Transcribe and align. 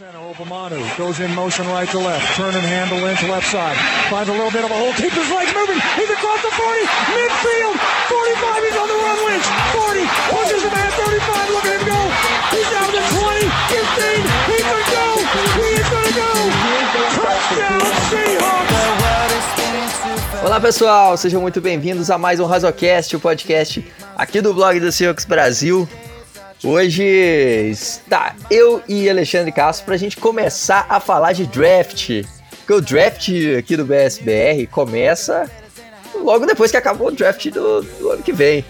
Obamanu 0.00 0.80
goes 0.96 1.20
in 1.20 1.28
motion 1.34 1.68
right 1.68 1.86
to 1.90 1.98
left. 1.98 2.24
Turn 2.34 2.54
and 2.54 2.64
handle 2.64 3.04
into 3.04 3.28
left 3.28 3.44
side. 3.44 3.76
Finds 4.08 4.30
a 4.30 4.32
little 4.32 4.50
bit 4.50 4.64
of 4.64 4.70
a 4.70 4.74
hole. 4.74 4.88
Keeps 4.96 5.12
his 5.12 5.28
legs 5.28 5.52
moving. 5.52 5.76
He's 6.00 6.08
across 6.08 6.40
the 6.40 6.48
40. 6.48 6.80
Midfield. 7.12 7.76
45. 8.08 8.64
He's 8.64 8.78
on 8.80 8.88
the 8.88 8.96
run. 8.96 9.18
Lynch. 9.28 9.44
40. 9.76 10.08
Pushes 10.32 10.64
him 10.64 10.72
at 10.72 10.96
35. 10.96 11.52
Look 11.52 11.66
at 11.68 11.76
him 11.76 11.84
go. 11.84 12.00
He's 12.56 12.64
down 12.72 12.88
to 12.88 13.04
20. 13.04 13.44
15. 13.44 14.24
He's 14.48 14.64
going 14.64 14.80
to 14.80 14.96
go. 14.96 15.28
He 15.60 15.76
is 15.76 15.88
going 15.92 16.08
to 16.08 16.16
go. 16.16 16.32
Touchdown 17.12 17.84
Seahawks. 18.08 18.72
Olá 20.42 20.58
pessoal, 20.58 21.16
sejam 21.18 21.40
muito 21.40 21.60
bem-vindos 21.60 22.10
a 22.10 22.18
mais 22.18 22.40
um 22.40 22.46
Razocast, 22.46 23.14
o 23.14 23.20
podcast 23.20 23.84
aqui 24.16 24.40
do 24.40 24.52
blog 24.52 24.80
do 24.80 24.90
Seahawks 24.90 25.24
Brasil. 25.24 25.88
Hoje 26.64 27.02
está 27.02 28.36
eu 28.48 28.80
e 28.86 29.10
Alexandre 29.10 29.50
Castro 29.50 29.84
para 29.84 29.96
a 29.96 29.98
gente 29.98 30.16
começar 30.16 30.86
a 30.88 31.00
falar 31.00 31.32
de 31.32 31.44
draft. 31.44 32.22
Porque 32.58 32.72
o 32.72 32.80
draft 32.80 33.28
aqui 33.58 33.76
do 33.76 33.84
BSBR 33.84 34.68
começa 34.68 35.50
logo 36.14 36.46
depois 36.46 36.70
que 36.70 36.76
acabou 36.76 37.08
o 37.08 37.10
draft 37.10 37.50
do, 37.50 37.82
do 37.82 38.10
ano 38.10 38.22
que 38.22 38.32
vem. 38.32 38.64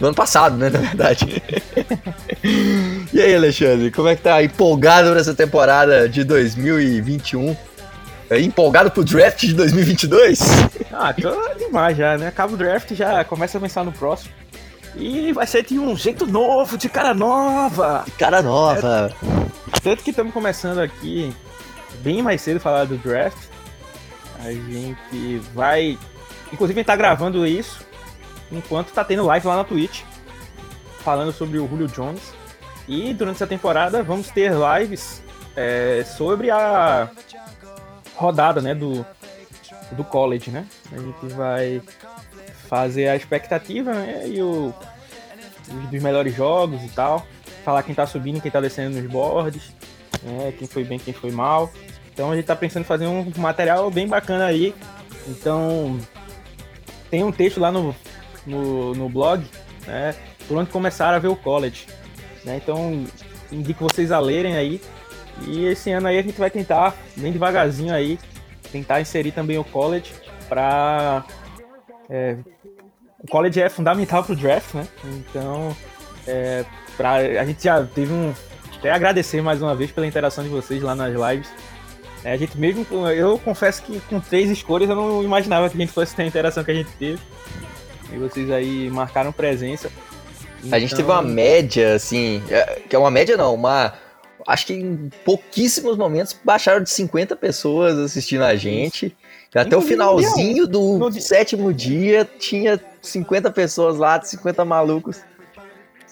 Do 0.00 0.06
ano 0.06 0.14
passado, 0.14 0.56
né, 0.56 0.68
na 0.70 0.80
verdade. 0.80 1.40
e 3.12 3.20
aí, 3.20 3.34
Alexandre, 3.36 3.92
como 3.92 4.08
é 4.08 4.16
que 4.16 4.22
tá 4.22 4.42
empolgado 4.42 5.14
nessa 5.14 5.32
temporada 5.32 6.08
de 6.08 6.24
2021? 6.24 7.56
É, 8.28 8.40
empolgado 8.40 8.90
pro 8.90 9.04
draft 9.04 9.38
de 9.42 9.54
2022? 9.54 10.40
Ah, 10.92 11.14
tô 11.14 11.54
demais 11.54 11.96
já, 11.96 12.18
né? 12.18 12.26
Acaba 12.26 12.54
o 12.54 12.56
draft 12.56 12.92
já 12.92 13.22
começa 13.24 13.56
a 13.56 13.60
pensar 13.60 13.84
no 13.84 13.92
próximo. 13.92 14.34
E 14.98 15.32
vai 15.32 15.46
ser 15.46 15.64
de 15.64 15.78
um 15.78 15.94
jeito 15.94 16.26
novo, 16.26 16.78
de 16.78 16.88
cara 16.88 17.12
nova. 17.12 18.04
Cara 18.18 18.42
nova. 18.42 19.14
É, 19.74 19.80
tanto 19.80 20.02
que 20.02 20.10
estamos 20.10 20.32
começando 20.32 20.78
aqui 20.78 21.34
bem 22.00 22.22
mais 22.22 22.40
cedo 22.40 22.58
falar 22.58 22.84
do 22.86 22.96
draft. 22.96 23.36
A 24.42 24.50
gente 24.50 25.38
vai. 25.54 25.98
Inclusive 26.52 26.78
a 26.78 26.80
gente 26.80 26.86
tá 26.86 26.96
gravando 26.96 27.46
isso 27.46 27.84
enquanto 28.50 28.92
tá 28.92 29.04
tendo 29.04 29.26
live 29.26 29.46
lá 29.46 29.56
na 29.56 29.64
Twitch. 29.64 30.02
Falando 31.00 31.32
sobre 31.32 31.58
o 31.58 31.68
Julio 31.68 31.88
Jones. 31.88 32.32
E 32.88 33.12
durante 33.12 33.36
essa 33.36 33.46
temporada 33.46 34.02
vamos 34.02 34.28
ter 34.30 34.52
lives 34.52 35.22
é, 35.54 36.04
sobre 36.04 36.50
a 36.50 37.10
rodada 38.14 38.62
né, 38.62 38.74
do, 38.74 39.04
do 39.92 40.04
college, 40.04 40.50
né? 40.50 40.66
A 40.92 40.98
gente 40.98 41.26
vai 41.34 41.82
fazer 42.68 43.08
a 43.08 43.16
expectativa 43.16 43.92
né, 43.92 44.28
e 44.28 44.42
o, 44.42 44.74
os 45.68 45.90
dos 45.90 46.02
melhores 46.02 46.34
jogos 46.34 46.82
e 46.82 46.88
tal. 46.88 47.26
Falar 47.64 47.82
quem 47.82 47.94
tá 47.94 48.06
subindo, 48.06 48.40
quem 48.40 48.50
tá 48.50 48.60
descendo 48.60 49.00
nos 49.00 49.10
boards, 49.10 49.72
né, 50.22 50.52
quem 50.58 50.68
foi 50.68 50.84
bem, 50.84 50.98
quem 50.98 51.14
foi 51.14 51.30
mal. 51.30 51.70
Então 52.12 52.30
a 52.32 52.36
gente 52.36 52.46
tá 52.46 52.56
pensando 52.56 52.82
em 52.82 52.86
fazer 52.86 53.06
um 53.06 53.30
material 53.36 53.90
bem 53.90 54.06
bacana 54.06 54.46
aí. 54.46 54.74
Então 55.28 55.98
tem 57.10 57.22
um 57.22 57.32
texto 57.32 57.60
lá 57.60 57.70
no, 57.70 57.94
no, 58.46 58.94
no 58.94 59.08
blog, 59.08 59.44
né? 59.86 60.14
Por 60.48 60.56
onde 60.56 60.70
começar 60.70 61.12
a 61.12 61.18
ver 61.18 61.28
o 61.28 61.36
college. 61.36 61.86
Né? 62.44 62.56
Então 62.56 63.04
indico 63.52 63.84
vocês 63.84 64.10
a 64.10 64.18
lerem 64.18 64.56
aí. 64.56 64.80
E 65.46 65.66
esse 65.66 65.90
ano 65.90 66.08
aí 66.08 66.18
a 66.18 66.22
gente 66.22 66.38
vai 66.38 66.50
tentar, 66.50 66.94
bem 67.14 67.30
devagarzinho 67.30 67.92
aí, 67.92 68.18
tentar 68.72 69.00
inserir 69.00 69.32
também 69.32 69.58
o 69.58 69.64
college 69.64 70.14
para 70.48 71.24
é, 72.08 72.36
o 73.26 73.28
college 73.28 73.60
é 73.60 73.68
fundamental 73.68 74.22
pro 74.22 74.36
draft, 74.36 74.74
né? 74.74 74.86
Então, 75.04 75.76
é, 76.26 76.64
pra, 76.96 77.14
a 77.14 77.44
gente 77.44 77.64
já 77.64 77.84
teve 77.84 78.12
um. 78.12 78.32
Até 78.78 78.90
agradecer 78.90 79.42
mais 79.42 79.60
uma 79.60 79.74
vez 79.74 79.90
pela 79.90 80.06
interação 80.06 80.44
de 80.44 80.50
vocês 80.50 80.80
lá 80.80 80.94
nas 80.94 81.12
lives. 81.12 81.48
É, 82.22 82.32
a 82.32 82.36
gente 82.36 82.56
mesmo. 82.56 82.86
Eu 83.08 83.38
confesso 83.38 83.82
que 83.82 83.98
com 84.00 84.20
três 84.20 84.48
escolhas 84.48 84.88
eu 84.88 84.94
não 84.94 85.24
imaginava 85.24 85.68
que 85.68 85.76
a 85.76 85.80
gente 85.80 85.92
fosse 85.92 86.14
ter 86.14 86.22
a 86.22 86.26
interação 86.26 86.62
que 86.62 86.70
a 86.70 86.74
gente 86.74 86.90
teve. 86.92 87.20
E 88.12 88.16
vocês 88.16 88.48
aí 88.50 88.88
marcaram 88.90 89.32
presença. 89.32 89.90
Então... 90.62 90.76
A 90.76 90.78
gente 90.78 90.94
teve 90.94 91.10
uma 91.10 91.20
então, 91.20 91.32
média, 91.32 91.94
assim. 91.94 92.42
É, 92.48 92.80
que 92.88 92.94
é 92.94 92.98
uma 92.98 93.10
média 93.10 93.36
não, 93.36 93.54
uma. 93.54 93.94
Acho 94.46 94.66
que 94.66 94.74
em 94.74 95.10
pouquíssimos 95.24 95.96
momentos 95.96 96.38
baixaram 96.44 96.80
de 96.80 96.90
50 96.90 97.34
pessoas 97.34 97.98
assistindo 97.98 98.44
a 98.44 98.54
gente. 98.54 99.16
Até 99.56 99.76
o 99.76 99.80
finalzinho 99.80 100.66
do 100.66 101.10
sétimo 101.20 101.72
dia 101.72 102.28
tinha 102.38 102.80
50 103.00 103.50
pessoas 103.50 103.96
lá, 103.96 104.20
50 104.20 104.64
malucos 104.64 105.20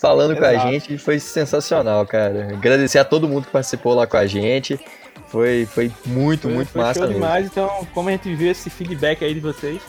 falando 0.05 0.33
Exato. 0.33 0.55
com 0.55 0.61
a 0.61 0.71
gente. 0.71 0.99
Foi 0.99 1.19
sensacional, 1.19 2.07
cara. 2.07 2.49
Agradecer 2.53 2.99
a 2.99 3.05
todo 3.05 3.29
mundo 3.29 3.47
que 3.47 3.53
participou 3.53 3.95
lá 3.95 4.07
com 4.07 4.17
a 4.17 4.27
gente. 4.27 4.79
Foi, 5.29 5.67
foi 5.67 5.91
muito, 6.05 6.43
foi, 6.43 6.53
muito 6.53 6.69
foi 6.69 6.83
massa. 6.83 7.09
Demais. 7.09 7.47
Então, 7.47 7.87
como 7.95 8.09
a 8.09 8.13
gente 8.13 8.35
viu 8.35 8.51
esse 8.51 8.69
feedback 8.69 9.25
aí 9.25 9.33
de 9.33 9.41
vocês, 9.41 9.81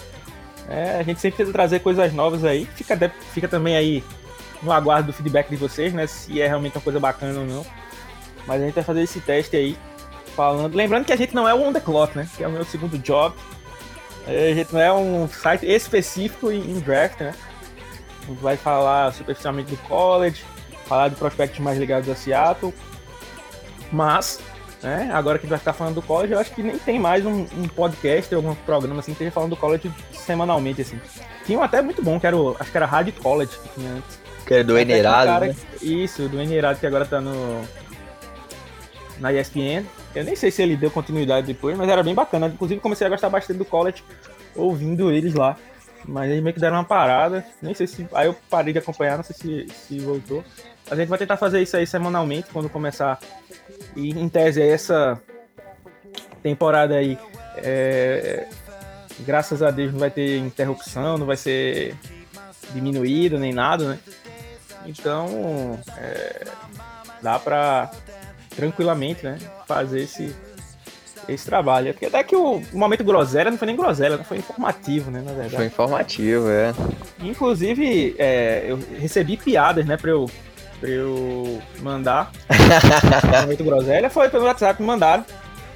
é, 0.70 0.98
a 0.98 1.04
gente 1.04 1.20
sempre 1.20 1.38
tenta 1.38 1.52
trazer 1.52 1.80
coisas 1.80 2.14
novas 2.14 2.44
aí. 2.44 2.66
Fica, 2.76 3.12
fica 3.34 3.48
também 3.48 3.76
aí 3.76 4.04
no 4.64 4.72
aguardo 4.72 5.08
do 5.08 5.14
feedback 5.14 5.50
de 5.50 5.58
vocês, 5.58 5.94
né? 5.94 6.08
Se 6.08 6.42
é 6.42 6.48
realmente 6.48 6.78
uma 6.78 6.82
coisa 6.82 7.00
bacana 7.00 7.40
ou 7.40 7.46
não. 7.46 7.66
Mas 8.48 8.62
a 8.62 8.66
gente 8.66 8.76
vai 8.76 8.84
fazer 8.84 9.02
esse 9.02 9.20
teste 9.20 9.56
aí. 9.56 9.78
Falando. 10.36 10.76
Lembrando 10.76 11.06
que 11.06 11.14
a 11.14 11.16
gente 11.16 11.34
não 11.34 11.48
é 11.48 11.54
o 11.54 11.62
On 11.62 11.72
The 11.72 11.80
Clock, 11.80 12.18
né? 12.18 12.28
Que 12.36 12.44
é 12.44 12.48
o 12.48 12.52
meu 12.52 12.66
segundo 12.66 12.98
job. 12.98 13.36
A 14.28 14.54
gente 14.54 14.74
não 14.74 14.82
é 14.82 14.92
um 14.92 15.30
site 15.30 15.66
específico 15.66 16.52
em 16.52 16.80
draft, 16.80 17.22
né? 17.22 17.34
A 18.24 18.26
gente 18.28 18.42
vai 18.42 18.58
falar 18.58 19.14
superficialmente 19.14 19.70
do 19.70 19.78
college, 19.84 20.44
falar 20.88 21.10
de 21.10 21.16
prospectos 21.16 21.60
mais 21.60 21.78
ligados 21.78 22.10
a 22.10 22.16
Seattle. 22.16 22.74
Mas, 23.92 24.40
né, 24.82 25.10
agora 25.14 25.38
que 25.38 25.46
a 25.46 25.48
gente 25.48 25.52
vai 25.52 25.60
ficar 25.60 25.74
falando 25.74 25.96
do 25.96 26.02
college, 26.02 26.34
eu 26.34 26.40
acho 26.40 26.52
que 26.54 26.64
nem 26.64 26.78
tem 26.80 27.00
mais 27.00 27.26
um, 27.26 27.46
um 27.56 27.68
podcast, 27.68 28.34
algum 28.34 28.56
programa 28.56 29.00
assim, 29.00 29.12
que 29.12 29.18
esteja 29.18 29.32
falando 29.32 29.52
do 29.52 29.58
college 29.58 29.92
semanalmente, 30.12 30.82
assim. 30.82 31.00
Tinha 31.46 31.60
um 31.60 31.64
até 31.64 31.82
muito 31.82 32.02
bom, 32.04 32.20
que 32.20 32.26
era 32.26 32.36
o, 32.36 32.58
acho 32.60 32.72
que 32.72 32.78
era 32.78 32.86
Hard 32.88 33.12
College 33.22 33.52
que 33.52 33.70
tinha 33.80 33.92
antes. 33.92 34.20
Que 34.46 34.54
era 34.56 34.64
do 34.64 34.78
Enerado, 34.78 35.46
né? 35.46 35.56
Isso, 35.82 36.28
do 36.28 36.42
Enerado, 36.42 36.80
que 36.80 36.88
agora 36.88 37.06
tá 37.06 37.22
no... 37.22 37.62
na 39.20 39.32
ESPN. 39.32 39.86
Eu 40.16 40.24
nem 40.24 40.36
sei 40.36 40.50
se 40.50 40.62
ele 40.62 40.78
deu 40.78 40.90
continuidade 40.90 41.46
depois, 41.46 41.78
mas 41.78 41.90
era 41.90 42.02
bem 42.02 42.16
bacana. 42.16 42.48
Inclusive 42.48 42.80
comecei 42.80 43.06
a 43.06 43.10
gostar 43.10 43.30
bastante 43.30 43.58
do 43.58 43.66
college 43.66 44.04
ouvindo 44.56 45.12
eles 45.12 45.34
lá. 45.34 45.58
Mas 46.08 46.32
eles 46.32 46.42
meio 46.42 46.54
que 46.54 46.60
deram 46.60 46.78
uma 46.78 46.84
parada. 46.84 47.46
Nem 47.62 47.74
sei 47.74 47.86
se. 47.88 48.08
Aí 48.14 48.28
eu 48.28 48.36
parei 48.50 48.72
de 48.72 48.80
acompanhar, 48.80 49.18
não 49.18 49.24
sei 49.24 49.36
se, 49.36 49.68
se 49.74 50.00
voltou. 50.00 50.44
A 50.90 50.96
gente 50.96 51.10
vai 51.10 51.18
tentar 51.18 51.36
fazer 51.36 51.62
isso 51.62 51.76
aí 51.76 51.86
semanalmente 51.86 52.48
quando 52.54 52.70
começar. 52.70 53.20
E 53.96 54.12
em 54.12 54.30
tese 54.30 54.62
essa 54.62 55.22
temporada 56.42 56.96
aí. 56.96 57.18
É, 57.58 58.48
graças 59.22 59.64
a 59.64 59.72
Deus 59.72 59.92
não 59.92 60.00
vai 60.00 60.12
ter 60.12 60.38
interrupção, 60.38 61.18
não 61.18 61.26
vai 61.26 61.38
ser 61.38 61.96
diminuído 62.74 63.40
nem 63.40 63.54
nada, 63.54 63.90
né? 63.90 64.00
Então 64.86 65.80
é, 65.98 66.46
dá 67.22 67.40
pra 67.40 67.92
tranquilamente, 68.56 69.24
né? 69.24 69.38
Fazer 69.68 70.02
esse, 70.02 70.34
esse 71.28 71.46
trabalho. 71.46 71.94
Porque 71.94 72.06
até 72.06 72.24
que 72.24 72.36
o, 72.36 72.62
momento 72.74 73.04
groselha 73.04 73.52
não 73.52 73.58
foi 73.58 73.68
nem 73.68 73.76
groselha, 73.76 74.18
foi 74.24 74.38
informativo, 74.38 75.12
né? 75.12 75.22
Na 75.24 75.32
verdade. 75.32 75.56
Foi 75.56 75.66
informativo, 75.66 76.50
é. 76.50 76.74
Inclusive, 77.22 78.16
é, 78.18 78.66
eu 78.68 78.80
recebi 79.00 79.38
piadas, 79.38 79.86
né, 79.86 79.98
pra 79.98 80.12
eu, 80.12 80.30
pra 80.80 80.90
eu 80.90 81.62
mandar. 81.82 82.32
o 82.50 83.42
momento 83.42 83.64
groselha 83.64 84.10
foi 84.10 84.30
pelo 84.30 84.46
WhatsApp 84.46 84.78
que 84.78 84.82
me 84.82 84.88
mandaram. 84.88 85.26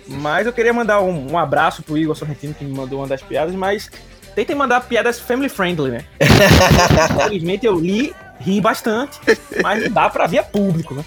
Mas 0.07 0.47
eu 0.47 0.53
queria 0.53 0.73
mandar 0.73 1.01
um, 1.01 1.33
um 1.33 1.37
abraço 1.37 1.83
pro 1.83 1.97
Igor 1.97 2.15
Sorrentino, 2.15 2.53
que 2.53 2.65
me 2.65 2.75
mandou 2.75 2.99
uma 2.99 3.07
das 3.07 3.21
piadas, 3.21 3.53
mas 3.53 3.91
tentem 4.33 4.55
mandar 4.55 4.81
piadas 4.81 5.19
family 5.19 5.49
friendly, 5.49 5.91
né? 5.91 6.05
Infelizmente 7.15 7.67
eu 7.67 7.79
li, 7.79 8.13
ri 8.39 8.59
bastante, 8.59 9.19
mas 9.61 9.83
não 9.83 9.91
dá 9.91 10.09
pra 10.09 10.25
ver 10.25 10.45
público, 10.45 10.95
né? 10.95 11.05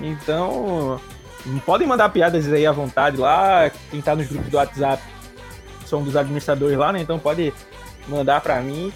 Então, 0.00 1.00
podem 1.64 1.86
mandar 1.86 2.08
piadas 2.08 2.50
aí 2.52 2.66
à 2.66 2.72
vontade 2.72 3.16
lá. 3.16 3.70
Quem 3.90 4.00
tá 4.00 4.14
nos 4.14 4.26
grupos 4.26 4.50
do 4.50 4.56
WhatsApp 4.56 5.02
são 5.86 6.02
dos 6.02 6.16
administradores 6.16 6.76
lá, 6.76 6.92
né? 6.92 7.00
Então 7.00 7.18
pode 7.18 7.52
mandar 8.08 8.40
pra 8.40 8.60
mim. 8.60 8.92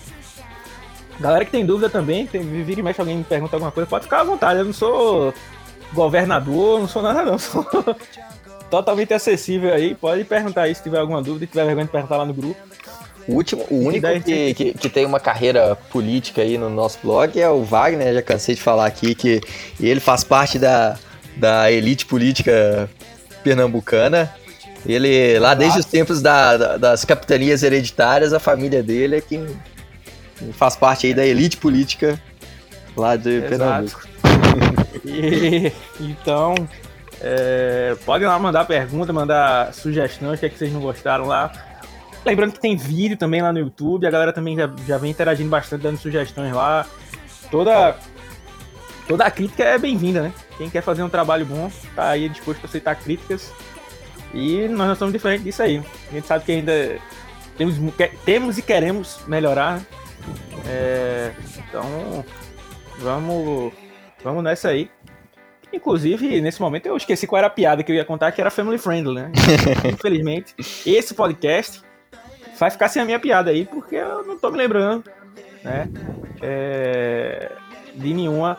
Galera 1.20 1.44
que 1.44 1.50
tem 1.50 1.66
dúvida 1.66 1.90
também, 1.90 2.26
tem, 2.26 2.42
vira 2.42 2.80
e 2.80 2.82
mexe 2.82 3.00
alguém 3.00 3.16
me 3.16 3.24
pergunta 3.24 3.56
alguma 3.56 3.72
coisa, 3.72 3.88
pode 3.88 4.04
ficar 4.04 4.20
à 4.20 4.24
vontade. 4.24 4.60
Eu 4.60 4.64
não 4.64 4.72
sou 4.72 5.34
governador, 5.92 6.80
não 6.80 6.88
sou 6.88 7.02
nada 7.02 7.22
não. 7.24 7.38
Sou 7.38 7.64
totalmente 8.70 9.14
acessível 9.14 9.72
aí. 9.72 9.94
Pode 9.94 10.24
perguntar 10.24 10.62
aí 10.62 10.74
se 10.74 10.82
tiver 10.82 10.98
alguma 10.98 11.22
dúvida, 11.22 11.46
tiver 11.46 11.64
vergonha 11.64 11.86
de 11.86 11.92
perguntar 11.92 12.16
lá 12.18 12.24
no 12.24 12.34
grupo. 12.34 12.60
O 13.28 13.34
último, 13.34 13.66
o 13.70 13.80
único 13.84 14.06
que, 14.22 14.54
que, 14.54 14.72
que, 14.72 14.88
tem 14.88 15.04
uma 15.04 15.20
carreira 15.20 15.76
política 15.90 16.40
aí 16.40 16.56
no 16.56 16.70
nosso 16.70 16.98
blog 17.02 17.38
é 17.38 17.48
o 17.48 17.62
Wagner, 17.62 18.14
já 18.14 18.22
cansei 18.22 18.54
de 18.54 18.62
falar 18.62 18.86
aqui 18.86 19.14
que 19.14 19.42
ele 19.78 20.00
faz 20.00 20.24
parte 20.24 20.58
da, 20.58 20.96
da 21.36 21.70
elite 21.70 22.06
política 22.06 22.88
pernambucana. 23.44 24.34
Ele, 24.86 25.38
lá 25.38 25.52
desde 25.52 25.80
os 25.80 25.84
tempos 25.84 26.22
da, 26.22 26.56
da, 26.56 26.76
das 26.78 27.04
capitanias 27.04 27.62
hereditárias, 27.62 28.32
a 28.32 28.40
família 28.40 28.82
dele 28.82 29.16
é 29.16 29.20
quem 29.20 29.46
faz 30.52 30.74
parte 30.74 31.06
aí 31.06 31.12
da 31.12 31.26
elite 31.26 31.58
política 31.58 32.18
lá 32.96 33.14
de 33.14 33.30
Exato. 33.30 33.48
Pernambuco. 33.48 34.08
E, 35.04 35.72
então, 36.00 36.54
É, 37.20 37.96
podem 38.04 38.28
lá 38.28 38.38
mandar 38.38 38.64
pergunta, 38.64 39.12
mandar 39.12 39.74
sugestões, 39.74 40.38
o 40.38 40.40
que, 40.40 40.46
é 40.46 40.48
que 40.48 40.58
vocês 40.58 40.72
não 40.72 40.80
gostaram 40.80 41.26
lá. 41.26 41.50
Lembrando 42.24 42.52
que 42.52 42.60
tem 42.60 42.76
vídeo 42.76 43.16
também 43.16 43.40
lá 43.40 43.52
no 43.52 43.58
YouTube, 43.58 44.06
a 44.06 44.10
galera 44.10 44.32
também 44.32 44.56
já, 44.56 44.70
já 44.86 44.98
vem 44.98 45.10
interagindo 45.10 45.48
bastante, 45.48 45.82
dando 45.82 45.98
sugestões 45.98 46.52
lá. 46.52 46.86
Toda, 47.50 47.96
toda 49.06 49.24
a 49.24 49.30
crítica 49.30 49.64
é 49.64 49.78
bem-vinda, 49.78 50.22
né? 50.22 50.32
Quem 50.56 50.68
quer 50.68 50.82
fazer 50.82 51.02
um 51.02 51.08
trabalho 51.08 51.46
bom 51.46 51.70
tá 51.94 52.10
aí 52.10 52.28
disposto 52.28 52.62
a 52.64 52.66
aceitar 52.66 52.96
críticas. 52.96 53.52
E 54.34 54.68
nós 54.68 54.88
não 54.88 54.94
somos 54.96 55.12
diferentes 55.12 55.44
disso 55.44 55.62
aí. 55.62 55.82
A 56.10 56.14
gente 56.14 56.26
sabe 56.26 56.44
que 56.44 56.52
ainda 56.52 56.98
temos, 57.56 57.76
temos 58.24 58.58
e 58.58 58.62
queremos 58.62 59.20
melhorar. 59.26 59.78
Né? 59.78 59.86
É, 60.66 61.32
então, 61.56 62.24
vamos, 62.98 63.72
vamos 64.22 64.44
nessa 64.44 64.68
aí. 64.68 64.90
Inclusive, 65.72 66.40
nesse 66.40 66.60
momento 66.60 66.86
eu 66.86 66.96
esqueci 66.96 67.26
qual 67.26 67.38
era 67.38 67.46
a 67.46 67.50
piada 67.50 67.82
que 67.82 67.92
eu 67.92 67.96
ia 67.96 68.04
contar, 68.04 68.32
que 68.32 68.40
era 68.40 68.50
family 68.50 68.78
friendly, 68.78 69.14
né? 69.14 69.32
Infelizmente, 69.84 70.54
esse 70.86 71.14
podcast 71.14 71.82
vai 72.58 72.70
ficar 72.70 72.88
sem 72.88 73.00
a 73.00 73.04
minha 73.04 73.18
piada 73.18 73.50
aí, 73.50 73.64
porque 73.64 73.96
eu 73.96 74.24
não 74.24 74.38
tô 74.38 74.50
me 74.50 74.58
lembrando, 74.58 75.04
né? 75.62 75.88
É, 76.42 77.52
de 77.94 78.12
nenhuma 78.12 78.58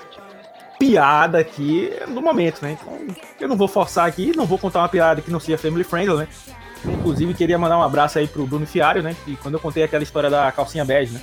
piada 0.79 1.39
aqui 1.39 1.91
no 2.07 2.21
momento, 2.21 2.61
né? 2.61 2.77
Então, 2.79 3.15
eu 3.39 3.47
não 3.47 3.57
vou 3.57 3.67
forçar 3.67 4.07
aqui, 4.07 4.31
não 4.35 4.45
vou 4.45 4.57
contar 4.57 4.79
uma 4.79 4.89
piada 4.89 5.21
que 5.21 5.29
não 5.29 5.39
seja 5.39 5.57
family 5.57 5.83
friendly, 5.83 6.17
né? 6.17 6.27
Inclusive, 6.85 7.33
queria 7.33 7.57
mandar 7.57 7.77
um 7.77 7.83
abraço 7.83 8.17
aí 8.17 8.27
pro 8.27 8.47
Bruno 8.47 8.65
Fiário, 8.65 9.03
né? 9.03 9.15
Que 9.25 9.35
quando 9.35 9.55
eu 9.55 9.59
contei 9.59 9.83
aquela 9.83 10.03
história 10.03 10.29
da 10.29 10.49
calcinha 10.51 10.85
bege, 10.85 11.13
né? 11.13 11.21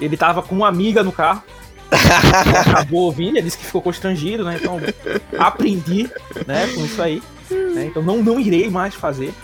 Ele 0.00 0.16
tava 0.16 0.42
com 0.42 0.54
uma 0.54 0.68
amiga 0.68 1.02
no 1.02 1.12
carro. 1.12 1.42
acabou 2.70 3.02
ouvindo, 3.02 3.36
ele 3.36 3.42
disse 3.42 3.58
que 3.58 3.66
ficou 3.66 3.82
constrangido, 3.82 4.44
né? 4.44 4.58
Então, 4.60 4.80
aprendi, 5.38 6.08
né, 6.46 6.68
com 6.72 6.84
isso 6.84 7.02
aí. 7.02 7.20
Né? 7.50 7.86
Então, 7.86 8.00
não, 8.00 8.22
não 8.22 8.38
irei 8.38 8.70
mais 8.70 8.94
fazer 8.94 9.34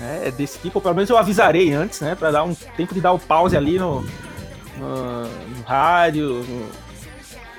né, 0.00 0.22
é 0.24 0.30
desse 0.30 0.58
tipo. 0.58 0.78
Ou 0.78 0.82
pelo 0.82 0.94
menos 0.94 1.10
eu 1.10 1.16
avisarei 1.16 1.72
antes, 1.72 2.00
né? 2.00 2.14
Pra 2.14 2.30
dar 2.30 2.42
um 2.42 2.54
tempo 2.54 2.94
de 2.94 3.00
dar 3.00 3.12
o 3.12 3.18
pause 3.18 3.56
ali 3.56 3.78
no, 3.78 4.00
no, 4.78 5.22
no 5.24 5.62
rádio, 5.64 6.42
no, 6.42 6.66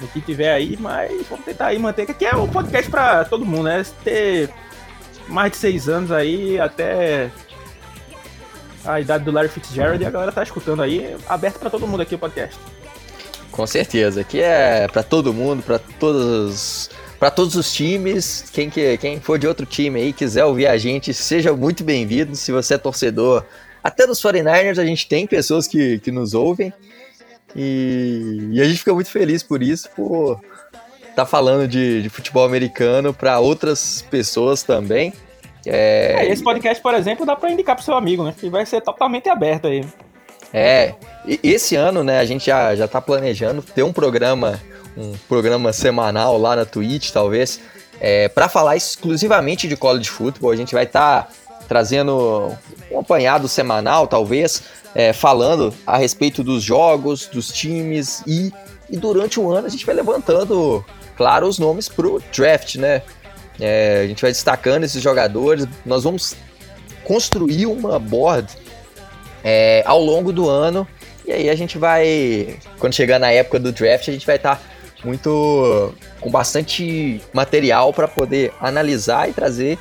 no, 0.02 0.08
que 0.08 0.20
tiver 0.20 0.52
aí. 0.52 0.76
Mas 0.80 1.26
vamos 1.28 1.46
tentar 1.46 1.68
aí 1.68 1.80
manter, 1.80 2.06
que 2.06 2.12
aqui 2.12 2.26
é 2.26 2.36
um 2.36 2.48
podcast 2.48 2.90
pra 2.90 3.24
todo 3.24 3.46
mundo, 3.46 3.64
né? 3.64 3.86
Ter 4.04 4.50
mais 5.28 5.52
de 5.52 5.58
seis 5.58 5.88
anos 5.88 6.12
aí, 6.12 6.60
até 6.60 7.32
a 8.84 9.00
idade 9.00 9.24
do 9.24 9.32
Larry 9.32 9.48
Fitzgerald, 9.50 10.04
e 10.04 10.06
a 10.06 10.10
galera 10.10 10.32
tá 10.32 10.44
escutando 10.44 10.82
aí, 10.82 11.16
aberto 11.30 11.60
para 11.60 11.70
todo 11.70 11.88
mundo 11.88 12.02
aqui 12.02 12.16
o 12.16 12.20
podcast. 12.20 12.60
Com 13.52 13.68
certeza, 13.68 14.22
aqui 14.22 14.42
é 14.42 14.88
para 14.88 15.04
todo 15.04 15.34
mundo, 15.34 15.62
para 15.62 15.78
todos 15.78 16.90
para 17.22 17.30
todos 17.30 17.56
os 17.56 17.72
times, 17.72 18.50
quem, 18.52 18.68
que, 18.68 18.98
quem 18.98 19.20
for 19.20 19.38
de 19.38 19.46
outro 19.46 19.64
time 19.64 20.02
aí 20.02 20.12
quiser 20.12 20.44
ouvir 20.44 20.66
a 20.66 20.76
gente, 20.76 21.14
seja 21.14 21.54
muito 21.54 21.84
bem-vindo. 21.84 22.36
Se 22.36 22.52
você 22.52 22.74
é 22.74 22.78
torcedor, 22.80 23.46
até 23.84 24.08
dos 24.08 24.20
49ers, 24.20 24.80
a 24.80 24.86
gente 24.86 25.08
tem 25.08 25.28
pessoas 25.28 25.68
que, 25.68 26.00
que 26.00 26.12
nos 26.12 26.34
ouvem. 26.34 26.74
E, 27.56 28.50
e 28.54 28.60
a 28.60 28.64
gente 28.64 28.80
fica 28.80 28.92
muito 28.92 29.12
feliz 29.12 29.44
por 29.44 29.62
isso, 29.62 29.88
por 29.96 30.42
estar 31.04 31.14
tá 31.14 31.26
falando 31.28 31.68
de, 31.68 32.02
de 32.02 32.10
futebol 32.10 32.44
americano 32.44 33.14
para 33.14 33.40
outras 33.40 34.04
pessoas 34.10 34.64
também. 34.64 35.14
É... 35.64 36.26
É, 36.26 36.32
esse 36.32 36.44
podcast, 36.44 36.82
por 36.82 36.96
exemplo, 36.96 37.24
dá 37.24 37.36
para 37.36 37.52
indicar 37.52 37.76
pro 37.76 37.86
seu 37.86 37.94
amigo, 37.94 38.24
né? 38.24 38.34
Que 38.36 38.50
vai 38.50 38.66
ser 38.66 38.82
totalmente 38.82 39.30
aberto 39.30 39.68
aí. 39.68 39.86
É, 40.52 40.96
e 41.28 41.40
esse 41.44 41.76
ano, 41.76 42.04
né, 42.04 42.18
a 42.18 42.26
gente 42.26 42.48
já, 42.48 42.76
já 42.76 42.88
tá 42.88 43.00
planejando 43.00 43.62
ter 43.62 43.84
um 43.84 43.94
programa 43.94 44.60
um 44.98 45.14
programa 45.28 45.72
semanal 45.74 46.38
lá 46.38 46.56
na 46.56 46.66
Twitch, 46.66 47.12
talvez, 47.12 47.60
é, 48.00 48.28
para 48.28 48.50
falar 48.50 48.76
exclusivamente 48.76 49.68
de 49.68 49.76
college 49.76 50.10
football. 50.10 50.52
A 50.52 50.56
gente 50.56 50.74
vai 50.74 50.84
estar 50.84 51.24
tá 51.24 51.30
trazendo 51.68 52.56
um 52.92 53.00
apanhado 53.00 53.48
semanal, 53.48 54.08
talvez, 54.08 54.64
é, 54.94 55.14
falando 55.14 55.74
a 55.86 55.98
respeito 55.98 56.44
dos 56.44 56.64
jogos, 56.64 57.28
dos 57.28 57.48
times 57.48 58.24
e, 58.28 58.52
e 58.90 58.98
durante 58.98 59.40
o 59.40 59.52
ano 59.52 59.68
a 59.68 59.70
gente 59.70 59.86
vai 59.86 59.96
levantando, 59.96 60.84
claro, 61.16 61.48
os 61.48 61.58
nomes 61.58 61.88
pro 61.88 62.22
draft, 62.36 62.76
né? 62.76 63.02
É, 63.60 64.02
a 64.04 64.08
gente 64.08 64.22
vai 64.22 64.32
destacando 64.32 64.84
esses 64.84 65.02
jogadores. 65.02 65.68
Nós 65.86 66.04
vamos 66.04 66.36
construir 67.04 67.68
uma 67.68 68.00
board 68.00 68.52
é, 69.44 69.84
ao 69.86 70.02
longo 70.02 70.34
do 70.34 70.50
ano. 70.50 70.88
E 71.26 71.32
aí 71.32 71.50
a 71.50 71.56
gente 71.56 71.78
vai, 71.78 72.58
quando 72.80 72.94
chegar 72.94 73.20
na 73.20 73.32
época 73.32 73.60
do 73.60 73.72
draft, 73.72 74.10
a 74.10 74.12
gente 74.12 74.26
vai 74.26 74.38
estar 74.38 74.56
tá 74.56 74.62
muito 75.03 75.94
com 76.19 76.30
bastante 76.30 77.21
material 77.33 77.92
para 77.94 78.07
poder 78.07 78.53
analisar 78.59 79.30
e 79.30 79.33
trazer 79.33 79.77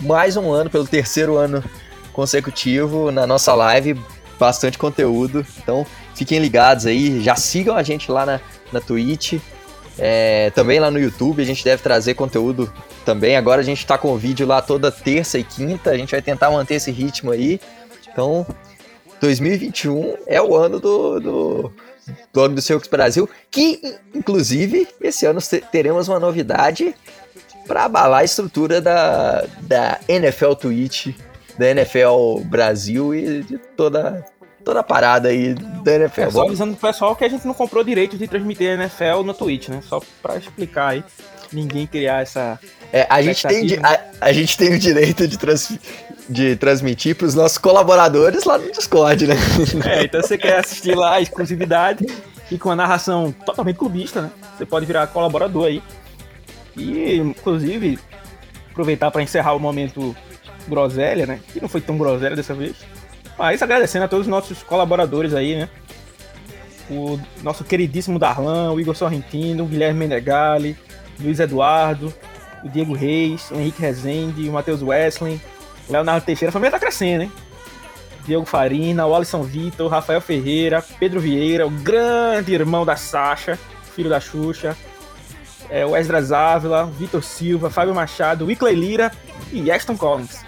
mais 0.00 0.36
um 0.36 0.50
ano 0.50 0.70
pelo 0.70 0.86
terceiro 0.86 1.36
ano 1.36 1.62
consecutivo 2.12 3.10
na 3.10 3.26
nossa 3.26 3.54
live, 3.54 4.00
bastante 4.38 4.78
conteúdo. 4.78 5.46
Então 5.58 5.86
fiquem 6.14 6.38
ligados 6.38 6.86
aí, 6.86 7.22
já 7.22 7.36
sigam 7.36 7.76
a 7.76 7.82
gente 7.82 8.10
lá 8.10 8.24
na, 8.24 8.40
na 8.72 8.80
Twitch, 8.80 9.34
é, 9.98 10.50
também 10.50 10.78
lá 10.78 10.90
no 10.90 10.98
YouTube, 10.98 11.42
a 11.42 11.46
gente 11.46 11.64
deve 11.64 11.82
trazer 11.82 12.14
conteúdo 12.14 12.72
também. 13.04 13.36
Agora 13.36 13.60
a 13.60 13.64
gente 13.64 13.78
está 13.78 13.96
com 13.96 14.12
o 14.12 14.18
vídeo 14.18 14.46
lá 14.46 14.60
toda 14.60 14.90
terça 14.90 15.38
e 15.38 15.44
quinta, 15.44 15.90
a 15.90 15.98
gente 15.98 16.10
vai 16.10 16.22
tentar 16.22 16.50
manter 16.50 16.74
esse 16.74 16.90
ritmo 16.90 17.30
aí. 17.30 17.60
Então, 18.10 18.46
2021 19.20 20.16
é 20.26 20.40
o 20.40 20.54
ano 20.56 20.80
do, 20.80 21.20
do 21.20 21.72
blog 22.32 22.54
do 22.54 22.62
Seahawks 22.62 22.88
Brasil, 22.88 23.28
que 23.50 23.80
inclusive 24.14 24.88
esse 25.00 25.26
ano 25.26 25.40
teremos 25.70 26.08
uma 26.08 26.20
novidade 26.20 26.94
para 27.66 27.84
abalar 27.84 28.20
a 28.20 28.24
estrutura 28.24 28.80
da, 28.80 29.44
da 29.62 29.98
NFL 30.08 30.52
Twitch, 30.52 31.08
da 31.58 31.70
NFL 31.70 32.40
Brasil 32.44 33.14
e 33.14 33.42
de 33.42 33.58
toda 33.76 34.24
toda 34.64 34.80
a 34.80 34.82
parada 34.82 35.28
aí 35.28 35.54
da 35.54 35.94
NFL. 35.94 36.22
É, 36.22 36.30
só 36.30 36.42
avisando 36.42 36.76
pro 36.76 36.88
pessoal 36.88 37.14
que 37.14 37.24
a 37.24 37.28
gente 37.28 37.46
não 37.46 37.54
comprou 37.54 37.84
direito 37.84 38.18
de 38.18 38.26
transmitir 38.26 38.68
a 38.70 38.74
NFL 38.74 39.22
no 39.24 39.32
Twitch, 39.32 39.68
né? 39.68 39.80
Só 39.88 40.00
para 40.20 40.36
explicar 40.38 40.88
aí, 40.88 41.04
ninguém 41.52 41.86
criar 41.86 42.22
essa 42.22 42.58
é, 42.92 43.06
a, 43.10 43.20
gente 43.20 43.46
tem, 43.46 43.78
a, 43.82 44.00
a, 44.20 44.32
gente 44.32 44.56
tem 44.56 44.74
o 44.74 44.78
direito 44.78 45.26
de, 45.26 45.38
trans, 45.38 45.78
de 46.28 46.56
transmitir 46.56 47.16
para 47.16 47.26
os 47.26 47.34
nossos 47.34 47.58
colaboradores 47.58 48.44
lá 48.44 48.58
no 48.58 48.70
Discord, 48.70 49.26
né? 49.26 49.36
É, 49.84 50.04
então 50.04 50.20
você 50.20 50.36
quer 50.36 50.58
assistir 50.58 50.94
lá 50.94 51.14
a 51.14 51.20
exclusividade 51.20 52.06
e 52.50 52.58
com 52.58 52.70
a 52.70 52.76
narração 52.76 53.32
totalmente 53.44 53.76
clubista, 53.76 54.22
né? 54.22 54.30
Você 54.56 54.66
pode 54.66 54.86
virar 54.86 55.06
colaborador 55.08 55.66
aí. 55.66 55.82
E, 56.76 57.16
inclusive, 57.16 57.98
aproveitar 58.70 59.10
para 59.10 59.22
encerrar 59.22 59.54
o 59.54 59.60
momento 59.60 60.14
groselha, 60.68 61.26
né? 61.26 61.40
Que 61.52 61.60
não 61.60 61.68
foi 61.68 61.80
tão 61.80 61.96
groselha 61.96 62.36
dessa 62.36 62.54
vez. 62.54 62.76
Mas 63.38 63.62
agradecendo 63.62 64.04
a 64.04 64.08
todos 64.08 64.26
os 64.26 64.30
nossos 64.30 64.62
colaboradores 64.62 65.34
aí, 65.34 65.56
né? 65.56 65.68
O 66.90 67.18
nosso 67.42 67.64
queridíssimo 67.64 68.18
Darlan, 68.18 68.72
o 68.72 68.80
Igor 68.80 68.94
Sorrentino, 68.94 69.64
o 69.64 69.66
Guilherme 69.66 70.00
Menegali, 70.00 70.76
Luiz 71.20 71.40
Eduardo, 71.40 72.12
o 72.62 72.68
Diego 72.68 72.94
Reis, 72.94 73.50
o 73.50 73.56
Henrique 73.56 73.80
Rezende, 73.80 74.48
o 74.48 74.52
Matheus 74.52 74.82
Wesley, 74.82 75.40
Leonardo 75.88 76.24
Teixeira, 76.24 76.50
a 76.50 76.52
família 76.52 76.70
tá 76.70 76.78
crescendo, 76.78 77.22
hein? 77.22 77.32
Diego 78.24 78.44
Farina, 78.44 79.06
o 79.06 79.14
Alisson 79.14 79.42
Vitor, 79.42 79.88
Rafael 79.88 80.20
Ferreira, 80.20 80.84
Pedro 80.98 81.20
Vieira, 81.20 81.66
o 81.66 81.70
grande 81.70 82.52
irmão 82.52 82.84
da 82.84 82.96
Sasha, 82.96 83.58
filho 83.94 84.10
da 84.10 84.18
Xuxa, 84.18 84.76
é, 85.70 85.86
o 85.86 85.96
Esdras 85.96 86.32
Ávila, 86.32 86.86
Vitor 86.86 87.22
Silva, 87.22 87.70
Fábio 87.70 87.94
Machado, 87.94 88.46
Wickley 88.46 88.74
Lira 88.74 89.12
e 89.52 89.70
Aston 89.70 89.96
Collins. 89.96 90.44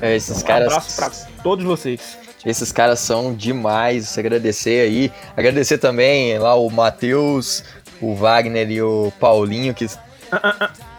É, 0.00 0.16
esses 0.16 0.30
então, 0.30 0.42
um 0.42 0.46
caras. 0.46 0.68
abraço 0.68 0.96
pra 0.96 1.10
todos 1.42 1.64
vocês. 1.64 2.18
Esses 2.44 2.72
caras 2.72 3.00
são 3.00 3.34
demais. 3.34 4.16
Agradecer 4.18 4.80
aí. 4.80 5.12
Agradecer 5.36 5.78
também 5.78 6.38
lá 6.38 6.54
o 6.54 6.70
Matheus, 6.70 7.62
o 8.00 8.14
Wagner 8.14 8.70
e 8.70 8.82
o 8.82 9.12
Paulinho 9.20 9.74
que. 9.74 9.86
Ah, 10.32 10.40
ah, 10.42 10.56
ah. 10.60 10.89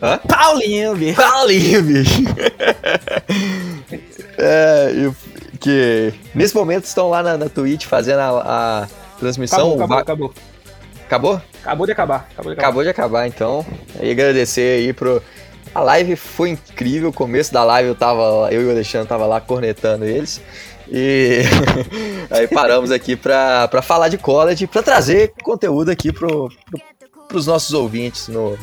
Hã? 0.00 0.18
Paulinho, 0.18 0.94
bicho. 0.94 1.16
Paulinho, 1.16 1.82
bicho. 1.82 2.22
é, 4.38 4.92
eu, 4.94 5.14
que 5.60 6.12
nesse 6.34 6.54
momento 6.54 6.84
estão 6.84 7.10
lá 7.10 7.22
na, 7.22 7.36
na 7.36 7.48
Twitch 7.48 7.86
fazendo 7.86 8.20
a, 8.20 8.84
a 8.84 8.88
transmissão. 9.18 9.74
Acabou, 9.74 9.82
acabou, 9.82 9.98
acabou. 9.98 10.34
Acabou? 11.06 11.42
Acabou 11.62 11.86
de 11.86 11.92
acabar. 11.92 12.28
Acabou 12.30 12.52
de 12.52 12.52
acabar, 12.52 12.68
acabou 12.68 12.82
de 12.82 12.88
acabar 12.90 13.26
então. 13.26 13.66
E 14.00 14.10
agradecer 14.10 14.78
aí 14.78 14.92
pro. 14.92 15.22
A 15.74 15.80
live 15.80 16.16
foi 16.16 16.50
incrível. 16.50 17.10
O 17.10 17.12
começo 17.12 17.52
da 17.52 17.64
live 17.64 17.88
eu 17.88 17.94
tava. 17.94 18.48
Eu 18.52 18.62
e 18.62 18.66
o 18.66 18.70
Alexandre 18.70 19.08
tava 19.08 19.26
lá 19.26 19.40
cornetando 19.40 20.04
eles. 20.04 20.40
E 20.90 21.42
aí 22.30 22.46
paramos 22.46 22.90
aqui 22.90 23.16
para 23.16 23.82
falar 23.82 24.08
de 24.08 24.16
college, 24.16 24.66
para 24.66 24.82
trazer 24.82 25.32
conteúdo 25.42 25.90
aqui 25.90 26.12
pro, 26.12 26.48
pro, 26.48 26.80
pros 27.28 27.46
nossos 27.46 27.74
ouvintes 27.74 28.28
no, 28.28 28.58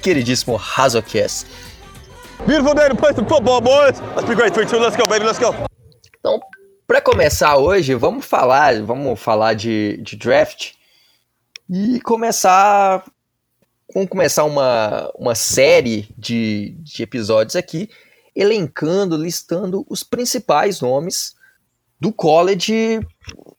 queridíssimo 0.00 0.56
Razocast. 0.56 1.46
Beautiful 2.46 2.74
day 2.74 2.88
to 2.88 2.94
play 2.94 3.12
some 3.14 3.26
football, 3.26 3.60
boys. 3.60 4.00
Let's 4.14 4.28
be 4.28 4.34
great. 4.34 4.54
3 4.54 4.70
2, 4.70 4.80
let's 4.80 4.96
go, 4.96 5.06
baby, 5.06 5.24
let's 5.24 5.38
go. 5.38 5.54
Então, 6.18 6.40
para 6.86 7.00
começar 7.00 7.56
hoje, 7.56 7.94
vamos 7.94 8.24
falar, 8.24 8.82
vamos 8.82 9.20
falar 9.20 9.54
de, 9.54 9.98
de 9.98 10.16
draft 10.16 10.72
e 11.68 12.00
começar 12.00 13.04
vamos 13.92 14.08
começar 14.08 14.44
uma, 14.44 15.10
uma 15.14 15.34
série 15.34 16.08
de, 16.16 16.76
de 16.80 17.02
episódios 17.02 17.56
aqui, 17.56 17.88
elencando, 18.34 19.16
listando 19.16 19.84
os 19.88 20.02
principais 20.02 20.80
nomes 20.80 21.34
do 22.00 22.12
college 22.12 23.00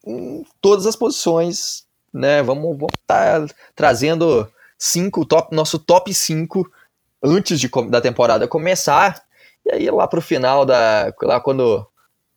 em 0.06 0.46
todas 0.62 0.86
as 0.86 0.96
posições, 0.96 1.84
né? 2.14 2.42
Vamos 2.42 2.78
estar 3.00 3.48
tá 3.48 3.54
trazendo 3.76 4.50
cinco, 4.80 5.26
top, 5.26 5.54
nosso 5.54 5.78
top 5.78 6.14
5 6.14 6.66
antes 7.22 7.60
de, 7.60 7.70
da 7.90 8.00
temporada 8.00 8.48
começar. 8.48 9.22
E 9.66 9.72
aí 9.72 9.92
lá 9.92 10.08
pro 10.08 10.22
final 10.22 10.66
da. 10.66 11.14
Lá 11.22 11.40
quando. 11.42 11.86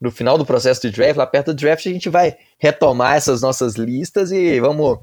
No 0.01 0.11
final 0.11 0.37
do 0.37 0.45
processo 0.45 0.81
de 0.83 0.91
draft, 0.91 1.17
lá 1.17 1.25
perto 1.25 1.55
do 1.55 1.57
draft, 1.57 1.87
a 1.87 1.91
gente 1.91 2.09
vai 2.09 2.37
retomar 2.59 3.15
essas 3.15 3.41
nossas 3.41 3.77
listas 3.77 4.33
e 4.33 4.59
vamos 4.59 4.99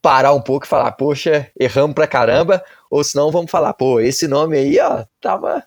parar 0.00 0.32
um 0.32 0.40
pouco 0.40 0.64
e 0.64 0.68
falar, 0.68 0.92
poxa, 0.92 1.50
erramos 1.60 1.94
pra 1.94 2.06
caramba, 2.06 2.64
ou 2.90 3.04
senão 3.04 3.30
vamos 3.30 3.50
falar, 3.50 3.74
pô, 3.74 4.00
esse 4.00 4.26
nome 4.26 4.56
aí, 4.56 4.80
ó, 4.80 5.04
tava, 5.20 5.62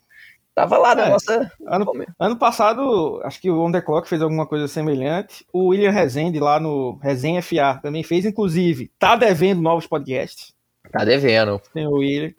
tava 0.55 0.77
lá 0.79 0.95
na 0.95 1.05
é, 1.05 1.09
nossa. 1.11 1.51
Ano, 1.67 1.85
ano 2.17 2.35
passado, 2.35 3.21
acho 3.23 3.39
que 3.39 3.51
o 3.51 3.61
On 3.61 3.71
The 3.71 3.81
Clock 3.81 4.09
fez 4.09 4.23
alguma 4.23 4.47
coisa 4.47 4.67
semelhante. 4.67 5.45
O 5.53 5.67
William 5.67 5.91
Rezende, 5.91 6.39
lá 6.39 6.59
no 6.59 6.97
Resenha 7.01 7.43
FA, 7.43 7.79
também 7.79 8.01
fez, 8.01 8.25
inclusive, 8.25 8.91
tá 8.97 9.15
devendo 9.15 9.61
novos 9.61 9.85
podcasts. 9.85 10.52
Tá 10.93 11.03
devendo. 11.03 11.59
Tem 11.73 11.87
o 11.87 11.93
William. 11.93 12.31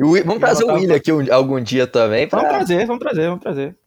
O, 0.00 0.16
vamos 0.24 0.40
trazer 0.40 0.64
o 0.64 0.74
William 0.74 0.96
aqui 0.96 1.12
um, 1.12 1.32
algum 1.32 1.60
dia 1.60 1.86
também. 1.86 2.28
Pra... 2.28 2.40
Vamos 2.40 2.56
trazer, 2.56 2.86
vamos 2.86 3.00
trazer, 3.00 3.28
vamos 3.28 3.40
trazer. 3.40 3.78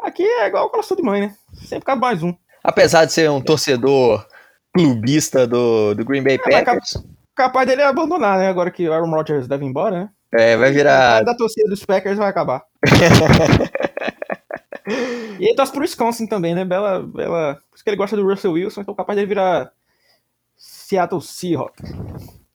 Aqui 0.00 0.24
é 0.24 0.48
igual 0.48 0.66
o 0.66 0.70
coração 0.70 0.96
de 0.96 1.04
mãe, 1.04 1.20
né? 1.20 1.36
Sempre 1.54 1.84
cabe 1.84 2.00
mais 2.00 2.20
um. 2.20 2.34
Apesar 2.64 3.04
de 3.04 3.12
ser 3.12 3.30
um 3.30 3.40
torcedor 3.40 4.26
clubista 4.74 5.46
do, 5.46 5.94
do 5.94 6.04
Green 6.04 6.24
Bay 6.24 6.34
é, 6.34 6.38
Packers. 6.38 7.00
Capaz 7.34 7.68
dele 7.68 7.82
abandonar, 7.82 8.38
né? 8.38 8.48
Agora 8.48 8.72
que 8.72 8.88
o 8.88 8.92
Aaron 8.92 9.10
Rodgers 9.10 9.46
deve 9.46 9.64
ir 9.64 9.68
embora, 9.68 10.00
né? 10.00 10.08
É, 10.32 10.56
vai 10.56 10.72
virar. 10.72 11.22
da 11.22 11.36
torcida 11.36 11.68
dos 11.68 11.84
Packers 11.84 12.18
vai 12.18 12.28
acabar. 12.28 12.64
e 15.38 15.44
ele 15.44 15.54
torce 15.54 15.72
pro 15.72 15.82
Wisconsin 15.82 16.26
também, 16.26 16.56
né? 16.56 16.64
Bela, 16.64 17.02
bela. 17.02 17.60
Por 17.70 17.76
isso 17.76 17.84
que 17.84 17.90
ele 17.90 17.96
gosta 17.96 18.16
do 18.16 18.26
Russell 18.26 18.52
Wilson, 18.52 18.80
então 18.80 18.94
capaz 18.94 19.16
dele 19.16 19.28
virar 19.28 19.70
Seattle 20.56 21.22
Seahawks. 21.22 21.92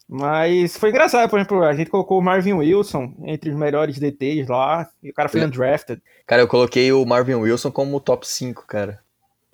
Mas 0.08 0.78
foi 0.78 0.90
engraçado, 0.90 1.28
por 1.30 1.40
exemplo, 1.40 1.64
a 1.64 1.74
gente 1.74 1.90
colocou 1.90 2.20
o 2.20 2.24
Marvin 2.24 2.54
Wilson 2.54 3.14
entre 3.24 3.50
os 3.50 3.56
melhores 3.56 3.98
DTs 3.98 4.48
lá, 4.48 4.88
e 5.02 5.10
o 5.10 5.14
cara 5.14 5.28
foi 5.28 5.44
undrafted. 5.44 6.02
Cara, 6.28 6.44
eu 6.44 6.48
coloquei 6.48 6.92
o 6.92 7.04
Marvin 7.06 7.36
Wilson 7.36 7.72
como 7.72 8.00
top 8.00 8.28
5, 8.28 8.66
cara. 8.68 9.00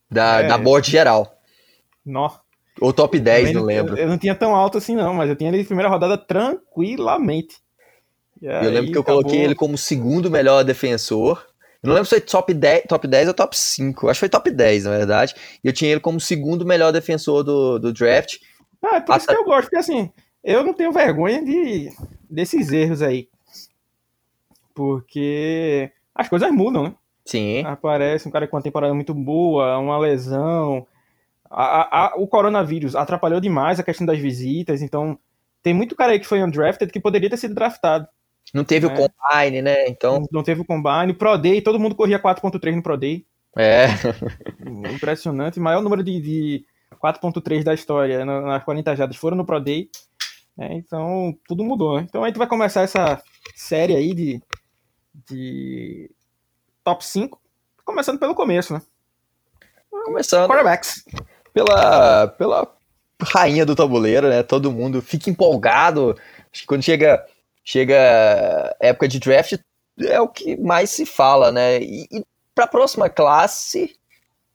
Da, 0.10 0.41
é. 0.41 0.48
da 0.48 0.58
board 0.58 0.89
geral. 0.89 1.38
Nó. 2.05 2.31
Ou 2.81 2.91
top 2.91 3.17
10, 3.17 3.53
não 3.53 3.63
lembro. 3.63 3.96
Eu, 3.96 4.03
eu, 4.03 4.10
não 4.10 4.17
tinha 4.17 4.36
tão 4.36 4.53
alto 4.53 4.77
assim, 4.77 4.96
não, 4.96 5.13
mas 5.13 5.29
eu 5.29 5.36
tinha 5.36 5.50
ele 5.50 5.60
de 5.60 5.65
primeira 5.65 5.89
rodada 5.89 6.17
tranquilamente. 6.17 7.58
eu 8.41 8.70
lembro 8.70 8.91
que 8.91 8.98
eu 8.98 9.01
acabou... 9.01 9.22
coloquei 9.22 9.41
ele 9.41 9.55
como 9.55 9.77
segundo 9.77 10.29
melhor 10.29 10.63
defensor. 10.63 11.46
Eu 11.81 11.88
não 11.88 11.93
lembro 11.96 12.05
se 12.05 12.15
foi 12.15 12.22
top 12.22 12.53
10, 12.53 12.84
top 12.88 13.08
10 13.08 13.27
ou 13.29 13.34
top 13.34 13.58
5. 13.58 14.10
Acho 14.10 14.17
que 14.17 14.20
foi 14.20 14.29
top 14.29 14.51
10, 14.51 14.84
na 14.84 14.91
verdade. 14.91 15.34
E 15.63 15.67
eu 15.67 15.74
tinha 15.74 15.91
ele 15.91 16.00
como 16.00 16.20
segundo 16.20 16.65
melhor 16.65 16.91
defensor 16.91 17.43
do, 17.43 17.79
do 17.79 17.93
draft. 17.93 18.38
Ah, 18.84 18.98
é 18.98 19.01
por 19.01 19.15
isso 19.15 19.27
que 19.27 19.34
eu 19.34 19.46
gosto, 19.46 19.63
porque 19.63 19.77
assim, 19.77 20.12
eu 20.44 20.64
não 20.64 20.74
tenho 20.74 20.92
vergonha 20.92 21.44
de, 21.44 21.90
desses 22.30 22.72
erros 22.72 23.02
aí. 23.02 23.30
Porque 24.74 25.92
as 26.16 26.30
coisas 26.30 26.52
mudam, 26.52 26.84
né? 26.84 26.96
Sim. 27.26 27.64
Aparece 27.64 28.28
um 28.28 28.32
cara 28.32 28.48
com 28.48 28.56
uma 28.58 28.64
temporada 28.64 28.94
muito 28.94 29.14
boa, 29.14 29.78
uma 29.78 29.98
lesão. 29.98 30.86
A, 31.50 32.06
a, 32.06 32.16
o 32.16 32.28
coronavírus 32.28 32.96
atrapalhou 32.96 33.40
demais 33.40 33.80
a 33.80 33.84
questão 33.84 34.06
das 34.08 34.18
visitas, 34.18 34.82
então 34.82 35.20
tem 35.62 35.74
muito 35.74 35.96
cara 35.96 36.14
aí 36.14 36.20
que 36.20 36.26
foi 36.26 36.42
undrafted 36.42 36.92
que 36.92 37.00
poderia 37.00 37.30
ter 37.30 37.38
sido 37.38 37.54
draftado. 37.54 38.08
Não 38.54 38.64
teve 38.64 38.88
né? 38.88 38.94
o 38.94 38.98
combine, 38.98 39.62
né? 39.62 39.88
Então... 39.88 40.20
Não, 40.20 40.28
não 40.32 40.44
teve 40.44 40.62
o 40.62 40.66
combine. 40.66 41.14
Pro 41.14 41.38
Day, 41.38 41.62
todo 41.62 41.80
mundo 41.80 41.96
corria 41.96 42.20
4.3 42.20 42.76
no 42.76 42.84
Pro 42.84 42.98
Day. 42.98 43.26
É. 43.58 43.88
Impressionante. 44.94 45.60
O 45.60 45.64
maior 45.64 45.82
número 45.82 46.04
de, 46.04 46.20
de 46.20 46.66
4.3 47.02 47.64
da 47.64 47.74
história 47.74 48.26
nas 48.26 48.64
40 48.64 48.96
jadas 48.96 49.16
foram 49.16 49.38
no 49.38 49.46
Pro 49.46 49.60
Day. 49.60 49.90
É, 50.62 50.75
então, 50.75 51.36
tudo 51.48 51.63
mudou. 51.63 51.98
Né? 51.98 52.06
Então, 52.08 52.24
a 52.24 52.27
gente 52.27 52.38
vai 52.38 52.46
começar 52.46 52.84
essa 52.84 53.20
série 53.56 53.96
aí 53.96 54.13
de, 54.13 54.41
de 55.27 56.12
top 56.84 57.03
5, 57.03 57.41
começando 57.84 58.20
pelo 58.20 58.36
começo, 58.36 58.72
né? 58.72 58.82
Começando 60.06 60.48
Quarterbacks. 60.48 61.03
Pela, 61.51 62.27
pela 62.27 62.72
rainha 63.24 63.65
do 63.65 63.75
tabuleiro, 63.75 64.30
né? 64.30 64.44
Todo 64.44 64.72
mundo 64.72 65.01
fica 65.01 65.32
empolgado. 65.32 66.15
Acho 66.53 66.62
que 66.62 66.68
quando 66.68 66.84
chega, 66.84 67.25
chega 67.63 68.75
época 68.80 69.08
de 69.08 69.20
draft, 69.20 69.58
é 70.00 70.22
o 70.22 70.30
que 70.30 70.56
mais 70.58 70.91
se 70.91 71.08
fala, 71.08 71.51
né? 71.51 71.82
E, 71.82 72.08
e 72.12 72.24
para 72.53 72.65
a 72.65 72.68
próxima 72.68 73.10
classe, 73.10 73.96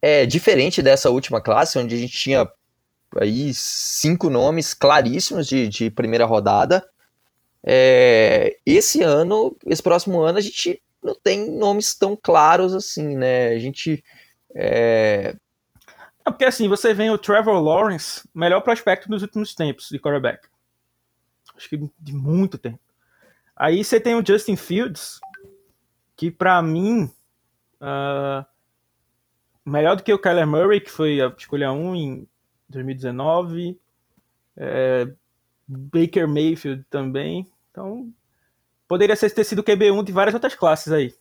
é 0.00 0.24
diferente 0.24 0.80
dessa 0.80 1.10
última 1.10 1.40
classe, 1.40 1.80
onde 1.80 1.96
a 1.96 1.98
gente 1.98 2.16
tinha 2.16 2.48
aí 3.20 3.52
cinco 3.54 4.30
nomes 4.30 4.74
claríssimos 4.74 5.46
de, 5.46 5.68
de 5.68 5.90
primeira 5.90 6.24
rodada. 6.24 6.88
É, 7.62 8.56
esse 8.64 9.02
ano, 9.02 9.56
esse 9.66 9.82
próximo 9.82 10.20
ano, 10.20 10.38
a 10.38 10.40
gente 10.40 10.82
não 11.02 11.14
tem 11.14 11.50
nomes 11.50 11.94
tão 11.94 12.16
claros 12.16 12.74
assim, 12.74 13.16
né? 13.16 13.48
A 13.48 13.58
gente. 13.58 14.04
É... 14.54 15.36
é 16.24 16.30
porque 16.30 16.44
assim, 16.44 16.68
você 16.68 16.94
vê 16.94 17.10
o 17.10 17.18
Trevor 17.18 17.60
Lawrence, 17.60 18.28
melhor 18.34 18.60
prospecto 18.60 19.08
dos 19.08 19.22
últimos 19.22 19.54
tempos 19.54 19.88
de 19.88 19.98
quarterback. 19.98 20.48
Acho 21.56 21.68
que 21.68 21.90
de 21.98 22.12
muito 22.12 22.58
tempo. 22.58 22.80
Aí 23.56 23.82
você 23.82 23.98
tem 23.98 24.14
o 24.14 24.24
Justin 24.24 24.56
Fields, 24.56 25.20
que 26.16 26.30
para 26.30 26.60
mim. 26.62 27.10
Uh, 27.80 28.44
melhor 29.64 29.96
do 29.96 30.02
que 30.02 30.12
o 30.12 30.18
Kyler 30.18 30.46
Murray, 30.46 30.80
que 30.80 30.90
foi 30.90 31.20
a 31.20 31.34
escolha 31.36 31.72
1 31.72 31.96
em 31.96 32.28
2019. 32.68 33.78
É, 34.56 35.12
Baker 35.66 36.28
Mayfield 36.28 36.84
também. 36.90 37.46
Então, 37.70 38.12
poderia 38.88 39.16
ter 39.16 39.44
sido 39.44 39.62
QB1 39.62 40.04
de 40.04 40.12
várias 40.12 40.34
outras 40.34 40.54
classes 40.54 40.92
aí. 40.92 41.14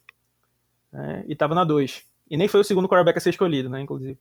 Né? 0.92 1.26
E 1.28 1.36
tava 1.36 1.56
na 1.56 1.64
2. 1.64 2.06
E 2.30 2.38
nem 2.38 2.48
foi 2.48 2.62
o 2.62 2.64
segundo 2.64 2.88
quarterback 2.88 3.18
a 3.18 3.22
ser 3.22 3.32
escolhido, 3.32 3.70
né, 3.70 3.82
inclusive. 3.82 4.18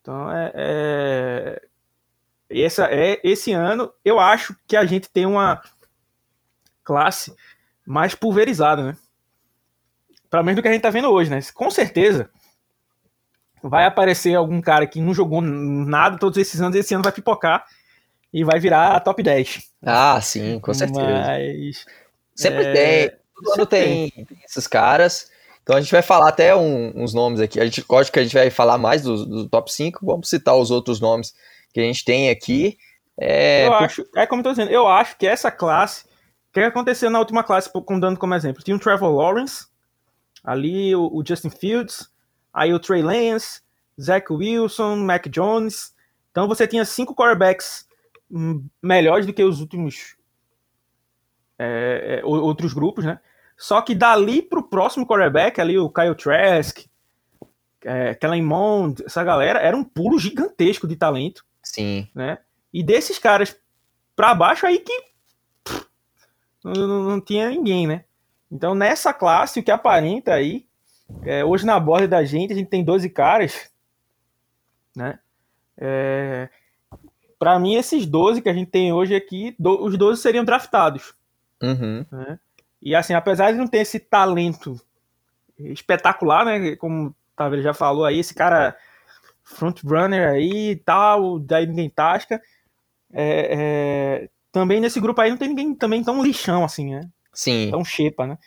Então, 0.00 0.30
é, 0.30 0.52
é... 0.54 1.62
Essa, 2.48 2.86
é, 2.86 3.20
esse 3.22 3.52
ano, 3.52 3.92
eu 4.04 4.18
acho 4.18 4.56
que 4.66 4.76
a 4.76 4.84
gente 4.84 5.08
tem 5.08 5.24
uma 5.24 5.62
classe 6.82 7.32
mais 7.86 8.12
pulverizada, 8.14 8.82
né? 8.82 8.96
Pelo 10.28 10.42
menos 10.42 10.56
do 10.56 10.62
que 10.62 10.68
a 10.68 10.72
gente 10.72 10.82
tá 10.82 10.90
vendo 10.90 11.10
hoje, 11.10 11.30
né? 11.30 11.38
Com 11.54 11.70
certeza, 11.70 12.28
vai 13.62 13.84
aparecer 13.84 14.34
algum 14.34 14.60
cara 14.60 14.86
que 14.86 15.00
não 15.00 15.12
jogou 15.14 15.40
nada 15.40 16.18
todos 16.18 16.38
esses 16.38 16.60
anos, 16.60 16.76
esse 16.76 16.94
ano 16.94 17.02
vai 17.02 17.12
pipocar 17.12 17.64
e 18.32 18.44
vai 18.44 18.58
virar 18.58 18.96
a 18.96 19.00
top 19.00 19.22
10. 19.22 19.70
Ah, 19.84 20.20
sim, 20.20 20.58
com 20.60 20.72
certeza. 20.72 21.02
Mas, 21.02 21.84
sempre 22.34 22.64
é... 22.64 22.72
tem, 22.72 23.18
todo 23.34 23.54
ano 23.54 23.66
tem, 23.66 24.10
tem, 24.10 24.26
esses 24.44 24.66
caras. 24.66 25.30
Então 25.62 25.76
a 25.76 25.80
gente 25.80 25.92
vai 25.92 26.02
falar 26.02 26.28
até 26.28 26.54
um, 26.54 26.92
uns 26.94 27.12
nomes 27.12 27.40
aqui. 27.40 27.60
A 27.60 27.64
gente 27.64 27.84
lógico 27.88 28.14
que 28.14 28.20
a 28.20 28.22
gente 28.22 28.34
vai 28.34 28.50
falar 28.50 28.78
mais 28.78 29.02
do, 29.02 29.26
do, 29.26 29.48
top 29.48 29.72
5, 29.72 30.04
vamos 30.04 30.28
citar 30.28 30.56
os 30.56 30.70
outros 30.70 31.00
nomes 31.00 31.34
que 31.72 31.80
a 31.80 31.84
gente 31.84 32.04
tem 32.04 32.30
aqui. 32.30 32.78
É, 33.18 33.66
eu 33.66 33.72
por... 33.72 33.84
acho, 33.84 34.04
é 34.16 34.26
como 34.26 34.40
eu 34.40 34.44
tô 34.44 34.50
dizendo, 34.50 34.70
eu 34.70 34.88
acho 34.88 35.16
que 35.16 35.26
essa 35.26 35.50
classe, 35.50 36.04
o 36.04 36.52
que 36.54 36.60
aconteceu 36.60 37.10
na 37.10 37.18
última 37.18 37.44
classe, 37.44 37.70
dando 38.00 38.18
como 38.18 38.34
exemplo, 38.34 38.62
tinha 38.62 38.76
o 38.76 38.80
Trevor 38.80 39.14
Lawrence, 39.14 39.66
ali 40.42 40.94
o, 40.94 41.10
o 41.12 41.22
Justin 41.24 41.50
Fields, 41.50 42.08
aí 42.52 42.72
o 42.72 42.78
Trey 42.78 43.02
Lance, 43.02 43.60
Zach 44.00 44.32
Wilson, 44.32 44.96
Mac 44.96 45.26
Jones. 45.28 45.94
Então 46.30 46.48
você 46.48 46.66
tinha 46.66 46.84
cinco 46.84 47.14
quarterbacks 47.14 47.86
hum, 48.30 48.66
melhores 48.82 49.26
do 49.26 49.32
que 49.32 49.42
os 49.42 49.60
últimos 49.60 50.16
é, 51.58 52.20
é 52.20 52.24
outros 52.24 52.72
grupos, 52.72 53.04
né? 53.04 53.20
Só 53.56 53.82
que 53.82 53.94
dali 53.94 54.40
pro 54.40 54.62
próximo 54.62 55.06
quarterback, 55.06 55.60
ali 55.60 55.78
o 55.78 55.90
Kyle 55.90 56.14
Trask, 56.14 56.86
é, 57.84 58.14
Kellen 58.14 58.42
Mond, 58.42 59.02
essa 59.04 59.22
galera, 59.22 59.58
era 59.58 59.76
um 59.76 59.84
pulo 59.84 60.18
gigantesco 60.18 60.88
de 60.88 60.96
talento. 60.96 61.44
Sim. 61.62 62.08
Né? 62.14 62.38
E 62.72 62.82
desses 62.82 63.18
caras 63.18 63.54
pra 64.16 64.34
baixo 64.34 64.66
aí 64.66 64.78
que 64.78 65.02
pff, 65.62 65.86
não, 66.64 66.72
não, 66.72 67.02
não, 67.02 67.20
tinha 67.20 67.50
ninguém, 67.50 67.86
né? 67.86 68.04
Então 68.50 68.74
nessa 68.74 69.12
classe, 69.12 69.60
o 69.60 69.62
que 69.62 69.70
aparenta 69.70 70.32
aí 70.32 70.66
é, 71.24 71.44
hoje 71.44 71.66
na 71.66 71.78
borda 71.78 72.08
da 72.08 72.24
gente, 72.24 72.52
a 72.52 72.56
gente 72.56 72.68
tem 72.68 72.84
12 72.84 73.08
caras, 73.10 73.70
né? 74.94 75.18
É, 75.76 76.48
para 77.38 77.58
mim, 77.58 77.74
esses 77.74 78.04
12 78.04 78.42
que 78.42 78.48
a 78.48 78.52
gente 78.52 78.70
tem 78.70 78.92
hoje 78.92 79.14
aqui, 79.14 79.54
do, 79.58 79.82
os 79.82 79.96
12 79.96 80.20
seriam 80.20 80.44
draftados. 80.44 81.14
Uhum. 81.62 82.04
Né? 82.10 82.38
E 82.82 82.94
assim, 82.94 83.14
apesar 83.14 83.52
de 83.52 83.58
não 83.58 83.66
ter 83.66 83.78
esse 83.78 83.98
talento 83.98 84.80
espetacular, 85.58 86.44
né? 86.44 86.76
Como 86.76 87.08
o 87.08 87.14
Taveira 87.36 87.62
já 87.62 87.74
falou 87.74 88.04
aí, 88.04 88.18
esse 88.18 88.34
cara 88.34 88.76
front 89.42 89.82
runner 89.82 90.28
aí 90.28 90.70
e 90.70 90.76
tal, 90.76 91.38
daí 91.38 91.66
ninguém 91.66 91.90
tasca. 91.90 92.40
É, 93.12 93.56
é, 93.58 94.28
também 94.52 94.80
nesse 94.80 95.00
grupo 95.00 95.20
aí 95.20 95.30
não 95.30 95.36
tem 95.36 95.48
ninguém 95.48 95.74
também 95.74 96.02
tão 96.02 96.22
lixão 96.22 96.64
assim, 96.64 96.94
né? 96.94 97.08
Sim. 97.32 97.68
Tão 97.70 97.84
xepa, 97.84 98.26
né? 98.26 98.38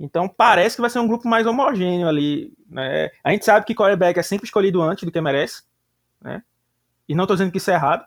Então 0.00 0.26
parece 0.26 0.76
que 0.76 0.80
vai 0.80 0.88
ser 0.88 0.98
um 0.98 1.06
grupo 1.06 1.28
mais 1.28 1.46
homogêneo 1.46 2.08
ali, 2.08 2.54
né? 2.66 3.10
A 3.22 3.30
gente 3.30 3.44
sabe 3.44 3.66
que 3.66 3.74
quarterback 3.74 4.18
é 4.18 4.22
sempre 4.22 4.46
escolhido 4.46 4.80
antes 4.80 5.04
do 5.04 5.12
que 5.12 5.20
merece, 5.20 5.62
né? 6.18 6.42
E 7.06 7.14
não 7.14 7.26
tô 7.26 7.34
dizendo 7.34 7.52
que 7.52 7.58
isso 7.58 7.70
é 7.70 7.74
errado. 7.74 8.06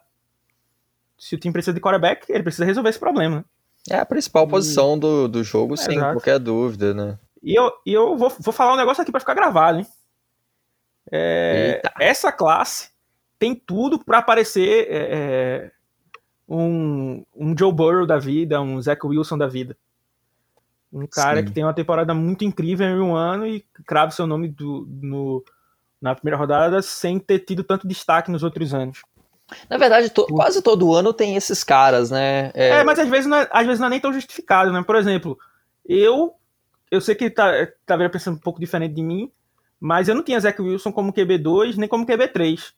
Se 1.19 1.35
o 1.35 1.37
time 1.37 1.53
precisa 1.53 1.73
de 1.73 1.79
quarterback, 1.79 2.25
ele 2.31 2.41
precisa 2.41 2.65
resolver 2.65 2.89
esse 2.89 2.99
problema, 2.99 3.37
né? 3.37 3.45
É 3.91 3.97
a 3.97 4.05
principal 4.05 4.47
posição 4.47 4.97
do, 4.97 5.27
do 5.27 5.43
jogo, 5.43 5.75
É, 5.75 5.77
sem 5.77 5.97
exato. 5.97 6.15
qualquer 6.15 6.39
dúvida, 6.39 6.93
né? 6.95 7.19
E 7.43 7.53
eu, 7.53 7.71
e 7.85 7.93
eu 7.93 8.17
vou, 8.17 8.29
vou 8.39 8.53
falar 8.53 8.73
um 8.73 8.77
negócio 8.77 9.01
aqui 9.01 9.11
pra 9.11 9.19
ficar 9.19 9.35
gravado, 9.35 9.79
hein? 9.79 9.87
É, 11.11 11.81
essa 11.99 12.31
classe 12.31 12.89
tem 13.37 13.53
tudo 13.53 14.03
pra 14.03 14.19
aparecer 14.19 14.87
é, 14.89 14.97
é, 15.11 15.71
um, 16.47 17.23
um 17.35 17.55
Joe 17.55 17.71
Burrow 17.71 18.07
da 18.07 18.17
vida, 18.17 18.61
um 18.61 18.81
Zach 18.81 19.05
Wilson 19.05 19.37
da 19.37 19.47
vida. 19.47 19.77
Um 20.93 21.07
cara 21.07 21.39
Sim. 21.39 21.45
que 21.45 21.51
tem 21.51 21.63
uma 21.63 21.73
temporada 21.73 22.13
muito 22.13 22.45
incrível 22.45 22.87
em 22.87 22.99
um 23.01 23.15
ano 23.15 23.47
e 23.47 23.65
crava 23.85 24.11
seu 24.11 24.27
nome 24.27 24.47
do- 24.47 24.87
no, 25.01 25.43
na 25.99 26.13
primeira 26.13 26.37
rodada 26.37 26.81
sem 26.83 27.17
ter 27.17 27.39
tido 27.39 27.63
tanto 27.63 27.87
destaque 27.87 28.29
nos 28.29 28.43
outros 28.43 28.73
anos. 28.75 29.01
Na 29.69 29.77
verdade, 29.77 30.09
to- 30.11 30.27
quase 30.27 30.61
todo 30.61 30.93
ano 30.93 31.11
tem 31.11 31.35
esses 31.35 31.63
caras, 31.63 32.11
né? 32.11 32.51
É, 32.53 32.69
É, 32.79 32.83
mas 32.83 32.99
às 32.99 33.09
vezes, 33.09 33.25
não 33.25 33.37
é, 33.37 33.47
às 33.51 33.65
vezes 33.65 33.79
não 33.79 33.87
é 33.87 33.89
nem 33.89 33.99
tão 33.99 34.13
justificado, 34.13 34.71
né? 34.71 34.83
Por 34.83 34.95
exemplo, 34.95 35.37
eu 35.85 36.33
eu 36.91 37.01
sei 37.01 37.15
que 37.15 37.27
tá, 37.29 37.51
tá 37.87 37.97
vendo 37.97 38.11
pensando 38.11 38.35
um 38.35 38.39
pouco 38.39 38.59
diferente 38.59 38.93
de 38.93 39.01
mim, 39.01 39.31
mas 39.79 40.07
eu 40.07 40.13
não 40.13 40.21
tinha 40.23 40.39
Zach 40.39 40.61
Wilson 40.61 40.91
como 40.91 41.11
QB2 41.11 41.75
nem 41.75 41.89
como 41.89 42.05
QB3. 42.05 42.71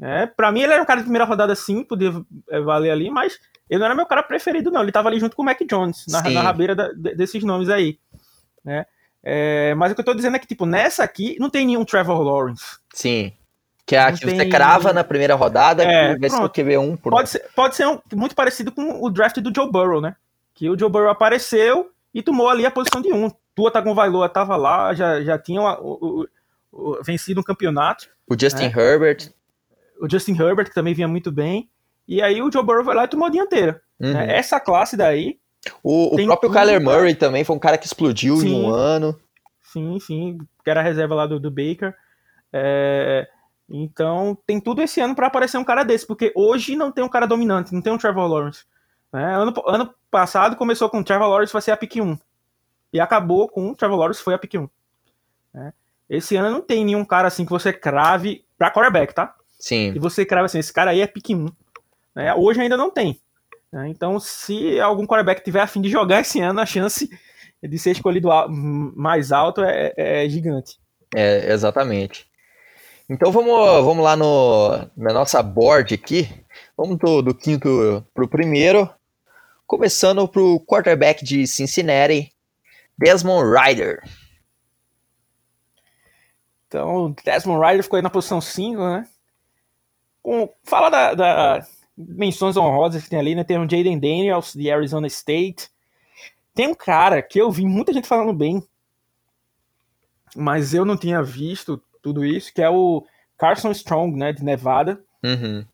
É, 0.00 0.26
pra 0.26 0.52
mim 0.52 0.60
ele 0.62 0.72
era 0.72 0.82
um 0.82 0.86
cara 0.86 1.00
de 1.00 1.04
primeira 1.04 1.24
rodada 1.24 1.54
sim, 1.56 1.82
podia 1.82 2.12
é, 2.50 2.60
valer 2.60 2.90
ali, 2.90 3.10
mas 3.10 3.38
ele 3.68 3.80
não 3.80 3.86
era 3.86 3.94
meu 3.96 4.06
cara 4.06 4.22
preferido 4.22 4.70
não, 4.70 4.82
ele 4.82 4.92
tava 4.92 5.08
ali 5.08 5.18
junto 5.18 5.34
com 5.34 5.42
o 5.42 5.44
Mac 5.44 5.58
Jones, 5.68 6.04
na, 6.08 6.22
Sim. 6.22 6.34
na 6.34 6.40
rabeira 6.42 6.74
da- 6.74 6.92
de- 6.92 7.14
desses 7.16 7.42
nomes 7.42 7.68
aí. 7.68 7.98
Né? 8.64 8.86
É, 9.24 9.74
mas 9.74 9.90
o 9.90 9.94
que 9.96 10.00
eu 10.00 10.04
tô 10.04 10.14
dizendo 10.14 10.36
é 10.36 10.38
que, 10.38 10.46
tipo, 10.46 10.64
nessa 10.64 11.02
aqui 11.02 11.36
não 11.40 11.50
tem 11.50 11.66
nenhum 11.66 11.84
Trevor 11.84 12.20
Lawrence. 12.22 12.78
Sim. 12.94 13.32
Que 13.84 13.96
é 13.96 14.00
a 14.00 14.12
que 14.12 14.24
você 14.24 14.46
crava 14.48 14.92
na 14.92 15.02
primeira 15.02 15.34
rodada, 15.34 15.82
É, 15.82 16.14
que 16.14 16.20
vai 16.20 16.30
ser 16.30 16.36
o 16.36 16.38
pronto. 16.40 16.54
QB1 16.54 16.96
por 16.98 17.10
Pode 17.10 17.30
ser, 17.30 17.44
pode 17.56 17.74
ser 17.74 17.86
um- 17.88 17.98
muito 18.14 18.34
parecido 18.36 18.70
com 18.70 19.02
o 19.04 19.10
draft 19.10 19.38
do 19.40 19.52
Joe 19.54 19.70
Burrow, 19.70 20.00
né? 20.00 20.14
Que 20.54 20.68
o 20.70 20.78
Joe 20.78 20.90
Burrow 20.90 21.08
apareceu 21.10 21.90
e 22.14 22.22
tomou 22.22 22.48
ali 22.48 22.64
a 22.66 22.70
posição 22.70 23.00
de 23.02 23.12
um. 23.12 23.30
Tua 23.54 23.70
Tagovailoa 23.72 24.28
tava 24.28 24.56
lá, 24.56 24.94
já, 24.94 25.20
já 25.22 25.36
tinha 25.38 25.60
uma- 25.60 25.80
o- 25.80 26.26
o- 26.72 26.90
o- 26.92 27.02
vencido 27.02 27.40
um 27.40 27.44
campeonato. 27.44 28.06
o 28.30 28.36
Justin 28.38 28.66
É. 28.66 28.78
Herbert. 28.78 29.30
O 30.00 30.08
Justin 30.10 30.32
Herbert, 30.40 30.66
que 30.68 30.74
também 30.74 30.94
vinha 30.94 31.08
muito 31.08 31.30
bem. 31.32 31.68
E 32.06 32.22
aí 32.22 32.40
o 32.40 32.50
Joe 32.50 32.64
Burrow 32.64 32.84
foi 32.84 32.94
lá 32.94 33.04
e 33.04 33.08
tomou 33.08 33.26
a 33.26 33.30
dianteira. 33.30 33.80
Uhum. 34.00 34.12
né? 34.12 34.36
Essa 34.36 34.58
classe 34.60 34.96
daí, 34.96 35.38
O, 35.82 36.14
o 36.14 36.24
próprio 36.24 36.48
tudo, 36.50 36.52
Kyler 36.58 36.82
cara. 36.82 36.96
Murray 36.96 37.14
também 37.14 37.44
foi 37.44 37.56
um 37.56 37.58
cara 37.58 37.76
que 37.76 37.86
explodiu 37.86 38.36
em 38.36 38.40
Sim. 38.40 38.62
um 38.64 38.70
ano. 38.70 39.18
sim, 39.60 39.98
sim, 40.00 40.38
que 40.64 40.70
era 40.70 40.80
a 40.80 40.82
reserva 40.82 41.14
lá 41.14 41.26
do, 41.26 41.38
do 41.40 41.50
Baker. 41.50 41.94
É, 42.52 43.28
então 43.68 44.38
tem 44.46 44.60
tudo 44.60 44.80
esse 44.80 45.00
ano 45.00 45.14
para 45.14 45.26
aparecer 45.26 45.58
um 45.58 45.64
cara 45.64 45.84
desse, 45.84 46.06
porque 46.06 46.32
hoje 46.34 46.74
não 46.76 46.90
tem 46.90 47.04
um 47.04 47.08
cara 47.08 47.26
dominante, 47.26 47.74
não 47.74 47.82
tem 47.82 47.92
um 47.92 47.98
Trevor 47.98 48.26
Lawrence. 48.26 48.64
né? 49.12 49.34
Ano, 49.36 49.52
ano 49.66 49.94
passado 50.10 50.56
começou 50.56 50.88
com 50.88 51.00
o 51.00 51.04
Trevor 51.04 51.28
Lawrence 51.28 51.52
vai 51.52 51.60
ser 51.60 51.72
a 51.72 51.76
pick 51.76 51.96
1. 51.96 52.16
E 52.92 53.00
acabou 53.00 53.48
com 53.48 53.70
o 53.70 53.76
Trevor 53.76 53.98
Lawrence 53.98 54.22
foi 54.22 54.32
a 54.32 54.38
pick 54.38 54.54
1. 54.54 54.68
né? 55.52 55.72
Esse 56.08 56.36
ano 56.36 56.50
não 56.50 56.62
tem 56.62 56.82
nenhum 56.84 57.04
cara 57.04 57.28
assim 57.28 57.44
que 57.44 57.50
você 57.50 57.70
crave 57.70 58.42
pra 58.56 58.70
quarterback, 58.70 59.12
tá? 59.14 59.34
Sim. 59.58 59.92
E 59.94 59.98
você 59.98 60.24
crava 60.24 60.46
assim, 60.46 60.58
esse 60.58 60.72
cara 60.72 60.92
aí 60.92 61.00
é 61.00 61.06
pick 61.06 61.30
1. 61.30 61.46
né? 62.14 62.34
Hoje 62.34 62.60
ainda 62.60 62.76
não 62.76 62.90
tem. 62.90 63.20
né? 63.72 63.88
Então, 63.88 64.20
se 64.20 64.78
algum 64.80 65.06
quarterback 65.06 65.42
tiver 65.42 65.60
a 65.60 65.66
fim 65.66 65.80
de 65.80 65.88
jogar 65.88 66.20
esse 66.20 66.40
ano, 66.40 66.60
a 66.60 66.66
chance 66.66 67.08
de 67.62 67.78
ser 67.78 67.90
escolhido 67.90 68.28
mais 68.48 69.32
alto 69.32 69.62
é, 69.62 69.92
é 69.96 70.28
gigante. 70.28 70.78
É, 71.14 71.52
exatamente. 71.52 72.26
Então 73.10 73.32
vamos, 73.32 73.84
vamos 73.84 74.04
lá 74.04 74.14
no, 74.14 74.86
na 74.96 75.12
nossa 75.14 75.42
board 75.42 75.94
aqui. 75.94 76.28
Vamos 76.76 76.98
do, 76.98 77.22
do 77.22 77.34
quinto 77.34 78.04
pro 78.12 78.28
primeiro. 78.28 78.88
Começando 79.66 80.28
pro 80.28 80.60
quarterback 80.60 81.24
de 81.24 81.46
Cincinnati, 81.46 82.30
Desmond 82.98 83.50
Ryder. 83.50 84.02
Então, 86.66 87.14
Desmond 87.24 87.64
Ryder 87.64 87.82
ficou 87.82 87.96
aí 87.96 88.02
na 88.02 88.10
posição 88.10 88.40
5, 88.40 88.78
né? 88.78 89.06
Com, 90.22 90.48
fala 90.64 90.90
da, 90.90 91.14
da 91.14 91.66
menções 91.96 92.56
honrosas 92.56 93.02
que 93.02 93.10
tem 93.10 93.18
ali, 93.18 93.34
né? 93.34 93.42
Tem 93.44 93.58
o 93.58 93.62
Jaden 93.68 93.98
Daniels, 93.98 94.54
de 94.54 94.70
Arizona 94.70 95.06
State. 95.06 95.68
Tem 96.54 96.68
um 96.68 96.74
cara 96.74 97.22
que 97.22 97.40
eu 97.40 97.50
vi 97.50 97.64
muita 97.64 97.92
gente 97.92 98.06
falando 98.08 98.32
bem, 98.32 98.62
mas 100.36 100.74
eu 100.74 100.84
não 100.84 100.96
tinha 100.96 101.22
visto 101.22 101.82
tudo 102.02 102.24
isso, 102.24 102.52
que 102.52 102.62
é 102.62 102.68
o 102.70 103.04
Carson 103.36 103.70
Strong, 103.70 104.16
né? 104.16 104.32
De 104.32 104.44
Nevada. 104.44 105.02
Uhum. 105.22 105.64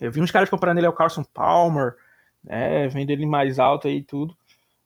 Eu 0.00 0.12
vi 0.12 0.20
uns 0.20 0.30
caras 0.30 0.48
comparando 0.48 0.78
ele 0.80 0.86
ao 0.86 0.92
Carson 0.92 1.24
Palmer, 1.24 1.96
né? 2.42 2.88
Vendo 2.88 3.10
ele 3.10 3.26
mais 3.26 3.58
alto 3.58 3.88
aí 3.88 3.98
e 3.98 4.02
tudo. 4.02 4.36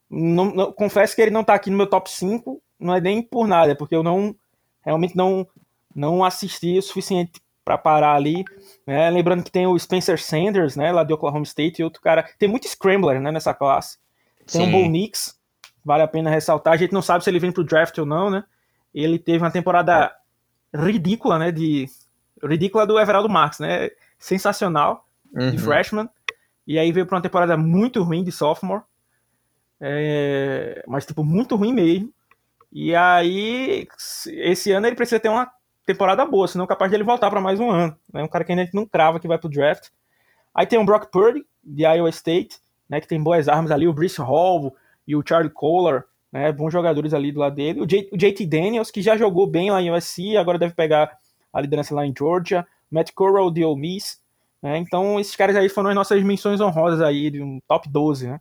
Não, 0.09 0.46
não- 0.46 0.72
confesso 0.72 1.14
que 1.14 1.22
ele 1.22 1.31
não 1.31 1.44
tá 1.44 1.55
aqui 1.55 1.70
no 1.70 1.76
meu 1.76 1.87
top 1.87 2.11
5, 2.11 2.62
não 2.78 2.94
é 2.94 3.00
nem 3.00 3.22
por 3.22 3.46
nada, 3.46 3.72
é 3.72 3.74
porque 3.74 3.94
eu 3.94 4.02
não 4.02 4.35
realmente 4.85 5.16
não, 5.16 5.46
não 5.94 6.24
assisti 6.24 6.76
o 6.76 6.83
suficiente 6.83 7.40
para 7.64 7.79
parar 7.79 8.14
ali. 8.14 8.44
né? 8.87 9.09
Lembrando 9.11 9.42
que 9.42 9.51
tem 9.51 9.66
o 9.66 9.79
Spencer 9.79 10.20
Sanders, 10.20 10.77
né? 10.77 10.92
Lá 10.92 11.05
de 11.05 11.12
Oklahoma 11.12 11.44
State, 11.44 11.81
e 11.81 11.85
outro 11.85 12.01
cara. 12.03 12.29
Tem 12.38 12.48
muito 12.48 12.68
Scrambler 12.68 13.20
né, 13.20 13.31
nessa 13.31 13.55
classe. 13.55 13.98
Tem 14.51 14.62
Sim. 14.62 14.68
um 14.68 14.70
Bo 14.72 14.88
Nix, 14.88 15.38
vale 15.85 16.03
a 16.03 16.09
pena 16.09 16.31
ressaltar. 16.31 16.75
A 16.75 16.77
gente 16.77 16.92
não 16.92 17.03
sabe 17.03 17.22
se 17.25 17.31
ele 17.31 17.38
vem 17.38 17.53
pro 17.53 17.64
draft 17.64 17.96
ou 17.98 18.07
não, 18.07 18.31
né? 18.31 18.44
Ele 18.94 19.18
teve 19.18 19.38
uma 19.44 19.51
temporada 19.51 20.12
ridícula, 20.75 21.38
né? 21.38 21.53
De 21.53 21.87
ridícula 22.42 22.87
do 22.87 22.98
Everaldo 22.98 23.29
Marques, 23.29 23.61
né? 23.61 23.90
Sensacional 24.18 25.07
de 25.33 25.40
Uhum. 25.57 25.59
freshman. 25.59 26.11
E 26.66 26.79
aí 26.79 26.92
veio 26.92 27.07
para 27.07 27.16
uma 27.16 27.22
temporada 27.22 27.57
muito 27.57 28.03
ruim 28.03 28.22
de 28.22 28.31
sophomore. 28.33 28.83
É, 29.81 30.85
mas, 30.87 31.05
tipo, 31.07 31.25
muito 31.25 31.57
ruim 31.57 31.72
mesmo. 31.72 32.12
E 32.70 32.94
aí, 32.94 33.87
esse 34.29 34.70
ano 34.72 34.87
ele 34.87 34.96
precisa 34.96 35.20
ter 35.20 35.29
uma 35.29 35.51
temporada 35.86 36.24
boa, 36.24 36.48
senão 36.48 36.64
é 36.64 36.68
capaz 36.68 36.90
de 36.90 36.96
ele 36.96 37.04
voltar 37.04 37.30
para 37.30 37.40
mais 37.40 37.58
um 37.60 37.70
ano. 37.70 37.96
Né? 38.12 38.22
Um 38.22 38.28
cara 38.28 38.44
que 38.44 38.52
ainda 38.52 38.68
não 38.72 38.86
crava 38.86 39.18
que 39.18 39.28
vai 39.28 39.38
pro 39.38 39.48
draft. 39.48 39.88
Aí 40.54 40.66
tem 40.66 40.78
o 40.78 40.84
Brock 40.84 41.10
Purdy, 41.10 41.44
de 41.64 41.84
Iowa 41.84 42.10
State, 42.10 42.58
né, 42.88 43.00
que 43.00 43.08
tem 43.08 43.22
boas 43.22 43.48
armas 43.48 43.70
ali, 43.70 43.88
o 43.88 43.92
Brice 43.92 44.20
Hall 44.20 44.76
e 45.06 45.16
o 45.16 45.22
Charlie 45.26 45.52
Kohler, 45.52 46.04
né, 46.30 46.52
bons 46.52 46.72
jogadores 46.72 47.14
ali 47.14 47.32
do 47.32 47.40
lado 47.40 47.54
dele. 47.54 47.80
O, 47.80 47.86
J, 47.86 48.08
o 48.12 48.16
JT 48.16 48.46
Daniels, 48.46 48.90
que 48.90 49.00
já 49.00 49.16
jogou 49.16 49.46
bem 49.46 49.70
lá 49.70 49.80
em 49.80 49.90
USC, 49.90 50.36
agora 50.36 50.58
deve 50.58 50.74
pegar 50.74 51.16
a 51.52 51.60
liderança 51.60 51.94
lá 51.94 52.06
em 52.06 52.14
Georgia. 52.16 52.66
Matt 52.90 53.12
Corral, 53.14 53.50
de 53.50 53.64
Ole 53.64 53.80
Miss. 53.80 54.20
Né, 54.60 54.78
então, 54.78 55.18
esses 55.18 55.34
caras 55.34 55.56
aí 55.56 55.68
foram 55.68 55.88
as 55.88 55.94
nossas 55.94 56.22
menções 56.22 56.60
honrosas 56.60 57.00
aí, 57.00 57.30
de 57.30 57.42
um 57.42 57.60
top 57.66 57.88
12, 57.88 58.28
né. 58.28 58.40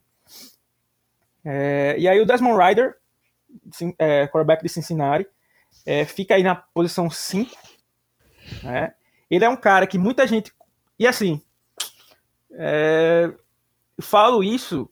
É, 1.43 1.95
e 1.97 2.07
aí 2.07 2.21
o 2.21 2.25
Desmond 2.25 2.61
Ryder, 2.61 2.95
sim, 3.71 3.95
é, 3.97 4.27
quarterback 4.27 4.61
de 4.61 4.69
Cincinnati, 4.69 5.27
é, 5.85 6.05
fica 6.05 6.35
aí 6.35 6.43
na 6.43 6.55
posição 6.55 7.09
5. 7.09 7.51
Né? 8.63 8.93
Ele 9.29 9.45
é 9.45 9.49
um 9.49 9.55
cara 9.55 9.87
que 9.87 9.97
muita 9.97 10.27
gente. 10.27 10.51
E 10.97 11.07
assim, 11.07 11.41
é, 12.53 13.31
falo 14.01 14.43
isso 14.43 14.89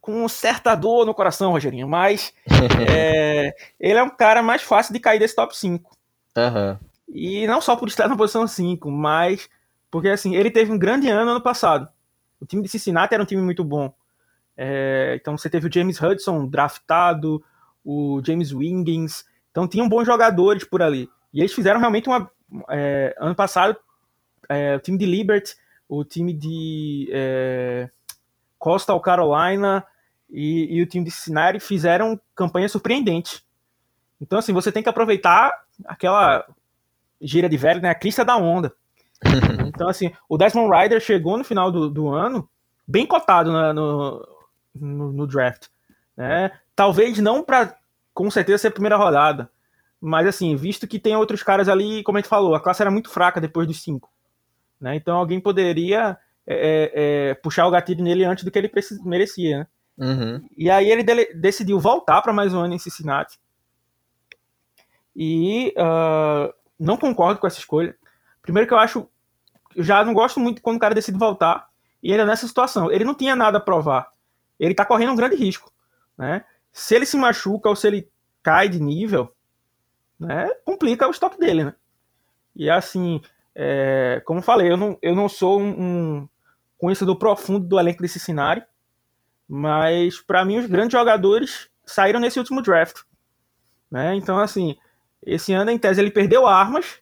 com 0.00 0.26
certa 0.28 0.74
dor 0.74 1.06
no 1.06 1.14
coração, 1.14 1.52
Rogerinho, 1.52 1.88
mas 1.88 2.34
é, 2.90 3.54
ele 3.78 3.98
é 3.98 4.02
um 4.02 4.10
cara 4.10 4.42
mais 4.42 4.62
fácil 4.62 4.92
de 4.92 5.00
cair 5.00 5.18
desse 5.18 5.36
top 5.36 5.56
5. 5.56 5.96
Aham. 6.36 6.80
E 7.08 7.46
não 7.46 7.60
só 7.60 7.76
por 7.76 7.88
estar 7.88 8.08
na 8.08 8.16
posição 8.16 8.46
5, 8.46 8.90
mas 8.90 9.48
porque 9.90 10.08
assim, 10.08 10.34
ele 10.34 10.50
teve 10.50 10.72
um 10.72 10.78
grande 10.78 11.08
ano 11.08 11.30
ano 11.30 11.40
passado. 11.40 11.88
O 12.40 12.46
time 12.46 12.62
de 12.62 12.68
Cincinnati 12.68 13.14
era 13.14 13.22
um 13.22 13.26
time 13.26 13.42
muito 13.42 13.62
bom. 13.62 13.94
É, 14.56 15.18
então 15.20 15.36
você 15.36 15.50
teve 15.50 15.68
o 15.68 15.72
James 15.72 16.00
Hudson 16.00 16.48
draftado, 16.48 17.44
o 17.84 18.20
James 18.24 18.52
Wiggins. 18.52 19.24
Então 19.52 19.68
tinham 19.68 19.88
bons 19.88 20.04
jogadores 20.06 20.64
por 20.64 20.82
ali. 20.82 21.08
E 21.32 21.38
eles 21.40 21.52
fizeram 21.54 21.78
realmente 21.78 22.08
uma. 22.08 22.28
é, 22.68 23.14
ano 23.18 23.34
passado, 23.34 23.76
é, 24.48 24.74
o 24.74 24.80
time 24.80 24.98
de 24.98 25.06
Liberty, 25.06 25.54
o 25.88 26.04
time 26.04 26.32
de 26.32 27.08
é, 27.12 27.88
Coastal 28.58 29.00
Carolina 29.00 29.84
e, 30.28 30.76
e 30.76 30.82
o 30.82 30.86
time 30.86 31.04
de 31.04 31.10
Cincinnati 31.10 31.60
fizeram 31.60 32.20
campanha 32.34 32.68
surpreendente. 32.68 33.44
Então, 34.20 34.38
assim, 34.38 34.52
você 34.52 34.72
tem 34.72 34.82
que 34.82 34.88
aproveitar 34.88 35.52
aquela 35.84 36.46
gira 37.20 37.48
de 37.48 37.56
velho, 37.56 37.80
né? 37.80 37.90
A 37.90 37.94
crista 37.94 38.24
da 38.24 38.36
onda. 38.36 38.74
Então, 39.74 39.88
assim, 39.88 40.12
o 40.28 40.36
Desmond 40.36 40.70
Ryder 40.70 41.00
chegou 41.00 41.38
no 41.38 41.44
final 41.44 41.72
do, 41.72 41.88
do 41.88 42.08
ano 42.08 42.46
bem 42.86 43.06
cotado 43.06 43.50
na- 43.50 43.72
no, 43.72 44.28
no, 44.74 45.12
no 45.12 45.26
draft. 45.26 45.68
Né? 46.14 46.50
Talvez 46.76 47.18
não 47.18 47.42
para, 47.42 47.74
com 48.14 48.30
certeza, 48.30 48.58
ser 48.58 48.68
a 48.68 48.72
primeira 48.72 48.96
rodada. 48.96 49.50
Mas, 50.00 50.26
assim, 50.26 50.56
visto 50.56 50.86
que 50.86 50.98
tem 50.98 51.16
outros 51.16 51.42
caras 51.42 51.68
ali, 51.68 52.02
como 52.02 52.18
a 52.18 52.20
gente 52.20 52.28
falou, 52.28 52.54
a 52.54 52.60
classe 52.60 52.82
era 52.82 52.90
muito 52.90 53.08
fraca 53.08 53.40
depois 53.40 53.66
dos 53.66 53.82
cinco. 53.82 54.10
Né? 54.80 54.96
Então, 54.96 55.16
alguém 55.16 55.40
poderia 55.40 56.18
é, 56.46 56.92
é, 56.94 57.34
puxar 57.34 57.66
o 57.66 57.70
gatilho 57.70 58.02
nele 58.02 58.24
antes 58.24 58.44
do 58.44 58.50
que 58.50 58.58
ele 58.58 58.70
merecia, 59.04 59.58
né? 59.58 59.66
Uhum. 59.98 60.44
E 60.56 60.70
aí 60.70 60.90
ele 60.90 61.04
decidiu 61.34 61.78
voltar 61.78 62.22
para 62.22 62.32
mais 62.32 62.52
um 62.52 62.60
ano 62.60 62.74
em 62.74 62.78
Cincinnati. 62.78 63.38
E 65.14 65.74
uh, 65.76 66.52
não 66.78 66.96
concordo 66.96 67.38
com 67.38 67.46
essa 67.46 67.58
escolha. 67.58 67.94
Primeiro 68.40 68.66
que 68.66 68.74
eu 68.74 68.78
acho, 68.78 69.08
eu 69.76 69.84
já 69.84 70.04
não 70.04 70.14
gosto 70.14 70.40
muito 70.40 70.62
quando 70.62 70.76
o 70.76 70.80
cara 70.80 70.94
decide 70.94 71.18
voltar 71.18 71.68
e 72.02 72.10
ainda 72.10 72.26
nessa 72.26 72.46
situação. 72.46 72.90
Ele 72.90 73.04
não 73.04 73.14
tinha 73.14 73.36
nada 73.36 73.58
a 73.58 73.60
provar. 73.60 74.10
Ele 74.58 74.74
tá 74.74 74.84
correndo 74.84 75.12
um 75.12 75.16
grande 75.16 75.36
risco, 75.36 75.70
né? 76.16 76.44
Se 76.72 76.94
ele 76.94 77.06
se 77.06 77.16
machuca 77.16 77.68
ou 77.68 77.76
se 77.76 77.86
ele 77.86 78.08
cai 78.42 78.68
de 78.68 78.80
nível, 78.80 79.34
né, 80.18 80.48
complica 80.64 81.06
o 81.06 81.10
estoque 81.10 81.38
dele, 81.38 81.64
né? 81.64 81.74
E 82.54 82.68
assim, 82.70 83.20
é, 83.54 84.22
como 84.24 84.42
falei, 84.42 84.70
eu 84.70 84.76
não, 84.76 84.98
eu 85.02 85.14
não 85.14 85.28
sou 85.28 85.60
um, 85.60 85.70
um 85.70 86.28
conhecedor 86.78 87.16
profundo 87.16 87.66
do 87.66 87.78
elenco 87.78 88.02
desse 88.02 88.18
cenário, 88.18 88.64
mas 89.48 90.20
para 90.20 90.44
mim 90.44 90.58
os 90.58 90.66
grandes 90.66 90.92
jogadores 90.92 91.68
saíram 91.84 92.20
nesse 92.20 92.38
último 92.38 92.62
draft, 92.62 93.02
né? 93.90 94.14
Então 94.14 94.38
assim, 94.38 94.76
esse 95.24 95.52
ano 95.52 95.70
em 95.70 95.78
tese 95.78 96.00
ele 96.00 96.10
perdeu 96.10 96.46
armas, 96.46 97.00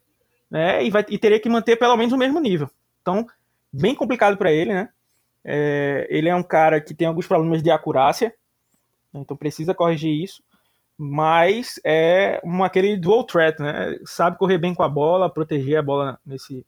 né? 0.50 0.84
E 0.84 0.90
vai 0.90 1.04
e 1.08 1.18
teria 1.18 1.40
que 1.40 1.48
manter 1.48 1.76
pelo 1.76 1.96
menos 1.96 2.12
o 2.12 2.18
mesmo 2.18 2.40
nível. 2.40 2.70
Então, 3.00 3.26
bem 3.72 3.94
complicado 3.94 4.36
para 4.36 4.52
ele, 4.52 4.74
né? 4.74 4.88
É, 5.44 6.06
ele 6.10 6.28
é 6.28 6.34
um 6.34 6.42
cara 6.42 6.80
que 6.80 6.92
tem 6.92 7.06
alguns 7.06 7.26
problemas 7.26 7.62
de 7.62 7.70
acurácia, 7.70 8.34
então 9.14 9.36
precisa 9.36 9.74
corrigir 9.74 10.22
isso 10.22 10.42
mas 11.02 11.80
é 11.82 12.42
uma, 12.44 12.66
aquele 12.66 12.94
dual 12.94 13.24
threat, 13.24 13.58
né? 13.58 13.98
Sabe 14.04 14.36
correr 14.36 14.58
bem 14.58 14.74
com 14.74 14.82
a 14.82 14.88
bola, 14.88 15.32
proteger 15.32 15.78
a 15.78 15.82
bola 15.82 16.20
nesse, 16.26 16.62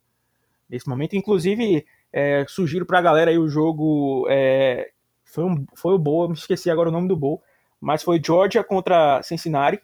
nesse 0.67 0.89
momento. 0.89 1.15
Inclusive, 1.15 1.85
é, 2.11 2.43
sugiro 2.47 2.83
para 2.83 2.97
a 2.97 3.01
galera 3.03 3.29
aí 3.29 3.37
o 3.37 3.47
jogo. 3.47 4.25
É, 4.27 4.89
foi, 5.23 5.43
um, 5.43 5.63
foi 5.75 5.93
o 5.93 5.99
Bowl, 5.99 6.27
me 6.27 6.33
esqueci 6.33 6.71
agora 6.71 6.89
o 6.89 6.91
nome 6.91 7.07
do 7.07 7.15
Bowl, 7.15 7.43
mas 7.79 8.01
foi 8.01 8.19
Georgia 8.25 8.63
contra 8.63 9.21
Cincinnati. 9.21 9.79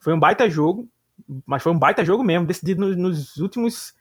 Foi 0.00 0.14
um 0.14 0.18
baita 0.18 0.48
jogo, 0.48 0.88
mas 1.44 1.62
foi 1.62 1.72
um 1.72 1.78
baita 1.78 2.02
jogo 2.02 2.24
mesmo, 2.24 2.46
decidido 2.46 2.80
nos, 2.80 2.96
nos 2.96 3.36
últimos 3.36 3.94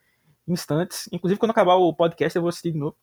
instantes. 0.48 1.10
Inclusive, 1.12 1.38
quando 1.38 1.52
acabar 1.52 1.76
o 1.76 1.94
podcast, 1.94 2.38
eu 2.38 2.42
vou 2.42 2.48
assistir 2.48 2.72
de 2.72 2.78
novo. 2.78 2.96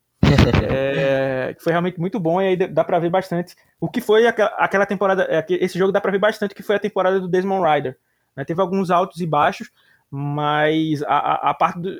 É, 0.70 1.54
que 1.54 1.62
foi 1.62 1.72
realmente 1.72 1.98
muito 1.98 2.18
bom 2.18 2.40
e 2.40 2.48
aí 2.48 2.56
dá 2.56 2.84
para 2.84 2.98
ver 2.98 3.10
bastante 3.10 3.56
o 3.80 3.88
que 3.88 4.00
foi 4.00 4.26
aquela, 4.26 4.50
aquela 4.50 4.86
temporada. 4.86 5.26
É, 5.30 5.44
esse 5.48 5.78
jogo 5.78 5.92
dá 5.92 6.00
para 6.00 6.10
ver 6.10 6.18
bastante 6.18 6.54
que 6.54 6.62
foi 6.62 6.76
a 6.76 6.80
temporada 6.80 7.20
do 7.20 7.28
Desmond 7.28 7.66
Rider. 7.66 7.98
Né? 8.36 8.44
Teve 8.44 8.60
alguns 8.60 8.90
altos 8.90 9.20
e 9.20 9.26
baixos, 9.26 9.70
mas 10.10 11.02
a, 11.02 11.16
a, 11.16 11.50
a 11.50 11.54
parte 11.54 11.80
do, 11.80 11.98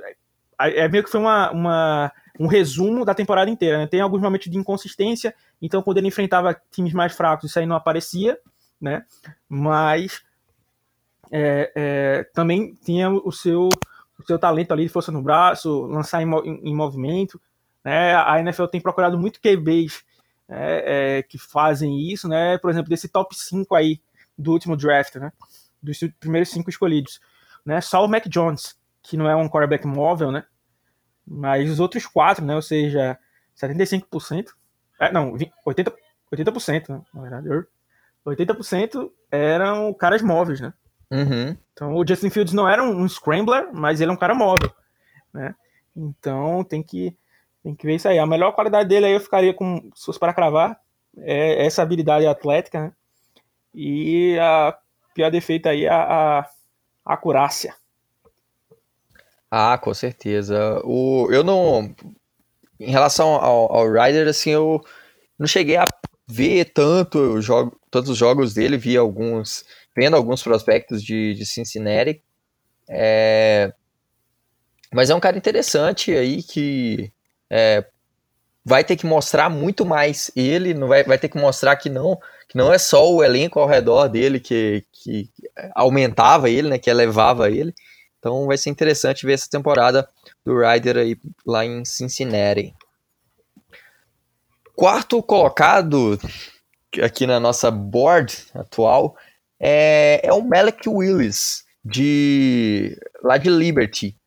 é 0.59 0.89
meio 0.89 1.05
que 1.05 1.11
foi 1.11 1.21
uma, 1.21 1.51
uma, 1.51 2.13
um 2.39 2.47
resumo 2.47 3.05
da 3.05 3.15
temporada 3.15 3.51
inteira. 3.51 3.79
Né? 3.79 3.87
Tem 3.87 4.01
alguns 4.01 4.21
momentos 4.21 4.51
de 4.51 4.59
inconsistência, 4.59 5.35
então 5.63 5.83
quando 5.83 5.99
ele 5.99 6.09
enfrentava 6.09 6.61
times 6.71 6.93
mais 6.93 7.15
fracos, 7.15 7.51
isso 7.51 7.59
aí 7.59 7.67
não 7.67 7.77
aparecia, 7.77 8.39
né? 8.81 9.05
Mas 9.49 10.23
é, 11.31 11.73
é, 11.75 12.25
também 12.35 12.75
tinha 12.85 13.11
o 13.11 13.31
seu, 13.31 13.69
o 14.19 14.27
seu 14.27 14.39
talento 14.39 14.73
ali 14.73 14.85
de 14.85 14.89
força 14.89 15.13
no 15.13 15.23
braço, 15.23 15.87
lançar 15.87 16.23
em, 16.23 16.31
em, 16.45 16.71
em 16.71 16.75
movimento. 16.75 17.41
Né? 17.85 18.15
A 18.15 18.41
NFL 18.41 18.67
tem 18.67 18.81
procurado 18.81 19.19
muito 19.19 19.41
QBs 19.41 20.05
é, 20.49 21.19
é, 21.19 21.23
que 21.23 21.39
fazem 21.39 22.11
isso, 22.11 22.29
né? 22.29 22.59
Por 22.59 22.71
exemplo, 22.71 22.89
desse 22.89 23.09
top 23.09 23.37
5 23.37 23.75
aí 23.75 24.01
do 24.37 24.53
último 24.53 24.77
draft, 24.77 25.17
né? 25.17 25.33
Dos 25.83 25.99
primeiros 26.19 26.49
cinco 26.49 26.71
escolhidos. 26.71 27.21
Né? 27.65 27.81
Só 27.81 28.05
o 28.05 28.09
Mac 28.09 28.27
Jones, 28.29 28.77
que 29.03 29.17
não 29.17 29.29
é 29.29 29.37
um 29.37 29.49
quarterback 29.49 29.87
móvel, 29.87 30.33
né? 30.33 30.45
Mas 31.27 31.71
os 31.71 31.79
outros 31.81 32.07
quatro, 32.07 32.45
né? 32.45 32.55
Ou 32.55 32.63
seja, 32.63 33.19
75%. 33.57 34.49
É, 35.01 35.13
não, 35.13 35.35
80%, 35.35 35.93
80% 36.33 36.89
né? 36.89 37.03
na 37.13 37.21
verdade. 37.21 37.49
80% 38.27 39.11
eram 39.31 39.93
caras 39.95 40.23
móveis, 40.23 40.61
né? 40.61 40.73
Uhum. 41.11 41.57
Então 41.73 41.95
o 41.95 42.07
Justin 42.07 42.31
Fields 42.31 42.53
não 42.53 42.69
era 42.69 42.83
um 42.83 43.09
scrambler, 43.09 43.69
mas 43.73 44.01
ele 44.01 44.11
é 44.11 44.15
um 44.15 44.19
cara 44.19 44.35
móvel, 44.35 44.71
né? 45.33 45.55
Então 45.97 46.63
tem 46.65 46.83
que 46.83 47.17
tem 47.63 47.75
que 47.75 47.87
ver 47.87 47.97
isso 47.97 48.09
aí. 48.09 48.19
A 48.19 48.27
melhor 48.27 48.53
qualidade 48.53 48.89
dele 48.89 49.07
aí 49.07 49.13
eu 49.13 49.21
ficaria 49.21 49.53
com, 49.53 49.91
se 49.95 50.07
fosse 50.07 50.19
para 50.19 50.35
cravar, 50.35 50.79
é 51.19 51.65
essa 51.67 51.83
habilidade 51.83 52.27
atlética, 52.27 52.81
né? 52.81 52.93
E 53.75 54.39
a 54.39 54.77
pior 55.15 55.31
defeito 55.31 55.69
aí 55.69 55.85
é 55.85 55.89
a, 55.89 56.41
a, 56.41 56.51
acurácia. 57.05 57.75
Ah, 59.51 59.79
com 59.79 59.93
certeza. 59.95 60.81
O, 60.85 61.29
eu 61.31 61.43
não. 61.43 61.95
Em 62.79 62.91
relação 62.91 63.35
ao, 63.35 63.73
ao 63.73 63.91
Ryder, 63.91 64.29
assim, 64.29 64.51
eu 64.51 64.81
não 65.39 65.47
cheguei 65.47 65.77
a 65.77 65.85
ver 66.27 66.67
tanto 66.67 67.41
jogo, 67.41 67.79
todos 67.91 68.11
os 68.11 68.17
jogos 68.17 68.55
dele, 68.55 68.77
vi 68.77 68.97
alguns. 68.97 69.65
Vendo 69.97 70.17
alguns 70.17 70.43
prospectos 70.43 71.03
de, 71.03 71.35
de 71.35 71.45
Cincinnati. 71.45 72.23
É, 72.89 73.73
mas 74.93 75.11
é 75.11 75.15
um 75.15 75.21
cara 75.21 75.37
interessante 75.37 76.13
aí 76.13 76.43
que 76.43 77.13
é, 77.51 77.85
vai 78.65 78.85
ter 78.85 78.97
que 78.97 79.07
mostrar 79.07 79.49
muito 79.49 79.87
mais 79.87 80.31
ele, 80.37 80.75
não 80.75 80.89
vai, 80.89 81.03
vai 81.03 81.19
ter 81.19 81.29
que 81.29 81.39
mostrar 81.39 81.77
que 81.77 81.89
não, 81.89 82.19
que 82.49 82.57
não 82.57 82.73
é 82.73 82.79
só 82.79 83.11
o 83.11 83.25
elenco 83.25 83.59
ao 83.59 83.67
redor 83.67 84.09
dele 84.09 84.39
que, 84.39 84.85
que 84.93 85.31
aumentava 85.75 86.51
ele, 86.51 86.69
né, 86.69 86.79
que 86.79 86.91
elevava 86.91 87.51
ele. 87.51 87.75
Então 88.19 88.47
vai 88.47 88.59
ser 88.59 88.71
interessante 88.71 89.25
ver 89.25 89.35
essa 89.35 89.49
temporada 89.49 90.09
do 90.45 90.59
Ryder 90.59 90.97
aí 90.99 91.17
lá 91.47 91.65
em 91.65 91.85
Cincinnati. 91.85 92.75
Quarto 94.75 95.23
colocado 95.23 96.19
aqui 97.03 97.27
na 97.27 97.41
nossa 97.41 97.71
board 97.71 98.35
atual 98.55 99.17
é, 99.59 100.21
é 100.23 100.33
o 100.33 100.43
Malek 100.43 100.89
Willis 100.89 101.65
de 101.85 102.99
lá 103.23 103.39
de 103.39 103.49
Liberty. 103.49 104.18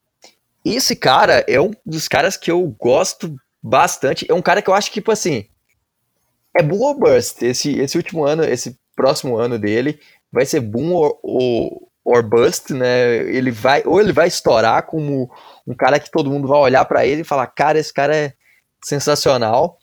Esse 0.64 0.96
cara 0.96 1.44
é 1.48 1.60
um 1.60 1.72
dos 1.86 2.08
caras 2.08 2.38
que 2.38 2.52
eu 2.52 2.66
gosto 2.80 3.36
bastante. 3.62 4.26
É 4.30 4.34
um 4.34 4.42
cara 4.42 4.62
que 4.62 4.70
eu 4.70 4.74
acho 4.74 4.90
que, 4.90 4.96
tipo 4.96 5.12
assim, 5.12 5.46
é 6.56 6.62
boom 6.62 6.80
ou 6.80 7.00
bust. 7.00 7.44
Esse, 7.44 7.80
esse 7.80 7.98
último 7.98 8.24
ano, 8.24 8.44
esse 8.44 8.78
próximo 8.96 9.38
ano 9.38 9.58
dele, 9.58 10.00
vai 10.32 10.46
ser 10.46 10.60
boom 10.60 10.94
or, 10.94 11.20
or 12.04 12.24
bust, 12.24 12.74
né? 12.74 13.18
Ele 13.34 13.52
vai, 13.52 13.84
ou 13.86 14.00
ele 14.00 14.14
vai 14.14 14.28
estourar 14.28 14.84
como 14.86 15.32
um 15.66 15.74
cara 15.74 16.00
que 16.00 16.12
todo 16.12 16.30
mundo 16.30 16.48
vai 16.48 16.60
olhar 16.60 16.86
para 16.86 17.06
ele 17.06 17.22
e 17.22 17.26
falar, 17.26 17.48
cara, 17.48 17.80
esse 17.80 17.94
cara 17.94 18.16
é 18.16 18.34
sensacional. 18.84 19.78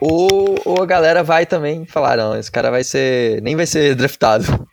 Ou, 0.00 0.56
ou 0.64 0.82
a 0.82 0.86
galera 0.86 1.22
vai 1.22 1.44
também 1.44 1.84
falar, 1.84 2.16
não, 2.16 2.36
esse 2.36 2.50
cara 2.50 2.70
vai 2.70 2.82
ser. 2.82 3.42
nem 3.42 3.54
vai 3.54 3.66
ser 3.66 3.94
draftado. 3.94 4.66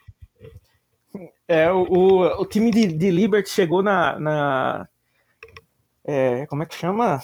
É, 1.46 1.70
o, 1.70 1.82
o, 1.82 2.42
o 2.42 2.46
time 2.46 2.70
de, 2.70 2.86
de 2.86 3.10
Liberty 3.10 3.48
chegou 3.48 3.82
na, 3.82 4.18
na, 4.18 4.88
é, 6.10 6.46
como 6.46 6.62
é 6.62 6.66
que 6.66 6.74
chama? 6.74 7.20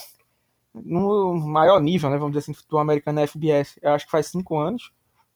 No 0.75 1.35
maior 1.35 1.81
nível, 1.81 2.11
né? 2.11 2.19
Vamos 2.19 2.37
dizer 2.37 2.51
assim, 2.53 2.67
do 2.69 2.77
americano 2.77 3.27
FBS. 3.27 3.79
Eu 3.81 3.93
acho 3.93 4.05
que 4.05 4.11
faz 4.11 4.27
cinco 4.27 4.59
anos, 4.59 4.93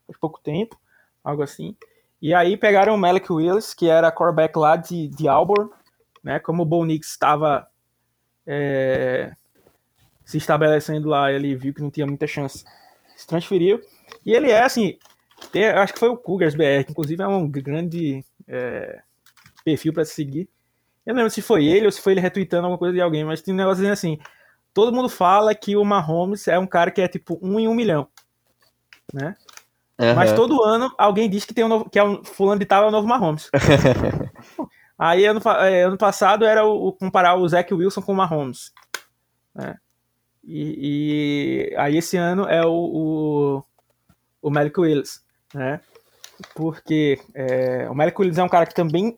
faz 0.07 0.19
pouco 0.19 0.39
tempo, 0.39 0.79
algo 1.25 1.43
assim. 1.43 1.75
E 2.21 2.35
aí 2.35 2.59
pegaram 2.59 2.95
o 2.95 2.99
Malik 2.99 3.33
Willis, 3.33 3.73
que 3.73 3.89
era 3.89 4.13
quarterback 4.13 4.59
lá 4.59 4.77
de, 4.77 5.09
de 5.09 5.27
Auburn, 5.27 5.71
né? 6.23 6.39
Como 6.39 6.63
o 6.63 6.67
Bo 6.67 6.85
Nix 6.85 7.09
estava 7.09 7.67
é, 8.47 9.33
se 10.27 10.37
estabelecendo 10.37 11.09
lá, 11.09 11.33
ele 11.33 11.57
viu 11.57 11.73
que 11.73 11.81
não 11.81 11.91
tinha 11.91 12.07
muita 12.07 12.27
chance. 12.27 12.67
Se 13.17 13.27
transferiu. 13.27 13.81
E 14.27 14.35
ele 14.35 14.51
é 14.51 14.63
assim, 14.63 14.99
tem, 15.51 15.65
acho 15.65 15.95
que 15.95 15.99
foi 15.99 16.11
o 16.11 16.19
Cougars 16.19 16.55
BR, 16.55 16.85
que 16.85 16.91
inclusive 16.91 17.23
é 17.23 17.27
um 17.27 17.49
grande 17.49 18.23
é, 18.47 19.01
perfil 19.65 19.95
para 19.95 20.05
se 20.05 20.13
seguir. 20.13 20.51
Eu 21.09 21.15
não 21.15 21.21
lembro 21.21 21.31
se 21.31 21.41
foi 21.41 21.65
ele 21.65 21.87
ou 21.87 21.91
se 21.91 22.03
foi 22.03 22.13
ele 22.13 22.21
retweetando 22.21 22.67
alguma 22.67 22.77
coisa 22.77 22.93
de 22.93 23.01
alguém, 23.01 23.25
mas 23.25 23.41
tem 23.41 23.55
um 23.55 23.57
negócio 23.57 23.91
assim. 23.91 24.19
Todo 24.75 24.93
mundo 24.93 25.09
fala 25.09 25.55
que 25.55 25.75
o 25.75 25.83
Mahomes 25.83 26.47
é 26.47 26.59
um 26.59 26.67
cara 26.67 26.91
que 26.91 27.01
é 27.01 27.09
tipo 27.09 27.39
um 27.41 27.59
em 27.59 27.67
um 27.67 27.73
milhão. 27.73 28.07
Né? 29.15 29.35
Uhum. 29.99 30.15
Mas 30.15 30.35
todo 30.35 30.63
ano 30.63 30.95
alguém 30.99 31.31
diz 31.31 31.47
que 31.47 31.55
tem 31.55 31.65
um 31.65 31.69
novo, 31.69 31.89
que 31.89 31.99
é 31.99 32.05
um 32.05 32.23
fulano 32.23 32.61
de 32.61 32.67
tal 32.67 32.85
é 32.85 32.89
o 32.89 32.91
novo 32.91 33.09
Mahomes. 33.09 33.51
Aí 34.99 35.25
ano, 35.25 35.41
é, 35.63 35.85
ano 35.85 35.97
passado 35.97 36.45
era 36.45 36.67
o, 36.67 36.89
o, 36.89 36.93
comparar 36.93 37.37
o 37.37 37.49
Zach 37.49 37.73
Wilson 37.73 38.03
com 38.03 38.13
o 38.13 38.17
Mahomes. 38.17 38.71
Né? 39.55 39.77
E, 40.45 41.71
e, 41.73 41.77
aí 41.77 41.97
esse 41.97 42.19
ano 42.19 42.45
é 42.45 42.67
o, 42.67 42.71
o, 42.71 43.65
o 44.43 44.51
Malik 44.51 44.79
Willis. 44.79 45.25
Né? 45.55 45.81
Porque 46.55 47.19
é, 47.35 47.89
o 47.89 47.95
Malik 47.95 48.21
Willis 48.21 48.37
é 48.37 48.43
um 48.43 48.49
cara 48.49 48.67
que 48.67 48.75
também 48.75 49.17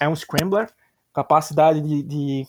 é 0.00 0.08
um 0.08 0.16
scrambler, 0.16 0.68
capacidade 1.18 1.80
de, 1.80 2.02
de 2.02 2.46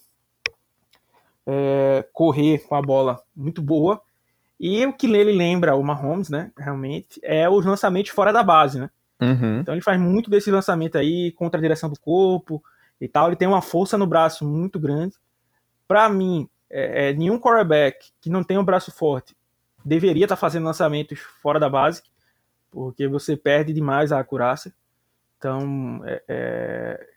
é, 1.45 2.05
correr 2.13 2.59
com 2.67 2.75
a 2.75 2.81
bola 2.81 3.21
muito 3.35 3.61
boa. 3.61 3.99
E 4.59 4.85
o 4.85 4.93
que 4.93 5.07
ele 5.07 5.31
lembra 5.31 5.75
o 5.75 5.83
Mahomes, 5.83 6.29
né, 6.29 6.51
realmente, 6.57 7.19
é 7.23 7.49
os 7.49 7.65
lançamentos 7.65 8.11
fora 8.11 8.31
da 8.31 8.43
base, 8.43 8.79
né? 8.79 8.89
Uhum. 9.21 9.59
Então 9.59 9.73
ele 9.73 9.81
faz 9.81 9.99
muito 9.99 10.29
desse 10.29 10.51
lançamento 10.51 10.97
aí, 10.97 11.31
contra 11.31 11.57
a 11.57 11.61
direção 11.61 11.89
do 11.89 11.99
corpo 11.99 12.63
e 13.01 13.07
tal. 13.07 13.27
Ele 13.27 13.35
tem 13.35 13.47
uma 13.47 13.61
força 13.61 13.97
no 13.97 14.05
braço 14.05 14.45
muito 14.45 14.79
grande. 14.79 15.15
Para 15.87 16.07
mim, 16.09 16.47
é, 16.69 17.09
é, 17.09 17.13
nenhum 17.13 17.39
quarterback 17.39 18.11
que 18.21 18.29
não 18.29 18.43
tem 18.43 18.57
um 18.57 18.63
braço 18.63 18.91
forte 18.91 19.35
deveria 19.83 20.25
estar 20.25 20.35
tá 20.35 20.39
fazendo 20.39 20.65
lançamentos 20.65 21.19
fora 21.41 21.59
da 21.59 21.69
base, 21.69 22.03
porque 22.69 23.07
você 23.07 23.35
perde 23.35 23.73
demais 23.73 24.11
a 24.11 24.19
acurácia. 24.19 24.73
Então, 25.37 26.01
é, 26.05 26.23
é, 26.27 27.09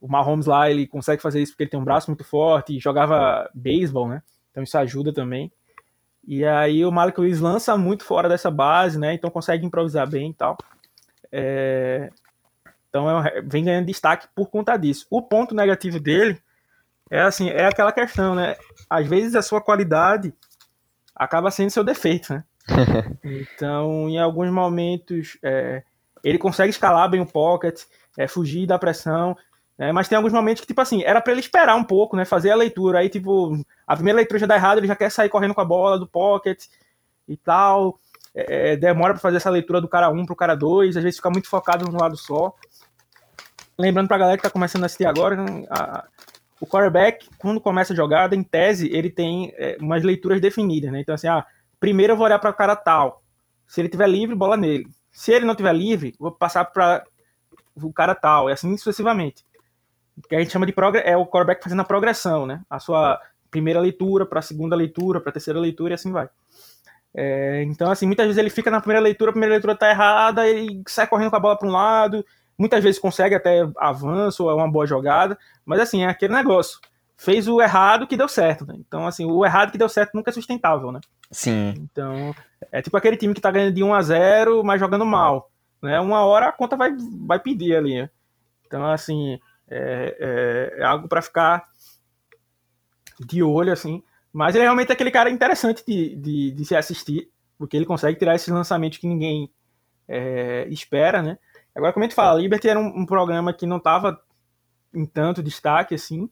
o 0.00 0.08
Mahomes 0.08 0.46
lá, 0.46 0.70
ele 0.70 0.86
consegue 0.86 1.20
fazer 1.20 1.40
isso 1.40 1.52
porque 1.52 1.64
ele 1.64 1.70
tem 1.70 1.80
um 1.80 1.84
braço 1.84 2.10
muito 2.10 2.24
forte 2.24 2.76
e 2.76 2.80
jogava 2.80 3.48
beisebol, 3.52 4.08
né? 4.08 4.22
Então 4.50 4.62
isso 4.62 4.78
ajuda 4.78 5.12
também. 5.12 5.52
E 6.26 6.44
aí 6.44 6.84
o 6.84 6.92
Malik 6.92 7.20
Willis 7.20 7.40
lança 7.40 7.76
muito 7.76 8.04
fora 8.04 8.28
dessa 8.28 8.50
base, 8.50 8.98
né? 8.98 9.14
Então 9.14 9.30
consegue 9.30 9.66
improvisar 9.66 10.08
bem 10.08 10.30
e 10.30 10.34
tal. 10.34 10.56
É... 11.32 12.10
Então 12.88 13.24
é, 13.24 13.42
vem 13.42 13.64
ganhando 13.64 13.86
destaque 13.86 14.28
por 14.34 14.48
conta 14.48 14.76
disso. 14.76 15.06
O 15.10 15.22
ponto 15.22 15.54
negativo 15.54 15.98
dele 15.98 16.40
é 17.10 17.22
assim, 17.22 17.48
é 17.48 17.66
aquela 17.66 17.92
questão, 17.92 18.34
né? 18.34 18.56
Às 18.88 19.06
vezes 19.06 19.34
a 19.34 19.42
sua 19.42 19.60
qualidade 19.60 20.34
acaba 21.14 21.50
sendo 21.50 21.70
seu 21.70 21.82
defeito, 21.82 22.32
né? 22.32 22.44
então, 23.24 24.08
em 24.08 24.18
alguns 24.18 24.50
momentos, 24.50 25.38
é, 25.42 25.82
ele 26.22 26.38
consegue 26.38 26.70
escalar 26.70 27.10
bem 27.10 27.20
o 27.20 27.26
pocket, 27.26 27.82
é, 28.16 28.28
fugir 28.28 28.66
da 28.66 28.78
pressão, 28.78 29.36
né? 29.78 29.92
mas 29.92 30.08
tem 30.08 30.16
alguns 30.16 30.32
momentos 30.32 30.60
que, 30.60 30.66
tipo 30.66 30.80
assim, 30.80 31.02
era 31.04 31.20
para 31.20 31.32
ele 31.32 31.40
esperar 31.40 31.76
um 31.76 31.84
pouco, 31.84 32.16
né? 32.16 32.24
Fazer 32.24 32.50
a 32.50 32.56
leitura. 32.56 32.98
Aí, 32.98 33.08
tipo, 33.08 33.56
a 33.86 33.94
primeira 33.94 34.16
leitura 34.16 34.40
já 34.40 34.46
dá 34.46 34.56
errado, 34.56 34.78
ele 34.78 34.88
já 34.88 34.96
quer 34.96 35.10
sair 35.10 35.28
correndo 35.28 35.54
com 35.54 35.60
a 35.60 35.64
bola 35.64 35.98
do 35.98 36.06
pocket 36.06 36.64
e 37.28 37.36
tal. 37.36 37.98
É, 38.34 38.72
é 38.72 38.76
demora 38.76 39.14
para 39.14 39.22
fazer 39.22 39.36
essa 39.36 39.50
leitura 39.50 39.80
do 39.80 39.88
cara 39.88 40.10
1 40.10 40.26
pro 40.26 40.34
cara 40.34 40.56
2, 40.56 40.96
às 40.96 41.02
vezes 41.02 41.18
fica 41.18 41.30
muito 41.30 41.48
focado 41.48 41.90
num 41.90 41.98
lado 41.98 42.16
só. 42.16 42.52
Lembrando 43.78 44.08
pra 44.08 44.18
galera 44.18 44.36
que 44.36 44.42
tá 44.42 44.50
começando 44.50 44.82
a 44.82 44.86
assistir 44.86 45.06
agora, 45.06 45.36
né, 45.36 45.64
a, 45.70 46.04
o 46.60 46.66
quarterback, 46.66 47.28
quando 47.38 47.60
começa 47.60 47.92
a 47.92 47.96
jogada, 47.96 48.34
em 48.34 48.42
tese, 48.42 48.88
ele 48.92 49.08
tem 49.08 49.52
é, 49.56 49.76
umas 49.80 50.02
leituras 50.02 50.40
definidas, 50.40 50.90
né? 50.90 51.00
Então, 51.00 51.14
assim, 51.14 51.28
ah, 51.28 51.46
primeiro 51.78 52.14
eu 52.14 52.16
vou 52.16 52.26
olhar 52.26 52.40
para 52.40 52.50
o 52.50 52.54
cara 52.54 52.74
tal. 52.74 53.22
Se 53.68 53.80
ele 53.80 53.88
tiver 53.88 54.08
livre, 54.08 54.34
bola 54.34 54.56
nele. 54.56 54.88
Se 55.12 55.32
ele 55.32 55.44
não 55.44 55.54
tiver 55.54 55.72
livre, 55.72 56.14
vou 56.18 56.32
passar 56.32 56.64
para 56.64 57.04
o 57.76 57.92
cara 57.92 58.14
tal, 58.14 58.50
e 58.50 58.52
assim 58.52 58.76
sucessivamente. 58.76 59.44
Que 60.28 60.36
a 60.36 60.38
gente 60.38 60.52
chama 60.52 60.66
de 60.66 60.74
é 61.04 61.16
o 61.16 61.26
quarterback 61.26 61.62
fazendo 61.62 61.80
a 61.80 61.84
progressão, 61.84 62.46
né? 62.46 62.60
A 62.68 62.78
sua 62.78 63.20
primeira 63.50 63.80
leitura 63.80 64.26
para 64.26 64.38
a 64.38 64.42
segunda 64.42 64.76
leitura, 64.76 65.20
para 65.20 65.30
a 65.30 65.32
terceira 65.32 65.58
leitura 65.58 65.92
e 65.92 65.94
assim 65.94 66.12
vai. 66.12 66.28
É, 67.14 67.62
então, 67.64 67.90
assim, 67.90 68.06
muitas 68.06 68.26
vezes 68.26 68.38
ele 68.38 68.50
fica 68.50 68.70
na 68.70 68.80
primeira 68.80 69.02
leitura, 69.02 69.30
a 69.30 69.32
primeira 69.32 69.54
leitura 69.54 69.74
tá 69.74 69.90
errada, 69.90 70.46
ele 70.46 70.82
sai 70.86 71.06
correndo 71.06 71.30
com 71.30 71.36
a 71.36 71.40
bola 71.40 71.58
para 71.58 71.68
um 71.68 71.72
lado, 71.72 72.24
Muitas 72.58 72.82
vezes 72.82 72.98
consegue 72.98 73.36
até 73.36 73.60
avanço 73.76 74.42
ou 74.42 74.50
é 74.50 74.54
uma 74.54 74.70
boa 74.70 74.84
jogada, 74.84 75.38
mas 75.64 75.78
assim, 75.78 76.02
é 76.02 76.08
aquele 76.08 76.34
negócio. 76.34 76.80
Fez 77.16 77.46
o 77.46 77.62
errado 77.62 78.06
que 78.06 78.16
deu 78.16 78.28
certo, 78.28 78.66
né? 78.66 78.74
Então, 78.76 79.06
assim, 79.06 79.24
o 79.24 79.46
errado 79.46 79.70
que 79.70 79.78
deu 79.78 79.88
certo 79.88 80.14
nunca 80.14 80.30
é 80.30 80.34
sustentável, 80.34 80.90
né? 80.90 81.00
Sim. 81.30 81.74
Então, 81.76 82.34
é 82.72 82.82
tipo 82.82 82.96
aquele 82.96 83.16
time 83.16 83.32
que 83.32 83.40
tá 83.40 83.50
ganhando 83.50 83.74
de 83.74 83.84
1 83.84 83.94
a 83.94 84.02
0 84.02 84.64
mas 84.64 84.80
jogando 84.80 85.06
mal. 85.06 85.50
Né? 85.80 86.00
Uma 86.00 86.24
hora 86.24 86.48
a 86.48 86.52
conta 86.52 86.76
vai, 86.76 86.90
vai 87.24 87.38
pedir 87.38 87.76
ali. 87.76 88.02
Né? 88.02 88.10
Então, 88.66 88.84
assim, 88.84 89.38
é, 89.70 90.16
é, 90.78 90.80
é 90.80 90.84
algo 90.84 91.08
para 91.08 91.22
ficar 91.22 91.66
de 93.20 93.42
olho, 93.42 93.72
assim. 93.72 94.02
Mas 94.32 94.54
ele 94.54 94.62
é 94.62 94.66
realmente 94.66 94.92
aquele 94.92 95.10
cara 95.10 95.30
interessante 95.30 95.84
de, 95.86 96.16
de, 96.16 96.50
de 96.52 96.64
se 96.64 96.76
assistir, 96.76 97.30
porque 97.58 97.76
ele 97.76 97.86
consegue 97.86 98.18
tirar 98.18 98.34
esses 98.34 98.48
lançamentos 98.48 98.98
que 98.98 99.06
ninguém 99.06 99.50
é, 100.06 100.66
espera, 100.68 101.22
né? 101.22 101.38
Agora, 101.74 101.92
como 101.92 102.04
a 102.04 102.08
gente 102.08 102.14
fala, 102.14 102.40
Liberty 102.40 102.68
era 102.68 102.78
um, 102.78 103.00
um 103.00 103.06
programa 103.06 103.52
que 103.52 103.66
não 103.66 103.76
estava 103.76 104.20
em 104.94 105.06
tanto 105.06 105.42
destaque 105.42 105.94
assim. 105.94 106.28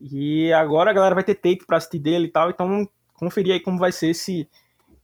E 0.00 0.52
agora 0.52 0.90
a 0.90 0.94
galera 0.94 1.14
vai 1.14 1.24
ter 1.24 1.34
tape 1.34 1.66
para 1.66 1.78
assistir 1.78 1.98
dele 1.98 2.26
e 2.26 2.30
tal. 2.30 2.50
Então, 2.50 2.88
conferir 3.14 3.54
aí 3.54 3.60
como 3.60 3.78
vai 3.78 3.90
ser 3.90 4.10
esse, 4.10 4.48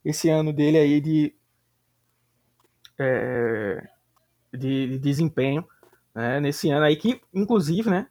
esse 0.05 0.29
ano 0.29 0.53
dele 0.53 0.79
aí 0.79 1.01
de, 1.01 1.35
é, 2.99 3.89
de, 4.53 4.89
de, 4.89 4.99
desempenho. 4.99 5.67
Né, 6.15 6.41
nesse 6.41 6.71
ano 6.71 6.85
aí, 6.85 6.97
que 6.97 7.21
inclusive, 7.33 7.91
né? 7.91 8.07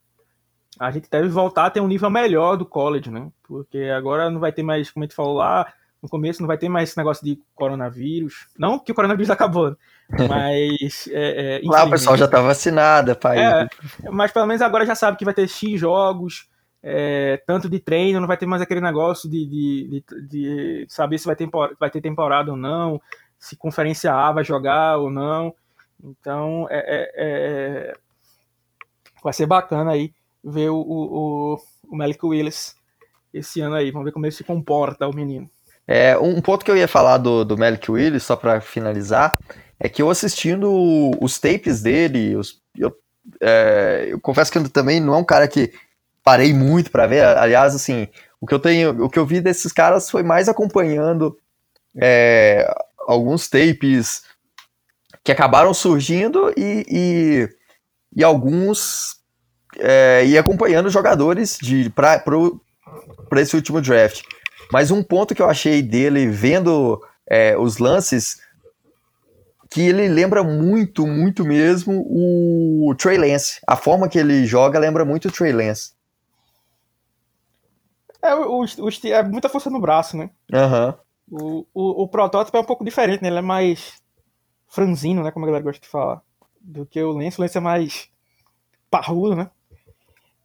A 0.80 0.92
gente 0.92 1.10
deve 1.10 1.30
voltar 1.30 1.68
a 1.68 1.70
ter 1.70 1.80
um 1.80 1.88
nível 1.88 2.10
melhor 2.10 2.58
do 2.58 2.66
college, 2.66 3.10
né? 3.10 3.32
Porque 3.44 3.78
agora 3.96 4.30
não 4.30 4.40
vai 4.40 4.52
ter 4.52 4.64
mais, 4.64 4.92
como 4.92 5.04
a 5.04 5.06
gente 5.06 5.16
falou 5.16 5.36
lá, 5.36 5.72
no 6.02 6.10
começo 6.10 6.42
não 6.42 6.48
vai 6.48 6.58
ter 6.58 6.68
mais 6.68 6.90
esse 6.90 6.98
negócio 6.98 7.24
de 7.24 7.40
coronavírus. 7.56 8.48
Não 8.58 8.78
que 8.78 8.92
o 8.92 8.96
coronavírus 8.96 9.30
acabou, 9.32 9.70
né? 9.70 9.76
mas. 10.28 11.08
É, 11.12 11.62
é, 11.62 11.62
Lá 11.70 11.86
o 11.86 11.90
pessoal 11.90 12.18
já 12.18 12.28
tá 12.28 12.42
vacinado, 12.42 13.16
pai. 13.16 13.40
É, 13.40 13.68
mas 14.12 14.32
pelo 14.32 14.48
menos 14.48 14.62
agora 14.62 14.86
já 14.86 14.96
sabe 14.96 15.18
que 15.18 15.24
vai 15.24 15.34
ter 15.34 15.48
X 15.48 15.80
jogos, 15.80 16.50
é, 16.82 17.42
tanto 17.48 17.70
de 17.70 17.80
treino, 17.80 18.20
não 18.20 18.28
vai 18.28 18.36
ter 18.36 18.46
mais 18.46 18.62
aquele 18.62 18.82
negócio 18.82 19.30
de, 19.30 19.46
de, 19.46 20.04
de, 20.10 20.28
de 20.28 20.86
saber 20.90 21.18
se 21.18 21.26
vai 21.26 21.36
ter, 21.36 21.50
vai 21.80 21.90
ter 21.90 22.02
temporada 22.02 22.52
ou 22.52 22.58
não, 22.58 23.02
se 23.40 23.56
conferência 23.56 24.14
A 24.14 24.34
vai 24.34 24.44
jogar 24.44 24.98
ou 24.98 25.10
não. 25.10 25.56
Então, 26.04 26.68
é, 26.70 26.78
é, 26.78 27.12
é 27.16 27.94
vai 29.24 29.34
ser 29.34 29.46
bacana 29.46 29.92
aí 29.92 30.14
ver 30.44 30.70
o, 30.70 30.76
o, 30.76 31.58
o 31.90 31.96
Malik 31.96 32.26
Willis 32.26 32.76
esse 33.34 33.62
ano 33.62 33.76
aí. 33.76 33.90
Vamos 33.92 34.06
ver 34.06 34.12
como 34.12 34.26
ele 34.26 34.34
se 34.34 34.44
comporta, 34.44 35.08
o 35.08 35.16
menino. 35.16 35.50
É, 35.88 36.18
um 36.18 36.42
ponto 36.42 36.64
que 36.64 36.72
eu 36.72 36.78
ia 36.78 36.88
falar 36.88 37.18
do, 37.18 37.44
do 37.44 37.58
Malik 37.58 37.90
Willis, 37.90 38.24
só 38.24 38.36
para 38.36 38.62
finalizar, 38.62 39.38
é 39.80 39.90
que 39.90 40.02
eu 40.02 40.10
assistindo 40.10 41.12
os 41.22 41.40
tapes 41.40 41.82
dele, 41.82 42.36
os, 42.36 42.62
eu, 42.78 42.96
é, 43.42 44.08
eu, 44.10 44.20
confesso 44.20 44.52
que 44.52 44.58
eu 44.58 44.70
também 44.70 45.00
não 45.00 45.14
é 45.14 45.18
um 45.18 45.26
cara 45.26 45.48
que 45.48 45.74
parei 46.24 46.54
muito 46.54 46.92
para 46.92 47.08
ver. 47.08 47.24
Aliás, 47.26 47.76
assim, 47.76 48.08
o 48.40 48.48
que 48.48 48.54
eu 48.54 48.60
tenho, 48.60 49.04
o 49.04 49.10
que 49.10 49.20
eu 49.20 49.26
vi 49.26 49.42
desses 49.42 49.72
caras 49.72 50.10
foi 50.10 50.24
mais 50.24 50.48
acompanhando 50.48 51.38
é, 52.02 52.74
alguns 53.06 53.50
tapes 53.50 54.24
que 55.24 55.32
acabaram 55.32 55.74
surgindo 55.74 56.54
e, 56.58 56.86
e, 56.90 57.50
e 58.16 58.24
alguns 58.24 59.18
é, 59.78 60.26
e 60.26 60.38
acompanhando 60.38 60.90
jogadores 60.90 61.58
de 61.62 61.90
para 61.90 62.22
esse 63.42 63.56
último 63.56 63.82
draft. 63.82 64.22
Mas 64.72 64.92
um 64.92 65.04
ponto 65.04 65.34
que 65.34 65.42
eu 65.42 65.50
achei 65.50 65.82
dele 65.82 66.28
vendo 66.28 67.02
é, 67.28 67.58
os 67.58 67.78
lances 67.78 68.42
que 69.70 69.82
ele 69.82 70.08
lembra 70.08 70.44
muito, 70.44 71.08
muito 71.08 71.44
mesmo 71.44 72.06
o 72.08 72.94
Trey 72.96 73.18
Lance. 73.18 73.60
A 73.68 73.76
forma 73.76 74.08
que 74.08 74.20
ele 74.20 74.46
joga 74.46 74.78
lembra 74.78 75.04
muito 75.04 75.28
o 75.28 75.32
Trey 75.32 75.52
Lance. 75.52 75.94
É, 78.22 78.36
o, 78.36 78.62
o, 78.64 78.90
é 79.06 79.24
muita 79.24 79.50
força 79.50 79.70
no 79.70 79.82
braço, 79.82 80.16
né? 80.16 80.30
Uhum. 80.52 80.94
O, 81.32 81.66
o, 81.74 82.04
o 82.04 82.08
protótipo 82.08 82.56
é 82.56 82.60
um 82.60 82.66
pouco 82.66 82.86
diferente, 82.86 83.22
né? 83.22 83.30
Ele 83.30 83.40
é 83.40 83.42
mais 83.42 84.03
franzino, 84.74 85.24
né? 85.24 85.32
Como 85.32 85.46
a 85.46 85.48
galera 85.48 85.64
gosta 85.64 85.82
de 85.82 85.88
falar. 85.88 86.22
Do 86.60 86.86
que 86.86 87.02
o 87.02 87.12
Lance. 87.12 87.38
O 87.38 87.42
Lance 87.42 87.58
é 87.58 87.62
mais 87.62 88.10
parrudo, 88.90 89.36
né? 89.36 89.52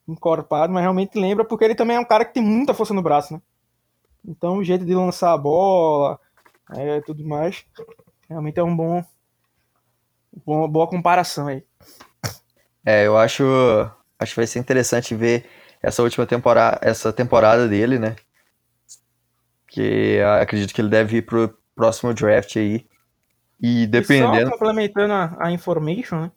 Encorpado, 0.07 0.73
mas 0.73 0.83
realmente 0.83 1.19
lembra 1.19 1.45
porque 1.45 1.65
ele 1.65 1.75
também 1.75 1.97
é 1.97 2.01
um 2.01 2.05
cara 2.05 2.25
que 2.25 2.35
tem 2.35 2.43
muita 2.43 2.75
força 2.75 2.93
no 2.93 3.03
braço, 3.03 3.35
né? 3.35 3.43
Então 4.27 4.59
o 4.59 4.65
jeito 4.65 4.85
de 4.85 4.95
lançar 4.95 5.33
a 5.33 5.39
bola, 5.39 6.19
é, 6.75 7.01
tudo 7.01 7.25
mais, 7.25 7.65
realmente 8.29 8.59
é 8.59 8.63
um 8.63 8.75
bom, 8.75 9.05
uma 10.47 10.69
boa 10.69 10.87
comparação 10.87 11.47
aí. 11.47 11.65
É, 12.85 13.07
eu 13.07 13.17
acho, 13.17 13.45
acho 14.19 14.33
que 14.33 14.41
vai 14.41 14.47
ser 14.47 14.59
interessante 14.59 15.15
ver 15.15 15.47
essa 15.83 16.03
última 16.03 16.27
temporada, 16.27 16.79
essa 16.83 17.13
temporada 17.13 17.69
dele, 17.69 17.99
né? 17.99 18.17
Que 19.67 20.21
acredito 20.41 20.75
que 20.75 20.81
ele 20.81 20.89
deve 20.89 21.19
ir 21.19 21.23
pro 21.23 21.57
próximo 21.75 22.13
draft 22.13 22.57
aí. 22.57 22.88
E 23.61 23.87
dependendo. 23.87 24.37
E 24.37 24.45
só 24.45 24.51
complementando 24.53 25.13
a, 25.13 25.37
a 25.41 25.53
information, 25.53 26.21
né? 26.21 26.33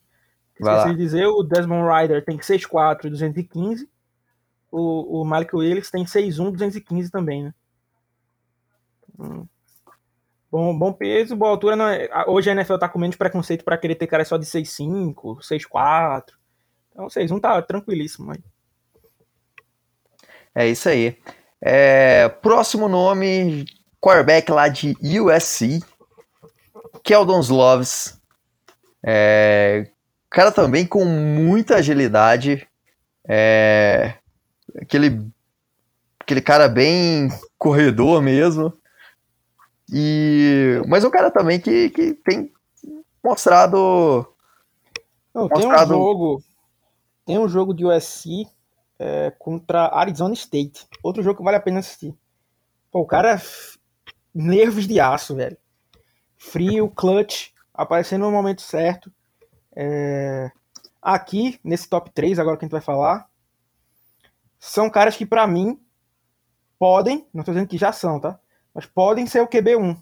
Esqueci 0.58 0.90
de 0.90 0.96
dizer, 0.96 1.26
o 1.26 1.42
Desmond 1.42 1.88
Ryder 1.88 2.24
tem 2.24 2.38
6'4 2.38 3.08
215. 3.08 3.88
O, 4.70 5.20
o 5.20 5.24
Malik 5.24 5.54
Willis 5.54 5.90
tem 5.90 6.04
6'1 6.04 6.52
215 6.52 7.10
também, 7.10 7.44
né? 7.44 7.54
Bom, 10.50 10.76
bom 10.78 10.92
peso, 10.92 11.36
boa 11.36 11.50
altura. 11.50 11.76
Não 11.76 11.88
é... 11.88 12.08
Hoje 12.26 12.50
a 12.50 12.52
NFL 12.52 12.76
tá 12.76 12.88
com 12.88 12.98
menos 12.98 13.16
preconceito 13.16 13.64
para 13.64 13.78
querer 13.78 13.94
ter 13.94 14.06
cara 14.06 14.24
só 14.24 14.36
de 14.36 14.46
6'5, 14.46 15.14
6'4. 15.40 16.24
Então 16.90 17.06
6'1 17.06 17.40
tá 17.40 17.60
tranquilíssimo 17.62 18.32
aí. 18.32 18.40
É 20.54 20.68
isso 20.68 20.88
aí. 20.88 21.16
É, 21.60 22.28
próximo 22.28 22.88
nome, 22.88 23.64
quarterback 24.00 24.50
lá 24.50 24.68
de 24.68 24.94
USC, 25.20 25.80
Keldon 27.02 27.40
Sloves. 27.40 28.20
É, 29.04 29.90
cara 30.30 30.50
também 30.50 30.86
com 30.86 31.04
muita 31.04 31.76
agilidade. 31.76 32.66
É, 33.28 34.14
aquele, 34.80 35.26
aquele 36.20 36.40
cara 36.40 36.68
bem 36.68 37.28
corredor 37.58 38.22
mesmo. 38.22 38.72
E, 39.92 40.80
mas 40.88 41.04
um 41.04 41.10
cara 41.10 41.30
também 41.30 41.60
que, 41.60 41.90
que 41.90 42.14
tem 42.14 42.50
mostrado. 43.22 44.26
Não, 45.34 45.48
mostrado... 45.48 45.60
Tem 45.60 45.68
um 45.68 45.86
jogo. 45.86 46.42
Tem 47.24 47.38
um 47.38 47.48
jogo 47.48 47.74
de 47.74 47.84
USC 47.84 48.46
é, 48.98 49.30
contra 49.38 49.94
Arizona 49.94 50.34
State. 50.34 50.86
Outro 51.02 51.22
jogo 51.22 51.38
que 51.38 51.44
vale 51.44 51.56
a 51.56 51.60
pena 51.60 51.80
assistir. 51.80 52.14
Pô, 52.90 53.00
o 53.00 53.06
cara. 53.06 53.40
Nervos 54.34 54.86
de 54.86 54.98
aço, 54.98 55.36
velho. 55.36 55.58
Frio, 56.42 56.90
clutch, 56.90 57.50
aparecendo 57.72 58.22
no 58.22 58.32
momento 58.32 58.62
certo. 58.62 59.12
É... 59.76 60.50
Aqui, 61.00 61.58
nesse 61.62 61.88
top 61.88 62.10
3, 62.10 62.38
agora 62.38 62.56
que 62.56 62.64
a 62.64 62.66
gente 62.66 62.72
vai 62.72 62.80
falar, 62.80 63.28
são 64.58 64.90
caras 64.90 65.16
que, 65.16 65.24
para 65.24 65.46
mim, 65.46 65.80
podem, 66.78 67.26
não 67.32 67.44
tô 67.44 67.52
dizendo 67.52 67.68
que 67.68 67.78
já 67.78 67.92
são, 67.92 68.18
tá? 68.18 68.38
Mas 68.74 68.86
podem 68.86 69.24
ser 69.24 69.40
o 69.40 69.46
QB1. 69.46 69.96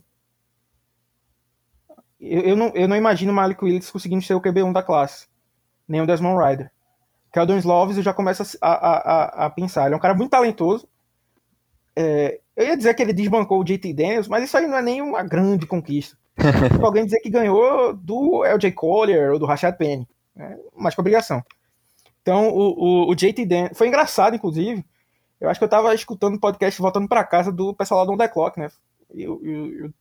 Eu, 2.18 2.40
eu, 2.40 2.56
não, 2.56 2.68
eu 2.74 2.88
não 2.88 2.96
imagino 2.96 3.32
o 3.32 3.34
Malik 3.34 3.62
Willis 3.62 3.90
conseguindo 3.90 4.24
ser 4.24 4.34
o 4.34 4.40
QB1 4.40 4.72
da 4.72 4.82
classe. 4.82 5.28
Nem 5.86 6.00
o 6.00 6.06
Desmond 6.06 6.42
Ryder. 6.42 6.72
Keldon 7.32 7.58
Sloves 7.58 7.96
eu 7.98 8.02
já 8.02 8.14
começo 8.14 8.42
a, 8.60 8.68
a, 8.68 8.96
a, 8.96 9.46
a, 9.46 9.50
pensar. 9.50 9.86
Ele 9.86 9.94
é 9.94 9.96
um 9.96 10.00
cara 10.00 10.14
muito 10.14 10.30
talentoso. 10.30 10.88
É, 11.94 12.40
eu 12.56 12.66
ia 12.66 12.76
dizer 12.76 12.94
que 12.94 13.02
ele 13.02 13.12
desbancou 13.12 13.60
o 13.60 13.64
JT 13.64 13.92
Daniels, 13.92 14.26
mas 14.26 14.44
isso 14.44 14.56
aí 14.56 14.66
não 14.66 14.78
é 14.78 14.82
nem 14.82 15.02
uma 15.02 15.22
grande 15.22 15.66
conquista. 15.66 16.18
tipo, 16.72 16.84
alguém 16.84 17.04
dizer 17.04 17.20
que 17.20 17.30
ganhou 17.30 17.94
do 17.94 18.44
LJ 18.44 18.72
Collier 18.72 19.32
ou 19.32 19.38
do 19.38 19.46
Rashad 19.46 19.76
Penny. 19.76 20.08
Né? 20.34 20.58
Mais 20.76 20.94
que 20.94 21.00
obrigação. 21.00 21.42
Então, 22.22 22.48
o, 22.48 23.06
o, 23.06 23.10
o 23.10 23.14
JT 23.14 23.44
Daniels. 23.46 23.76
Foi 23.76 23.88
engraçado, 23.88 24.36
inclusive. 24.36 24.84
Eu 25.40 25.48
acho 25.48 25.58
que 25.58 25.64
eu 25.64 25.68
tava 25.68 25.94
escutando 25.94 26.34
o 26.34 26.40
podcast 26.40 26.80
voltando 26.80 27.08
para 27.08 27.24
casa 27.24 27.50
do 27.50 27.74
pessoal 27.74 28.00
lá 28.00 28.06
do 28.06 28.12
On 28.12 28.16
The 28.16 28.28
Clock, 28.28 28.58
né? 28.58 28.68
E, 29.14 29.26
o 29.26 29.92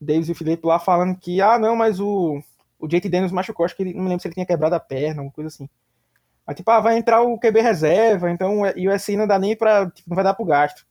Davis 0.00 0.28
e 0.28 0.32
o 0.32 0.34
Felipe 0.34 0.66
lá 0.66 0.78
falando 0.78 1.16
que, 1.18 1.40
ah, 1.40 1.58
não, 1.58 1.74
mas 1.74 1.98
o, 2.00 2.40
o 2.78 2.86
JT 2.86 3.08
Daniels 3.08 3.32
machucou. 3.32 3.64
Acho 3.64 3.76
que 3.76 3.82
ele, 3.82 3.94
não 3.94 4.02
me 4.02 4.08
lembro 4.08 4.22
se 4.22 4.28
ele 4.28 4.34
tinha 4.34 4.46
quebrado 4.46 4.74
a 4.74 4.80
perna, 4.80 5.20
alguma 5.20 5.32
coisa 5.32 5.48
assim. 5.48 5.68
Aí, 6.46 6.54
tipo, 6.54 6.70
ah, 6.70 6.80
vai 6.80 6.96
entrar 6.96 7.22
o 7.22 7.38
QB 7.38 7.60
reserva, 7.60 8.30
então 8.30 8.62
e 8.76 8.88
o 8.88 8.98
SI 8.98 9.16
não 9.16 9.26
dá 9.26 9.38
nem 9.38 9.56
pra. 9.56 9.90
Tipo, 9.90 10.08
não 10.08 10.14
vai 10.14 10.24
dar 10.24 10.34
pro 10.34 10.44
gasto. 10.44 10.86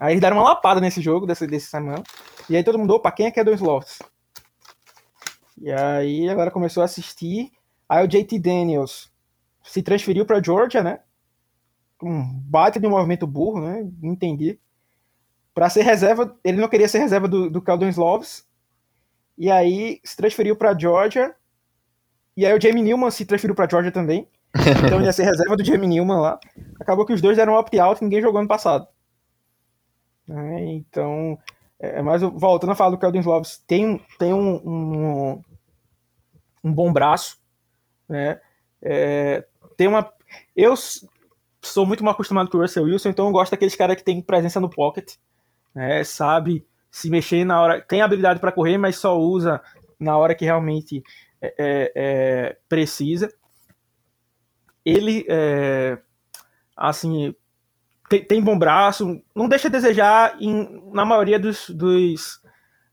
Aí 0.00 0.14
eles 0.14 0.20
deram 0.20 0.38
uma 0.38 0.44
lapada 0.44 0.80
nesse 0.80 1.00
jogo, 1.00 1.26
desse, 1.26 1.46
desse 1.46 1.66
semana. 1.66 2.02
E 2.48 2.56
aí 2.56 2.64
todo 2.64 2.78
mundo, 2.78 2.94
opa, 2.94 3.10
quem 3.10 3.26
é 3.26 3.30
que 3.30 3.40
é 3.40 3.44
dois 3.44 3.60
Lofts? 3.60 4.00
E 5.60 5.70
aí 5.72 6.28
agora 6.28 6.50
começou 6.50 6.82
a 6.82 6.84
assistir. 6.84 7.50
Aí 7.88 8.04
o 8.04 8.08
JT 8.08 8.38
Daniels 8.38 9.10
se 9.62 9.82
transferiu 9.82 10.26
pra 10.26 10.42
Georgia, 10.42 10.82
né? 10.82 11.00
Um 12.02 12.22
baita 12.40 12.78
de 12.78 12.86
um 12.86 12.90
movimento 12.90 13.26
burro, 13.26 13.60
né? 13.60 13.88
Não 14.02 14.12
entendi. 14.12 14.58
Pra 15.54 15.70
ser 15.70 15.82
reserva, 15.82 16.36
ele 16.44 16.60
não 16.60 16.68
queria 16.68 16.88
ser 16.88 16.98
reserva 16.98 17.28
do, 17.28 17.48
do 17.48 17.62
Keldon 17.62 17.88
Sloves. 17.88 18.46
E 19.38 19.50
aí 19.50 20.00
se 20.04 20.16
transferiu 20.16 20.56
pra 20.56 20.76
Georgia 20.76 21.34
e 22.36 22.44
aí 22.44 22.56
o 22.56 22.60
Jamie 22.60 22.82
Newman 22.82 23.10
se 23.10 23.24
transferiu 23.24 23.54
pra 23.54 23.68
Georgia 23.68 23.92
também. 23.92 24.28
Então 24.84 25.00
ia 25.00 25.12
ser 25.12 25.24
reserva 25.24 25.56
do 25.56 25.64
Jamie 25.64 25.88
Newman 25.88 26.20
lá. 26.20 26.38
Acabou 26.80 27.06
que 27.06 27.12
os 27.12 27.20
dois 27.20 27.36
deram 27.36 27.54
opt-out 27.54 28.00
e 28.00 28.04
ninguém 28.04 28.20
jogou 28.20 28.40
ano 28.40 28.48
passado. 28.48 28.86
É, 30.28 30.64
então, 30.72 31.38
é, 31.84 32.02
mas 32.02 32.22
voltando 32.22 32.70
a 32.70 32.74
falar 32.74 32.90
do 32.90 32.98
Keldon 32.98 33.20
Sloves, 33.20 33.62
tem, 33.66 34.00
tem 34.18 34.32
um, 34.32 34.56
um, 34.64 35.42
um, 36.62 36.72
bom 36.72 36.92
braço, 36.92 37.38
né? 38.08 38.40
É, 38.82 39.44
tem 39.76 39.88
uma. 39.88 40.12
Eu 40.54 40.74
sou 41.62 41.86
muito 41.86 42.04
mal 42.04 42.14
acostumado 42.14 42.50
com 42.50 42.58
o 42.58 42.60
Russell 42.60 42.84
Wilson, 42.84 43.10
então 43.10 43.26
eu 43.26 43.32
gosto 43.32 43.52
daqueles 43.52 43.76
caras 43.76 43.96
que 43.96 44.04
tem 44.04 44.20
presença 44.20 44.60
no 44.60 44.70
pocket, 44.70 45.14
né? 45.74 46.04
Sabe 46.04 46.66
se 46.90 47.10
mexer 47.10 47.44
na 47.44 47.60
hora. 47.60 47.80
Tem 47.80 48.02
habilidade 48.02 48.40
para 48.40 48.52
correr, 48.52 48.78
mas 48.78 48.96
só 48.96 49.18
usa 49.18 49.60
na 49.98 50.16
hora 50.16 50.34
que 50.34 50.44
realmente 50.44 51.02
é, 51.40 51.54
é, 51.58 51.92
é, 51.94 52.56
precisa. 52.68 53.28
Ele, 54.84 55.24
é, 55.28 55.98
assim, 56.76 57.34
tem, 58.08 58.24
tem, 58.24 58.42
bom 58.42 58.58
braço, 58.58 59.20
não 59.34 59.48
deixa 59.48 59.68
a 59.68 59.70
desejar 59.70 60.36
em, 60.40 60.82
na 60.92 61.04
maioria 61.04 61.38
dos, 61.38 61.70
dos 61.70 62.40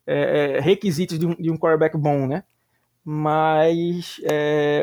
é, 0.06 0.60
requisitos 0.60 1.19
de 1.19 1.26
um, 1.26 1.36
de 1.36 1.52
um 1.52 1.58
quarterback 1.58 1.97
bom, 1.97 2.28
né? 2.28 2.43
Mas 3.04 4.21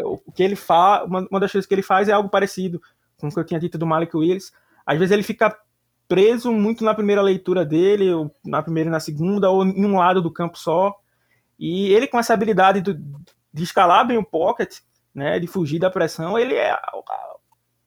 o 0.05 0.33
que 0.33 0.43
ele 0.43 0.57
faz, 0.57 1.07
uma, 1.07 1.27
uma 1.31 1.41
das 1.41 1.53
coisas 1.53 1.67
que 1.67 1.75
ele 1.75 1.83
faz 1.83 2.09
é 2.09 2.13
algo 2.13 2.29
parecido 2.29 2.81
com 3.19 3.29
o 3.29 3.33
que 3.33 3.39
eu 3.39 3.45
tinha 3.45 3.61
dito 3.61 3.79
do 3.79 3.87
Malik 3.87 4.17
Willis. 4.17 4.53
Às 4.85 4.99
vezes 4.99 5.13
ele 5.13 5.23
fica 5.23 5.57
preso 6.09 6.51
muito 6.51 6.83
na 6.83 6.95
primeira 6.95 7.21
leitura 7.21 7.65
dele, 7.65 8.11
ou 8.13 8.35
na 8.45 8.63
primeira 8.63 8.89
e 8.89 8.93
na 8.93 8.99
segunda, 8.99 9.51
ou 9.51 9.65
em 9.65 9.85
um 9.85 9.99
lado 9.99 10.23
do 10.23 10.33
campo 10.33 10.59
só. 10.59 10.95
E 11.59 11.93
ele, 11.93 12.07
com 12.07 12.19
essa 12.19 12.33
habilidade 12.33 12.81
do, 12.81 12.95
de 13.53 13.63
escalar 13.63 14.07
bem 14.07 14.17
o 14.17 14.25
pocket, 14.25 14.79
né, 15.15 15.39
de 15.39 15.47
fugir 15.47 15.79
da 15.79 15.91
pressão, 15.91 16.39
ele 16.39 16.55
é 16.55 16.75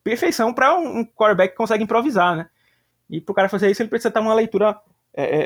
perfeição 0.04 0.54
para 0.54 0.78
um, 0.78 1.06
quarterback 1.06 1.52
que 1.52 1.58
consegue 1.58 1.84
improvisar, 1.84 2.36
né? 2.36 2.50
E 3.10 3.20
para 3.20 3.32
o 3.32 3.36
cara 3.36 3.50
fazer 3.50 3.70
isso, 3.70 3.82
ele 3.82 3.90
precisa 3.90 4.12
ter 4.12 4.20
uma 4.20 4.34
leitura 4.34 4.80
é, 5.14 5.24
é, 5.24 5.40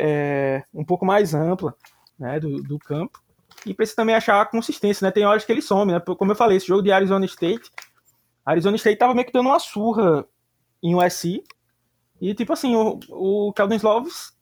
é, 0.58 0.64
um 0.74 0.86
pouco 0.86 1.06
mais 1.06 1.34
ampla 1.34 1.76
né, 2.18 2.40
do, 2.40 2.62
do 2.62 2.78
campo. 2.78 3.22
E 3.66 3.74
precisa 3.74 3.96
também 3.96 4.16
achar 4.16 4.40
a 4.40 4.46
consistência, 4.46 5.06
né? 5.06 5.12
Tem 5.12 5.26
horas 5.26 5.44
que 5.44 5.52
ele 5.52 5.62
some, 5.62 5.92
né? 5.92 6.00
Como 6.00 6.32
eu 6.32 6.36
falei, 6.36 6.58
esse 6.58 6.68
jogo 6.68 6.84
de 6.84 6.92
Arizona 6.92 7.26
State, 7.26 7.72
Arizona 8.46 8.76
State 8.76 9.00
tava 9.00 9.16
meio 9.16 9.26
que 9.26 9.34
dando 9.34 9.50
uma 9.50 9.60
surra 9.60 10.26
em 10.84 10.94
USC. 10.96 11.44
E, 12.22 12.34
tipo 12.36 12.54
assim, 12.54 12.76
o, 12.76 13.00
o 13.10 13.54
Keldon 13.54 13.76
Sloves 13.76 14.34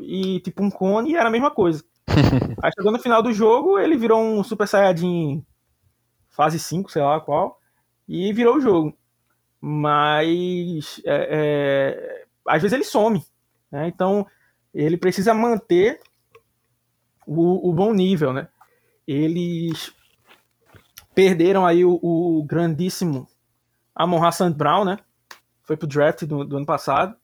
e, 0.00 0.40
tipo, 0.40 0.62
um 0.62 0.70
cone 0.70 1.14
era 1.14 1.28
a 1.28 1.32
mesma 1.32 1.50
coisa. 1.50 1.84
Aí 2.62 2.70
chegou 2.74 2.90
no 2.90 2.98
final 2.98 3.22
do 3.22 3.32
jogo, 3.32 3.78
ele 3.78 3.96
virou 3.96 4.20
um 4.20 4.42
Super 4.42 4.66
Saiyajin 4.66 5.44
fase 6.30 6.58
5, 6.58 6.90
sei 6.90 7.02
lá 7.02 7.20
qual, 7.20 7.60
e 8.08 8.32
virou 8.32 8.56
o 8.56 8.60
jogo. 8.60 8.96
Mas 9.66 11.00
é, 11.06 11.28
é, 11.30 12.24
às 12.46 12.60
vezes 12.60 12.74
ele 12.74 12.84
some. 12.84 13.24
Né? 13.72 13.88
Então 13.88 14.26
ele 14.74 14.98
precisa 14.98 15.32
manter 15.32 16.00
o, 17.26 17.70
o, 17.70 17.72
bom 17.72 17.94
nível. 17.94 18.30
Né? 18.30 18.46
Eles 19.08 19.90
perderam 21.14 21.64
aí 21.64 21.82
o, 21.82 21.98
o 22.02 22.44
grandíssimo 22.44 23.26
Amon 23.94 24.22
Hassan 24.22 24.52
Brown, 24.52 24.84
né? 24.84 24.98
Foi 25.62 25.78
pro 25.78 25.86
draft 25.86 26.24
do, 26.24 26.44
do 26.44 26.58
ano 26.58 26.66
passado. 26.66 27.16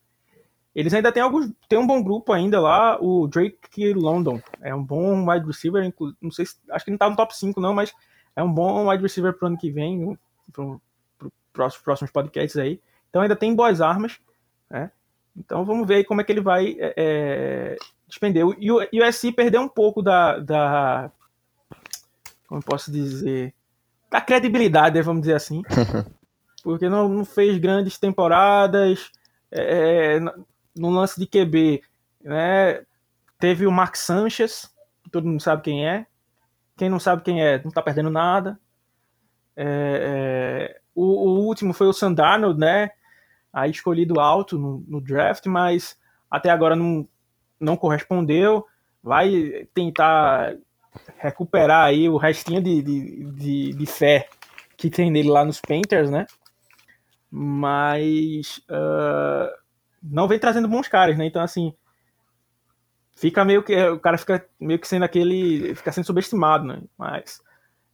Eles 0.75 0.95
ainda 0.95 1.13
têm 1.13 1.23
alguns, 1.23 1.53
tem 1.69 1.79
um 1.79 1.87
bom 1.87 2.03
grupo 2.03 2.33
ainda 2.33 2.59
lá, 2.59 2.99
o 3.03 3.27
Drake 3.27 3.93
London. 3.93 4.41
É 4.63 4.75
um 4.75 4.83
bom 4.83 5.31
wide 5.31 5.47
receiver, 5.47 5.93
não 6.23 6.31
sei 6.31 6.47
se, 6.47 6.57
acho 6.71 6.87
que 6.87 6.91
não 6.91 6.97
tá 6.97 7.11
no 7.11 7.17
top 7.17 7.37
5 7.37 7.61
não, 7.61 7.75
mas 7.75 7.93
é 8.35 8.43
um 8.43 8.51
bom 8.51 8.89
wide 8.89 9.03
receiver 9.03 9.37
pro 9.37 9.49
ano 9.49 9.59
que 9.59 9.71
vem, 9.71 10.17
próximos, 11.61 11.85
próximos 11.85 12.11
podcasts 12.11 12.57
aí. 12.57 12.81
Então 13.09 13.21
ainda 13.21 13.37
tem 13.37 13.55
boas 13.55 13.81
armas, 13.81 14.19
né? 14.71 14.91
Então 15.37 15.65
vamos 15.65 15.87
ver 15.87 16.05
como 16.05 16.21
é 16.21 16.25
que 16.25 16.33
ele 16.33 16.41
vai 16.41 16.77
é, 16.79 16.95
é 16.97 17.77
despender. 18.09 18.45
E 18.59 18.73
o 18.73 18.79
USC 18.79 19.33
perdeu 19.33 19.61
um 19.61 19.69
pouco 19.69 20.03
da, 20.03 20.39
da 20.39 21.13
como 22.49 22.63
posso 22.63 22.91
dizer, 22.91 23.55
da 24.11 24.21
credibilidade, 24.21 25.01
vamos 25.03 25.23
dizer 25.23 25.35
assim, 25.35 25.63
porque 26.65 26.89
não, 26.89 27.09
não 27.09 27.25
fez 27.25 27.59
grandes 27.59 27.97
temporadas, 27.97 29.13
é, 29.53 30.17
é 30.17 30.21
no 30.77 30.91
lance 30.91 31.21
de 31.21 31.27
QB, 31.27 31.83
né, 32.23 32.85
teve 33.39 33.67
o 33.67 33.71
Mark 33.71 33.95
Sanchez, 33.95 34.69
que 35.05 35.11
todo 35.11 35.29
mundo 35.29 35.41
sabe 35.41 35.63
quem 35.63 35.87
é. 35.87 36.07
Quem 36.77 36.89
não 36.89 36.99
sabe 36.99 37.23
quem 37.23 37.43
é, 37.43 37.63
não 37.63 37.71
tá 37.71 37.83
perdendo 37.83 38.11
nada. 38.11 38.59
É, 39.55 39.67
é, 39.67 40.80
o, 41.01 41.29
o, 41.29 41.47
último 41.47 41.73
foi 41.73 41.87
o 41.87 41.93
Sandarnold, 41.93 42.59
né? 42.59 42.91
Aí 43.53 43.71
escolhido 43.71 44.21
alto 44.21 44.59
no, 44.59 44.85
no, 44.87 45.01
draft, 45.01 45.47
mas 45.47 45.99
até 46.31 46.51
agora 46.51 46.77
não, 46.77 47.09
não 47.59 47.77
correspondeu. 47.77 48.67
Vai 49.03 49.67
tentar 49.75 50.57
recuperar 51.19 51.87
aí 51.87 52.09
o 52.09 52.17
restinho 52.17 52.63
de, 52.63 52.83
de, 52.83 53.25
de, 53.33 53.73
de 53.73 53.87
fé 53.87 54.29
que 54.77 54.91
tem 54.91 55.11
nele 55.11 55.31
lá 55.31 55.45
nos 55.45 55.61
Painters, 55.61 56.11
né? 56.11 56.27
Mas 57.31 58.59
uh, 58.69 59.51
não 60.03 60.29
vem 60.29 60.39
trazendo 60.39 60.69
bons 60.69 60.89
caras, 60.89 61.17
né? 61.17 61.27
Então, 61.27 61.43
assim, 61.43 61.73
fica 63.17 63.45
meio 63.45 63.63
que. 63.63 63.75
O 63.89 63.99
cara 63.99 64.19
fica 64.19 64.45
meio 64.59 64.79
que 64.79 64.89
sendo 64.89 65.05
aquele. 65.05 65.75
Fica 65.75 65.93
sendo 65.93 66.07
subestimado, 66.07 66.65
né? 66.65 66.83
Mas 66.99 67.41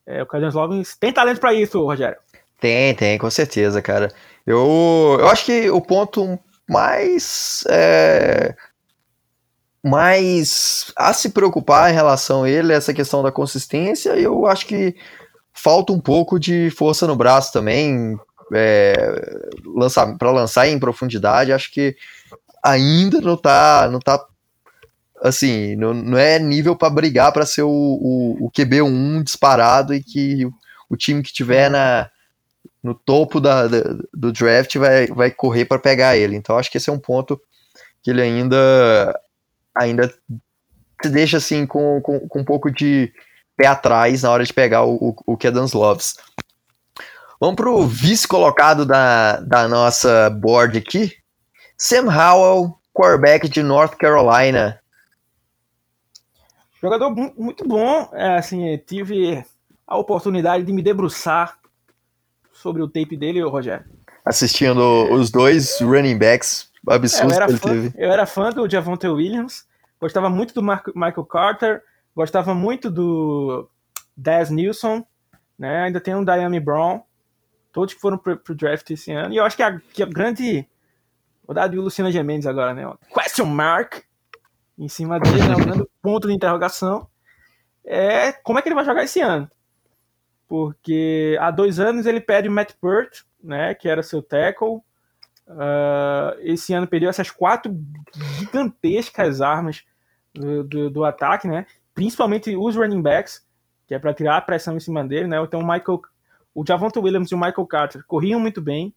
é, 0.06 0.22
o 0.22 0.26
Cadence 0.26 0.56
Lovins 0.56 0.96
tem 0.96 1.12
talento 1.12 1.40
para 1.40 1.52
isso, 1.52 1.84
Rogério. 1.84 2.16
Tem, 2.58 2.94
tem, 2.94 3.18
com 3.18 3.30
certeza, 3.30 3.82
cara. 3.82 4.12
Eu, 4.46 5.18
eu 5.20 5.28
acho 5.28 5.44
que 5.44 5.70
o 5.70 5.80
ponto 5.80 6.38
mais. 6.68 7.64
É, 7.68 8.54
mais 9.84 10.92
a 10.96 11.12
se 11.12 11.30
preocupar 11.30 11.90
em 11.90 11.94
relação 11.94 12.42
a 12.42 12.50
ele, 12.50 12.72
essa 12.72 12.92
questão 12.92 13.22
da 13.22 13.30
consistência, 13.30 14.10
eu 14.16 14.46
acho 14.46 14.66
que 14.66 14.96
falta 15.52 15.92
um 15.92 16.00
pouco 16.00 16.40
de 16.40 16.70
força 16.70 17.06
no 17.06 17.14
braço 17.14 17.52
também 17.52 18.18
é, 18.52 18.94
lançar, 19.64 20.16
para 20.18 20.30
lançar 20.30 20.68
em 20.68 20.78
profundidade, 20.78 21.52
acho 21.52 21.72
que 21.72 21.96
ainda 22.64 23.20
não 23.20 23.36
tá, 23.36 23.88
não 23.90 24.00
tá 24.00 24.24
assim, 25.22 25.76
não, 25.76 25.94
não 25.94 26.18
é 26.18 26.38
nível 26.38 26.76
para 26.76 26.90
brigar 26.90 27.32
para 27.32 27.46
ser 27.46 27.62
o, 27.62 27.70
o, 27.70 28.46
o, 28.46 28.50
QB1 28.50 29.22
disparado 29.22 29.94
e 29.94 30.02
que 30.02 30.44
o, 30.44 30.52
o 30.90 30.96
time 30.96 31.22
que 31.22 31.32
tiver 31.32 31.70
na, 31.70 32.10
no 32.86 32.94
topo 32.94 33.40
da, 33.40 33.66
da, 33.66 33.80
do 34.14 34.32
draft 34.32 34.76
vai, 34.76 35.08
vai 35.08 35.30
correr 35.30 35.64
para 35.64 35.78
pegar 35.78 36.16
ele. 36.16 36.36
Então 36.36 36.56
acho 36.56 36.70
que 36.70 36.78
esse 36.78 36.88
é 36.88 36.92
um 36.92 36.98
ponto 37.00 37.40
que 38.00 38.10
ele 38.10 38.22
ainda 38.22 39.20
ainda 39.74 40.14
se 41.02 41.10
deixa 41.10 41.38
assim 41.38 41.66
com, 41.66 42.00
com, 42.00 42.20
com 42.28 42.38
um 42.38 42.44
pouco 42.44 42.70
de 42.70 43.12
pé 43.56 43.66
atrás 43.66 44.22
na 44.22 44.30
hora 44.30 44.44
de 44.44 44.52
pegar 44.52 44.84
o, 44.84 44.94
o, 44.94 45.16
o 45.32 45.36
Kedans 45.36 45.72
Loves. 45.72 46.14
Vamos 47.40 47.56
para 47.56 47.68
o 47.68 47.84
vice 47.84 48.26
colocado 48.26 48.86
da, 48.86 49.40
da 49.40 49.66
nossa 49.66 50.30
board 50.30 50.78
aqui. 50.78 51.12
Sam 51.76 52.06
Howell, 52.06 52.78
quarterback 52.94 53.48
de 53.48 53.62
North 53.62 53.96
Carolina. 53.96 54.80
Jogador 56.80 57.10
muito 57.10 57.66
bom. 57.66 58.08
É, 58.12 58.36
assim, 58.36 58.78
tive 58.86 59.44
a 59.86 59.98
oportunidade 59.98 60.64
de 60.64 60.72
me 60.72 60.82
debruçar 60.82 61.58
sobre 62.66 62.82
o 62.82 62.88
tape 62.88 63.16
dele, 63.16 63.40
Rogério. 63.42 63.86
Assistindo 64.24 64.80
os 65.12 65.30
dois 65.30 65.78
running 65.80 66.18
backs 66.18 66.68
absurdos 66.84 67.36
é, 67.36 67.46
que 67.46 67.52
ele 67.52 67.58
fã, 67.58 67.68
teve. 67.68 67.92
Eu 67.96 68.10
era 68.10 68.26
fã 68.26 68.50
do 68.50 68.68
Javonte 68.68 69.06
Williams, 69.06 69.64
gostava 70.00 70.28
muito 70.28 70.52
do 70.52 70.60
Marco, 70.60 70.90
Michael 70.96 71.24
Carter, 71.26 71.82
gostava 72.14 72.52
muito 72.54 72.90
do 72.90 73.68
Dez 74.16 74.50
Nilsson, 74.50 75.06
né? 75.56 75.84
ainda 75.84 76.00
tem 76.00 76.12
um 76.16 76.24
Diami 76.24 76.58
Brown, 76.58 77.02
todos 77.72 77.94
que 77.94 78.00
foram 78.00 78.18
pro, 78.18 78.36
pro 78.36 78.54
draft 78.54 78.90
esse 78.90 79.12
ano. 79.12 79.32
E 79.32 79.36
eu 79.36 79.44
acho 79.44 79.56
que 79.56 79.62
a, 79.62 79.78
que 79.92 80.02
a 80.02 80.06
grande. 80.06 80.66
Vou 81.46 81.54
dar 81.54 81.68
de 81.68 81.76
Luciana 81.76 82.10
Gemendes 82.10 82.48
agora, 82.48 82.74
né? 82.74 82.82
Question 83.14 83.46
mark 83.46 84.02
em 84.76 84.88
cima 84.88 85.20
dele, 85.20 85.38
né? 85.38 85.54
Um 85.54 85.64
grande 85.64 85.84
ponto 86.02 86.26
de 86.26 86.34
interrogação. 86.34 87.06
É 87.84 88.32
como 88.32 88.58
é 88.58 88.62
que 88.62 88.68
ele 88.68 88.74
vai 88.74 88.84
jogar 88.84 89.04
esse 89.04 89.20
ano? 89.20 89.48
Porque 90.48 91.36
há 91.40 91.50
dois 91.50 91.80
anos 91.80 92.06
ele 92.06 92.20
perde 92.20 92.48
o 92.48 92.52
Matt 92.52 92.72
Pert, 92.80 93.22
né? 93.42 93.74
Que 93.74 93.88
era 93.88 94.02
seu 94.02 94.22
tackle. 94.22 94.80
Uh, 95.48 96.34
esse 96.40 96.72
ano 96.74 96.86
perdeu 96.86 97.08
essas 97.08 97.30
quatro 97.30 97.72
gigantescas 98.38 99.40
armas 99.40 99.84
do, 100.34 100.64
do, 100.64 100.90
do, 100.90 101.04
ataque, 101.04 101.46
né? 101.46 101.66
Principalmente 101.94 102.56
os 102.56 102.74
running 102.74 103.00
backs, 103.00 103.46
que 103.86 103.94
é 103.94 103.98
para 103.98 104.12
tirar 104.12 104.36
a 104.36 104.40
pressão 104.40 104.76
em 104.76 104.80
cima 104.80 105.04
dele, 105.04 105.28
né? 105.28 105.40
Então 105.40 105.60
o 105.60 105.66
Michael, 105.66 106.02
o 106.54 106.64
Javonte 106.66 106.98
Williams 106.98 107.30
e 107.30 107.34
o 107.34 107.38
Michael 107.38 107.66
Carter 107.66 108.04
corriam 108.06 108.40
muito 108.40 108.60
bem, 108.60 108.92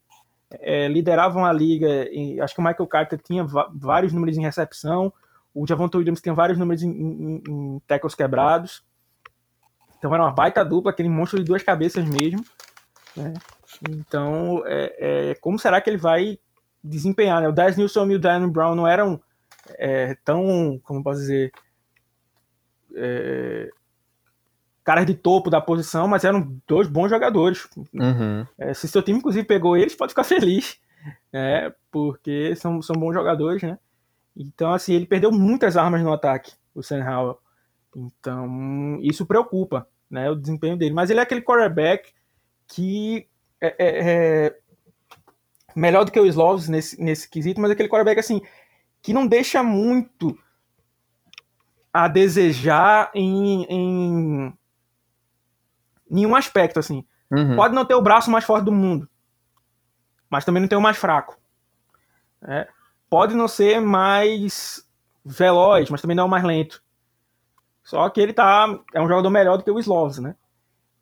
é, 0.52 0.88
lideravam 0.88 1.46
a 1.46 1.54
liga. 1.54 2.08
Acho 2.44 2.56
que 2.56 2.62
o 2.62 2.64
Michael 2.64 2.88
Carter 2.88 3.20
tinha 3.20 3.46
vários 3.74 4.12
números 4.12 4.38
em 4.38 4.42
recepção, 4.42 5.14
o 5.54 5.68
Javonte 5.68 5.98
Williams 5.98 6.22
tinha 6.22 6.34
vários 6.34 6.58
números 6.58 6.82
em, 6.84 6.90
em, 6.90 7.44
em 7.48 7.82
tackles 7.88 8.16
quebrados. 8.16 8.84
Então 10.00 10.14
era 10.14 10.24
uma 10.24 10.32
baita 10.32 10.66
dupla, 10.66 10.92
aquele 10.92 11.10
monstro 11.10 11.38
de 11.38 11.46
duas 11.46 11.62
cabeças 11.62 12.04
mesmo. 12.06 12.44
Né? 13.16 13.34
Então, 13.88 14.64
é, 14.66 14.96
é, 15.32 15.36
como 15.36 15.60
será 15.60 15.80
que 15.80 15.90
ele 15.90 15.98
vai 15.98 16.40
desempenhar? 16.84 17.42
Né? 17.42 17.48
O 17.48 17.52
Dez 17.52 17.78
Nilson 17.78 18.10
e 18.10 18.16
o 18.16 18.20
Diamond 18.20 18.52
Brown 18.52 18.76
não 18.76 18.88
eram 18.88 19.22
é, 19.78 20.16
tão, 20.24 20.80
como 20.84 21.04
posso 21.04 21.20
dizer, 21.20 21.52
é, 22.96 23.70
caras 24.84 25.06
de 25.06 25.14
topo 25.14 25.50
da 25.50 25.62
posição, 25.62 26.08
mas 26.08 26.24
eram 26.24 26.58
dois 26.68 26.88
bons 26.88 27.10
jogadores. 27.10 27.68
Uhum. 27.94 28.46
É, 28.58 28.74
se 28.74 28.88
seu 28.88 29.04
time, 29.04 29.20
inclusive, 29.20 29.46
pegou 29.46 29.78
eles, 29.78 29.96
pode 29.96 30.14
ficar 30.14 30.24
feliz, 30.26 30.80
né? 31.32 31.74
porque 31.92 32.56
são, 32.56 32.82
são 32.82 32.96
bons 32.96 33.14
jogadores, 33.14 33.62
né? 33.62 33.78
Então, 34.36 34.72
assim, 34.72 34.94
ele 34.94 35.06
perdeu 35.06 35.32
muitas 35.32 35.76
armas 35.76 36.02
no 36.02 36.14
ataque, 36.14 36.54
o 36.74 36.82
Sam 36.82 37.04
Howell. 37.04 37.40
Então, 37.96 39.00
isso 39.02 39.26
preocupa, 39.26 39.88
né, 40.10 40.30
o 40.30 40.36
desempenho 40.36 40.78
dele. 40.78 40.94
Mas 40.94 41.10
ele 41.10 41.20
é 41.20 41.24
aquele 41.24 41.42
quarterback 41.42 42.14
que 42.68 43.28
é, 43.62 43.68
é, 43.68 44.46
é 44.48 44.60
melhor 45.76 46.06
do 46.06 46.12
que 46.12 46.20
o 46.20 46.26
Sloves 46.26 46.68
nesse, 46.68 47.02
nesse 47.02 47.30
quesito, 47.30 47.60
mas 47.60 47.72
é 47.72 47.74
aquele 47.74 47.90
quarterback, 47.90 48.20
assim, 48.20 48.42
que 49.02 49.14
não 49.14 49.26
deixa 49.26 49.64
muito 49.64 50.38
a 51.92 52.08
desejar 52.08 53.12
em, 53.14 53.64
em 53.64 54.54
nenhum 56.10 56.36
aspecto, 56.36 56.80
assim. 56.80 57.06
Uhum. 57.32 57.56
Pode 57.56 57.74
não 57.74 57.86
ter 57.86 57.96
o 57.96 58.02
braço 58.02 58.30
mais 58.30 58.46
forte 58.46 58.66
do 58.66 58.72
mundo, 58.72 59.10
mas 60.30 60.46
também 60.46 60.62
não 60.62 60.70
ter 60.70 60.76
o 60.76 60.82
mais 60.82 60.98
fraco. 60.98 61.38
É. 62.42 62.68
Pode 63.10 63.36
não 63.36 63.48
ser 63.48 63.82
mais 63.82 64.88
veloz, 65.26 65.90
mas 65.90 66.02
também 66.02 66.16
não 66.16 66.24
é 66.24 66.28
o 66.28 66.30
mais 66.30 66.44
lento. 66.44 66.84
Só 67.90 68.08
que 68.08 68.22
ele 68.22 68.34
tá. 68.34 68.68
É 68.94 69.02
um 69.02 69.08
jogador 69.08 69.32
melhor 69.32 69.58
do 69.58 69.64
que 69.64 69.72
o 69.72 69.80
Slovs, 69.80 70.20
né? 70.20 70.36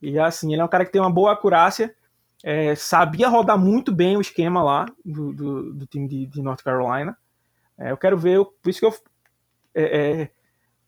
E 0.02 0.18
assim, 0.18 0.54
ele 0.54 0.62
é 0.62 0.64
um 0.64 0.70
cara 0.70 0.86
que 0.86 0.92
tem 0.92 1.02
uma 1.02 1.12
boa 1.12 1.34
acurácia, 1.34 1.94
é, 2.42 2.76
sabia 2.76 3.28
rodar 3.28 3.60
muito 3.60 3.92
bem 3.92 4.16
o 4.16 4.22
esquema 4.22 4.64
lá 4.64 4.86
do, 5.04 5.34
do, 5.34 5.74
do 5.74 5.86
time 5.86 6.08
de, 6.08 6.26
de, 6.28 6.42
North 6.42 6.64
Carolina. 6.64 7.18
É, 7.78 7.92
eu 7.92 7.98
quero 7.98 8.18
ver, 8.18 8.42
por 8.64 8.70
isso 8.70 8.80
que 8.80 8.86
eu 8.86 8.96
é, 9.76 10.22
é 10.22 10.32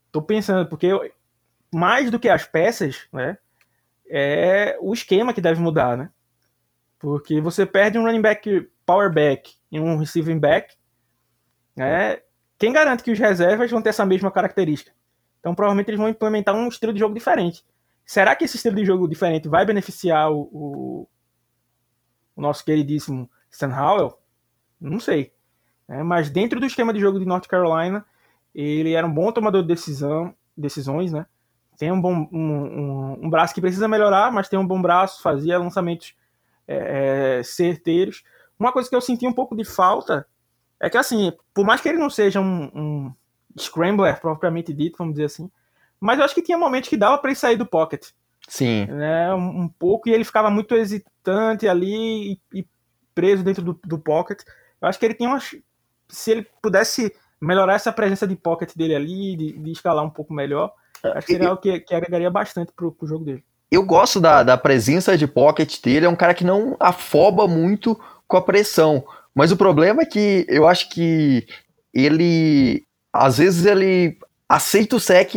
tô 0.09 0.21
pensando, 0.21 0.69
porque 0.69 0.85
eu, 0.85 1.01
mais 1.69 2.09
do 2.09 2.17
que 2.17 2.29
as 2.29 2.45
peças, 2.45 3.05
né? 3.11 3.37
É 4.09 4.77
o 4.79 4.93
esquema 4.93 5.33
que 5.33 5.41
deve 5.41 5.59
mudar, 5.59 5.97
né? 5.97 6.09
Porque 6.97 7.41
você 7.41 7.65
perde 7.65 7.99
um 7.99 8.03
running 8.03 8.21
back 8.21 8.71
power 8.85 9.11
back 9.11 9.53
e 9.69 9.77
um 9.77 9.97
receiving 9.97 10.39
back, 10.39 10.73
né? 11.75 12.21
Quem 12.57 12.71
garante 12.71 13.03
que 13.03 13.11
os 13.11 13.19
reservas 13.19 13.69
vão 13.69 13.81
ter 13.81 13.89
essa 13.89 14.05
mesma 14.05 14.31
característica? 14.31 14.97
Então, 15.39 15.55
provavelmente, 15.55 15.89
eles 15.89 15.99
vão 15.99 16.09
implementar 16.09 16.55
um 16.55 16.67
estilo 16.67 16.93
de 16.93 16.99
jogo 16.99 17.13
diferente. 17.13 17.63
Será 18.05 18.35
que 18.35 18.43
esse 18.43 18.57
estilo 18.57 18.75
de 18.75 18.85
jogo 18.85 19.07
diferente 19.07 19.47
vai 19.47 19.65
beneficiar 19.65 20.31
o, 20.31 20.41
o, 20.51 21.07
o 22.35 22.41
nosso 22.41 22.65
queridíssimo 22.65 23.29
Stan 23.51 23.69
Howell? 23.69 24.17
Não 24.79 24.99
sei. 24.99 25.31
É, 25.87 26.03
mas 26.03 26.29
dentro 26.29 26.59
do 26.59 26.65
esquema 26.65 26.93
de 26.93 26.99
jogo 26.99 27.19
de 27.19 27.25
North 27.25 27.47
Carolina, 27.47 28.05
ele 28.53 28.93
era 28.93 29.05
um 29.05 29.13
bom 29.13 29.31
tomador 29.31 29.61
de 29.61 29.67
decisão, 29.67 30.33
decisões, 30.57 31.11
né? 31.11 31.25
Tem 31.77 31.91
um 31.91 32.01
bom 32.01 32.27
um, 32.31 32.39
um, 32.39 33.25
um, 33.25 33.29
braço 33.29 33.53
que 33.53 33.61
precisa 33.61 33.87
melhorar, 33.87 34.31
mas 34.31 34.49
tem 34.49 34.59
um 34.59 34.67
bom 34.67 34.81
braço, 34.81 35.21
fazia 35.21 35.57
lançamentos 35.57 36.13
é, 36.67 37.39
é, 37.39 37.43
certeiros. 37.43 38.23
Uma 38.59 38.73
coisa 38.73 38.89
que 38.89 38.95
eu 38.95 39.01
senti 39.01 39.25
um 39.25 39.33
pouco 39.33 39.55
de 39.55 39.63
falta 39.63 40.27
é 40.79 40.89
que, 40.89 40.97
assim, 40.97 41.31
por 41.53 41.65
mais 41.65 41.79
que 41.79 41.89
ele 41.89 41.97
não 41.97 42.09
seja 42.09 42.41
um 42.41 43.13
scrambler 43.57 44.19
propriamente 44.19 44.73
dito, 44.73 44.97
vamos 44.97 45.13
dizer 45.13 45.25
assim. 45.25 45.49
Mas 45.99 46.19
eu 46.19 46.25
acho 46.25 46.35
que 46.35 46.41
tinha 46.41 46.57
momentos 46.57 46.89
que 46.89 46.97
dava 46.97 47.17
para 47.17 47.29
ele 47.29 47.39
sair 47.39 47.57
do 47.57 47.65
pocket. 47.65 48.07
Sim. 48.47 48.85
Né, 48.85 49.33
um, 49.33 49.61
um, 49.61 49.67
pouco, 49.67 50.09
e 50.09 50.13
ele 50.13 50.23
ficava 50.23 50.49
muito 50.49 50.73
hesitante 50.73 51.67
ali 51.67 52.33
e, 52.33 52.59
e 52.59 52.67
preso 53.13 53.43
dentro 53.43 53.61
do, 53.61 53.79
do, 53.83 53.99
pocket. 53.99 54.41
Eu 54.81 54.87
acho 54.87 54.97
que 54.97 55.05
ele 55.05 55.13
tinha 55.13 55.29
umas. 55.29 55.55
Se 56.07 56.31
ele 56.31 56.47
pudesse 56.61 57.13
melhorar 57.39 57.75
essa 57.75 57.91
presença 57.91 58.25
de 58.25 58.35
pocket 58.35 58.75
dele 58.75 58.95
ali, 58.95 59.35
de, 59.35 59.53
de 59.59 59.71
escalar 59.71 60.03
um 60.03 60.09
pouco 60.09 60.33
melhor, 60.33 60.73
acho 61.03 61.27
que 61.27 61.33
seria 61.33 61.49
algo 61.49 61.61
que, 61.61 61.79
que 61.79 61.93
agregaria 61.93 62.29
bastante 62.31 62.71
pro, 62.75 62.91
pro 62.91 63.07
jogo 63.07 63.23
dele. 63.23 63.43
Eu 63.71 63.85
gosto 63.85 64.19
da, 64.19 64.41
da 64.41 64.57
presença 64.57 65.15
de 65.15 65.27
pocket 65.27 65.79
dele, 65.81 66.07
é 66.07 66.09
um 66.09 66.15
cara 66.15 66.33
que 66.33 66.43
não 66.43 66.75
afoba 66.79 67.47
muito 67.47 67.99
com 68.27 68.35
a 68.35 68.41
pressão. 68.41 69.05
Mas 69.33 69.51
o 69.51 69.57
problema 69.57 70.01
é 70.01 70.05
que 70.05 70.45
eu 70.49 70.67
acho 70.67 70.89
que 70.89 71.45
ele 71.93 72.83
às 73.12 73.38
vezes 73.38 73.66
ele 73.66 74.18
aceita 74.47 74.95
o 74.95 74.99
sec 74.99 75.34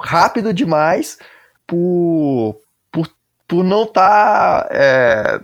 rápido 0.00 0.52
demais 0.52 1.18
por, 1.66 2.60
por, 2.90 3.08
por 3.46 3.64
não 3.64 3.84
estar. 3.84 4.64
Tá, 4.64 4.68
é, 4.70 5.40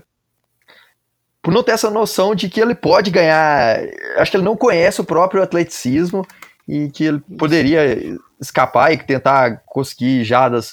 por 1.42 1.52
não 1.52 1.62
ter 1.64 1.72
essa 1.72 1.90
noção 1.90 2.36
de 2.36 2.48
que 2.48 2.60
ele 2.60 2.74
pode 2.74 3.10
ganhar. 3.10 3.78
Acho 4.16 4.30
que 4.30 4.36
ele 4.36 4.44
não 4.44 4.56
conhece 4.56 5.00
o 5.00 5.04
próprio 5.04 5.42
atleticismo 5.42 6.24
e 6.68 6.88
que 6.88 7.04
ele 7.04 7.18
poderia 7.36 8.16
escapar 8.40 8.92
e 8.92 8.98
tentar 8.98 9.60
conseguir 9.66 10.22
jadas 10.22 10.72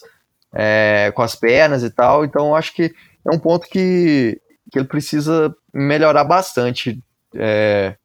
é, 0.54 1.12
com 1.16 1.24
as 1.24 1.36
pernas 1.36 1.82
e 1.82 1.90
tal. 1.90 2.24
Então 2.24 2.56
acho 2.56 2.74
que 2.74 2.94
é 3.26 3.36
um 3.36 3.40
ponto 3.40 3.68
que, 3.68 4.40
que 4.72 4.78
ele 4.78 4.88
precisa 4.88 5.54
melhorar 5.74 6.24
bastante. 6.24 7.02
É, 7.36 7.96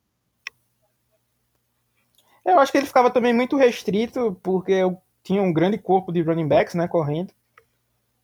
eu 2.44 2.58
acho 2.60 2.70
que 2.70 2.78
ele 2.78 2.86
ficava 2.86 3.10
também 3.10 3.32
muito 3.32 3.56
restrito, 3.56 4.38
porque 4.42 4.72
eu 4.72 4.98
tinha 5.22 5.42
um 5.42 5.52
grande 5.52 5.78
corpo 5.78 6.12
de 6.12 6.22
running 6.22 6.46
backs, 6.46 6.74
né, 6.74 6.86
correndo. 6.86 7.32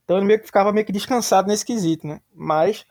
Então 0.04 0.18
ele 0.18 0.26
meio 0.26 0.40
que 0.40 0.46
ficava 0.46 0.72
meio 0.72 0.84
que 0.84 0.92
descansado 0.92 1.48
nesse 1.48 1.64
quesito, 1.64 2.06
né? 2.06 2.20
Mas 2.34 2.84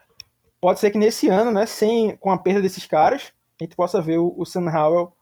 pode 0.59 0.79
ser 0.79 0.89
que 0.89 0.97
nesse 0.97 1.27
ano, 1.27 1.51
né, 1.51 1.65
sem 1.65 2.15
com 2.17 2.31
a 2.31 2.37
perda 2.37 2.61
desses 2.61 2.85
caras, 2.85 3.31
a 3.59 3.63
gente 3.63 3.75
possa 3.75 4.01
ver 4.01 4.17
o, 4.17 4.33
o 4.37 4.45
Sam 4.45 4.69
Howell 4.69 5.13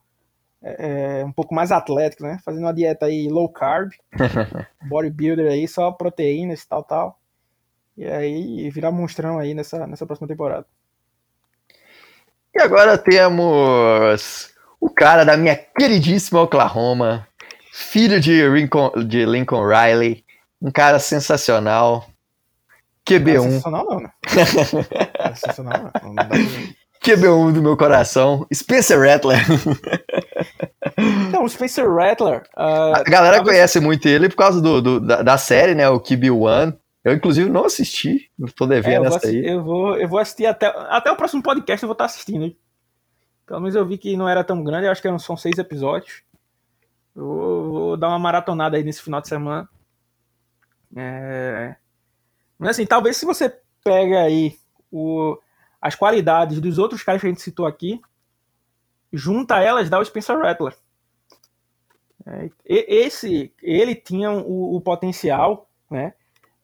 é, 0.62 1.20
é 1.22 1.26
um 1.26 1.32
pouco 1.32 1.54
mais 1.54 1.72
atlético, 1.72 2.24
né? 2.24 2.40
Fazendo 2.46 2.64
uma 2.64 2.74
dieta 2.74 3.08
aí 3.08 3.28
low 3.28 3.50
carb, 3.50 3.92
bodybuilder 4.88 5.52
aí, 5.52 5.68
só 5.68 5.92
proteínas 5.92 6.62
e 6.62 6.68
tal, 6.68 6.84
tal. 6.84 7.20
E 7.98 8.06
aí 8.06 8.70
virar 8.70 8.92
monstrão 8.92 9.40
aí 9.40 9.54
nessa, 9.54 9.86
nessa 9.88 10.06
próxima 10.06 10.28
temporada. 10.28 10.66
E 12.56 12.62
agora 12.62 12.98
temos 12.98 14.56
o 14.80 14.90
cara 14.90 15.24
da 15.24 15.36
minha 15.38 15.56
queridíssima 15.56 16.42
Oklahoma, 16.42 17.28
filho 17.74 18.20
de 18.20 18.48
Lincoln, 18.48 18.92
de 19.06 19.26
Lincoln 19.26 19.68
Riley, 19.68 20.24
um 20.62 20.72
cara 20.72 21.00
sensacional. 21.00 22.08
QB1. 23.08 23.36
Não 23.36 23.46
é 23.46 23.50
sensacional, 23.50 23.86
não, 23.86 24.00
né? 24.00 24.10
Não 24.34 24.42
é 25.32 25.36
sensacional, 25.36 25.92
não. 25.94 26.10
não 26.10 26.16
dá 26.16 26.26
pra... 26.26 26.38
QB1 27.04 27.54
do 27.54 27.62
meu 27.62 27.78
coração, 27.78 28.46
Spencer 28.54 29.00
Rattler. 29.00 29.40
Então, 31.28 31.44
o 31.44 31.50
Spencer 31.50 31.88
Rattler. 31.94 32.42
Uh, 32.58 32.96
a 32.96 33.04
galera 33.04 33.36
talvez... 33.36 33.56
conhece 33.56 33.80
muito 33.80 34.08
ele 34.08 34.30
por 34.30 34.38
causa 34.38 34.60
do, 34.60 34.82
do 34.82 35.00
da, 35.00 35.22
da, 35.22 35.38
série, 35.38 35.76
né? 35.76 35.88
O 35.90 36.00
QB1. 36.00 36.76
Eu, 37.04 37.14
inclusive, 37.14 37.50
não 37.50 37.66
assisti. 37.66 38.32
Tô 38.56 38.66
devendo 38.66 39.06
é, 39.06 39.08
essa 39.08 39.28
aí. 39.28 39.46
Eu 39.46 39.64
vou, 39.64 39.96
eu 39.98 40.08
vou 40.08 40.20
assistir 40.20 40.46
até, 40.46 40.68
até 40.90 41.12
o 41.12 41.16
próximo 41.16 41.44
podcast, 41.44 41.84
eu 41.84 41.88
vou 41.88 41.94
estar 41.94 42.06
assistindo. 42.06 42.56
Pelo 43.48 43.62
menos 43.62 43.76
eu 43.76 43.86
vi 43.86 43.98
que 43.98 44.18
não 44.18 44.28
era 44.28 44.44
tão 44.44 44.62
grande, 44.62 44.86
eu 44.86 44.92
acho 44.92 45.02
que 45.02 45.20
são 45.20 45.38
seis 45.38 45.58
episódios. 45.58 46.22
Eu 47.16 47.24
vou, 47.26 47.72
vou 47.72 47.98
dar 47.98 48.10
uma 48.10 48.20
maratonada 48.20 48.76
aí 48.76 48.84
nesse 48.84 49.02
final 49.02 49.22
de 49.22 49.30
semana. 49.30 49.68
É... 50.96 51.76
Mas 52.60 52.72
assim, 52.72 52.86
talvez 52.86 53.16
se 53.16 53.26
você 53.26 53.58
pega 53.84 54.22
aí 54.22 54.60
o, 54.92 55.40
as 55.82 55.96
qualidades 55.96 56.60
dos 56.60 56.78
outros 56.78 57.02
caras 57.04 57.22
que 57.22 57.28
a 57.28 57.30
gente 57.30 57.42
citou 57.42 57.66
aqui, 57.66 58.02
junta 59.14 59.62
elas, 59.62 59.90
dá 59.90 59.98
o 59.98 60.06
Spencer 60.06 60.38
Rattler. 60.38 60.76
É, 62.26 62.50
esse, 62.66 63.54
ele 63.62 63.96
tinha 63.96 64.30
o, 64.30 64.76
o, 64.76 64.82
potencial, 64.82 65.70
né, 65.90 66.14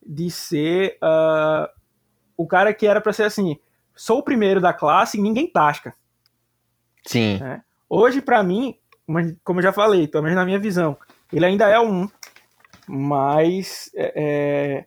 de 0.05 0.29
ser 0.29 0.97
uh, 1.01 1.69
o 2.35 2.45
cara 2.45 2.73
que 2.73 2.85
era 2.85 2.99
para 2.99 3.13
ser 3.13 3.23
assim, 3.23 3.57
sou 3.95 4.19
o 4.19 4.23
primeiro 4.23 4.59
da 4.59 4.73
classe 4.73 5.17
e 5.17 5.21
ninguém 5.21 5.47
tasca. 5.47 5.95
Sim. 7.05 7.37
Né? 7.39 7.61
Hoje, 7.89 8.21
para 8.21 8.41
mim, 8.43 8.75
como 9.43 9.59
eu 9.59 9.63
já 9.63 9.73
falei, 9.73 10.07
pelo 10.07 10.23
menos 10.23 10.37
na 10.37 10.45
minha 10.45 10.59
visão, 10.59 10.97
ele 11.31 11.45
ainda 11.45 11.67
é 11.67 11.79
um, 11.79 12.07
mas 12.87 13.91
é, 13.95 14.13
é 14.15 14.85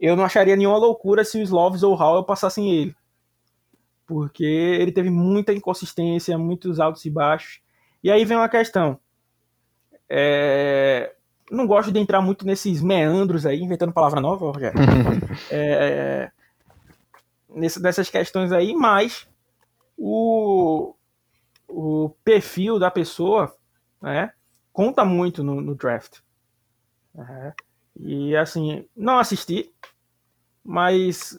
eu 0.00 0.14
não 0.14 0.24
acharia 0.24 0.54
nenhuma 0.54 0.78
loucura 0.78 1.24
se 1.24 1.42
os 1.42 1.50
Loves 1.50 1.82
ou 1.82 2.00
Howell 2.00 2.24
passassem 2.24 2.70
ele 2.70 2.94
porque 4.08 4.42
ele 4.42 4.90
teve 4.90 5.10
muita 5.10 5.52
inconsistência, 5.52 6.38
muitos 6.38 6.80
altos 6.80 7.04
e 7.04 7.10
baixos. 7.10 7.60
E 8.02 8.10
aí 8.10 8.24
vem 8.24 8.38
uma 8.38 8.48
questão. 8.48 8.98
É... 10.08 11.14
Não 11.50 11.66
gosto 11.66 11.92
de 11.92 11.98
entrar 12.00 12.22
muito 12.22 12.46
nesses 12.46 12.82
meandros 12.82 13.44
aí, 13.44 13.60
inventando 13.60 13.92
palavra 13.92 14.18
nova, 14.18 14.50
Rogério. 14.50 14.80
é... 15.52 16.30
Nessas 17.50 18.08
questões 18.08 18.50
aí, 18.50 18.74
mas 18.74 19.28
o, 19.96 20.94
o 21.68 22.10
perfil 22.24 22.78
da 22.78 22.90
pessoa 22.90 23.54
né, 24.00 24.32
conta 24.72 25.04
muito 25.04 25.44
no, 25.44 25.60
no 25.60 25.74
draft. 25.74 26.20
É. 27.16 27.52
E 28.00 28.36
assim, 28.36 28.88
não 28.96 29.18
assisti, 29.18 29.72
mas 30.64 31.38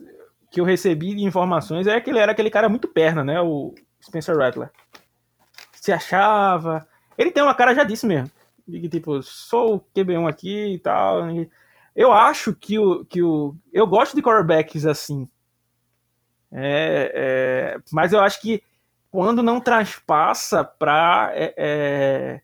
que 0.51 0.59
eu 0.59 0.65
recebi 0.65 1.15
de 1.15 1.23
informações 1.23 1.87
é 1.87 1.99
que 2.01 2.09
ele 2.09 2.19
era 2.19 2.31
aquele 2.31 2.49
cara 2.49 2.67
muito 2.67 2.87
perna, 2.87 3.23
né? 3.23 3.39
O 3.39 3.73
Spencer 4.03 4.35
Rattler. 4.37 4.71
Se 5.73 5.91
achava. 5.91 6.87
Ele 7.17 7.31
tem 7.31 7.43
uma 7.43 7.53
cara 7.53 7.73
já 7.73 7.83
disso 7.83 8.07
mesmo. 8.07 8.29
De 8.67 8.81
que, 8.81 8.89
tipo, 8.89 9.21
sou 9.23 9.75
o 9.75 9.79
QB1 9.95 10.27
aqui 10.27 10.73
e 10.73 10.79
tal. 10.79 11.27
Eu 11.95 12.11
acho 12.11 12.53
que 12.53 12.77
o. 12.79 13.05
Que 13.05 13.21
o 13.21 13.55
eu 13.71 13.85
gosto 13.87 14.15
de 14.15 14.21
quarterbacks 14.21 14.85
assim. 14.85 15.29
É, 16.51 17.11
é, 17.13 17.81
mas 17.91 18.11
eu 18.11 18.19
acho 18.19 18.41
que 18.41 18.63
quando 19.11 19.43
não 19.43 19.59
transpassa 19.59 20.63
pra. 20.63 21.31
É, 21.33 21.53
é, 21.57 22.41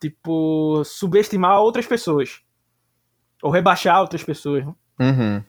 tipo, 0.00 0.82
subestimar 0.84 1.60
outras 1.60 1.86
pessoas. 1.86 2.42
Ou 3.42 3.50
rebaixar 3.50 4.00
outras 4.00 4.22
pessoas. 4.22 4.64
Né? 4.64 4.74
Uhum. 5.00 5.44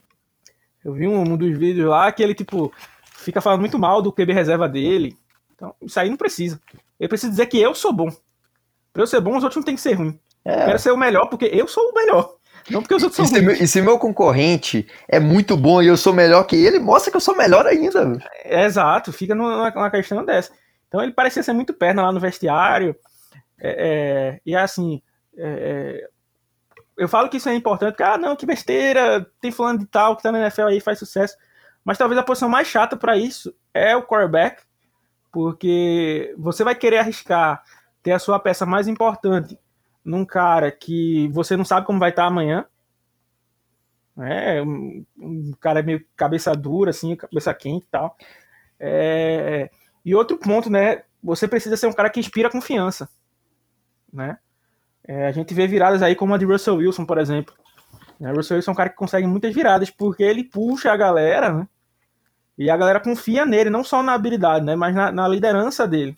Eu 0.84 0.94
vi 0.94 1.08
um, 1.08 1.22
um, 1.22 1.38
dos 1.38 1.58
vídeos 1.58 1.90
lá 1.90 2.12
que 2.12 2.22
ele, 2.22 2.36
tipo, 2.36 2.72
fica 3.04 3.42
falando 3.42 3.62
muito 3.62 3.80
mal 3.80 4.02
do 4.02 4.12
QB 4.12 4.34
reserva 4.34 4.70
dele. 4.70 5.18
Então, 5.54 5.74
isso 5.82 6.00
aí 6.00 6.10
não 6.10 6.18
precisa. 6.18 6.62
Ele 7.00 7.08
precisa 7.08 7.32
dizer 7.32 7.48
que 7.48 7.60
eu 7.60 7.74
sou 7.74 7.92
bom. 7.92 8.10
Pra 8.94 9.04
eu 9.04 9.08
ser 9.08 9.20
bom, 9.20 9.36
os 9.36 9.44
outros 9.44 9.58
não 9.58 9.64
tem 9.64 9.76
que 9.76 9.82
ser 9.82 9.94
ruim. 9.94 10.20
É. 10.44 10.62
Eu 10.62 10.66
quero 10.68 10.80
ser 10.80 10.92
o 10.92 10.98
melhor 10.98 11.28
porque 11.28 11.46
eu 11.46 11.68
sou 11.68 11.90
o 11.90 11.94
melhor. 11.94 12.36
Não 12.70 12.82
porque 12.82 12.96
os 12.96 13.04
outros 13.04 13.28
são 13.28 13.38
e 13.38 13.44
ruins. 13.44 13.58
Se 13.58 13.64
e 13.64 13.68
se 13.68 13.82
meu 13.82 14.00
concorrente 14.00 14.88
é 15.08 15.20
muito 15.20 15.56
bom 15.56 15.82
e 15.82 15.88
eu 15.88 15.98
sou 15.98 16.14
melhor 16.14 16.44
que 16.46 16.56
ele, 16.56 16.80
mostra 16.80 17.12
que 17.12 17.18
eu 17.18 17.22
sou 17.22 17.36
melhor 17.36 17.66
ainda. 17.66 18.18
É, 18.44 18.66
exato, 18.66 19.14
fica 19.14 19.36
numa, 19.36 19.70
numa 19.70 19.92
questão 19.92 20.26
dessa. 20.26 20.52
Então 20.88 21.02
ele 21.02 21.12
parecia 21.12 21.44
ser 21.44 21.54
muito 21.54 21.74
perna 21.74 22.04
lá 22.04 22.12
no 22.12 22.20
vestiário. 22.20 22.96
É, 23.60 24.38
é, 24.38 24.42
e 24.46 24.56
assim, 24.56 25.02
é, 25.38 26.02
é 26.04 26.16
eu 26.98 27.10
falo 27.10 27.30
que 27.30 27.38
isso 27.38 27.50
é 27.50 27.56
importante, 27.56 27.92
porque, 27.92 28.04
ah, 28.04 28.18
não, 28.18 28.36
que 28.36 28.46
besteira, 28.46 29.26
tem 29.42 29.52
fulano 29.52 29.80
de 29.80 29.86
tal 29.86 30.16
que 30.16 30.24
tá 30.24 30.32
na 30.32 30.40
NFL 30.40 30.68
aí 30.68 30.80
faz 30.80 30.98
sucesso. 30.98 31.36
Mas 31.84 31.98
talvez 31.98 32.18
a 32.18 32.24
posição 32.24 32.50
mais 32.50 32.68
chata 32.68 32.96
para 32.96 33.18
isso 33.18 33.54
é 33.74 33.96
o 33.96 34.04
quarterback, 34.04 34.64
porque 35.32 36.34
você 36.38 36.64
vai 36.64 36.74
querer 36.74 37.00
arriscar 37.00 37.62
ter 38.02 38.14
a 38.14 38.20
sua 38.20 38.40
peça 38.40 38.66
mais 38.66 38.88
importante 38.88 39.58
num 40.06 40.24
cara 40.24 40.72
que 40.72 41.28
você 41.30 41.58
não 41.58 41.66
sabe 41.66 41.88
como 41.88 42.00
vai 42.00 42.12
estar 42.12 42.22
tá 42.22 42.28
amanhã. 42.28 42.66
É, 44.18 44.62
um, 44.62 45.06
um 45.18 45.52
cara 45.60 45.82
meio 45.82 46.06
cabeça 46.16 46.54
dura, 46.56 46.92
assim, 46.92 47.16
cabeça 47.16 47.54
quente 47.54 47.86
e 47.86 47.90
tal. 47.90 48.16
É, 48.80 49.70
e 50.06 50.14
outro 50.16 50.38
ponto, 50.38 50.70
né? 50.70 51.04
Você 51.24 51.48
precisa 51.48 51.76
ser 51.76 51.88
um 51.88 51.94
cara 51.94 52.10
que 52.10 52.20
inspira 52.20 52.50
confiança, 52.50 53.10
né? 54.14 54.38
É, 55.04 55.28
a 55.28 55.32
gente 55.32 55.54
vê 55.54 55.68
viradas 55.68 56.02
aí 56.02 56.16
como 56.16 56.34
a 56.34 56.38
de 56.38 56.46
Russell 56.46 56.76
Wilson, 56.76 57.06
por 57.06 57.18
exemplo. 57.18 57.54
É, 58.22 58.32
Russell 58.32 58.58
Wilson 58.58 58.72
é 58.72 58.74
um 58.74 58.78
cara 58.78 58.90
que 58.90 58.96
consegue 58.96 59.28
muitas 59.28 59.54
viradas 59.54 59.90
porque 59.90 60.24
ele 60.24 60.44
puxa 60.44 60.92
a 60.92 60.98
galera, 60.98 61.52
né? 61.52 61.68
E 62.58 62.70
a 62.70 62.78
galera 62.78 63.02
confia 63.02 63.46
nele, 63.46 63.70
não 63.70 63.84
só 63.84 64.02
na 64.02 64.14
habilidade, 64.14 64.64
né? 64.64 64.76
Mas 64.76 64.96
na, 64.96 65.12
na 65.12 65.28
liderança 65.28 65.88
dele. 65.88 66.16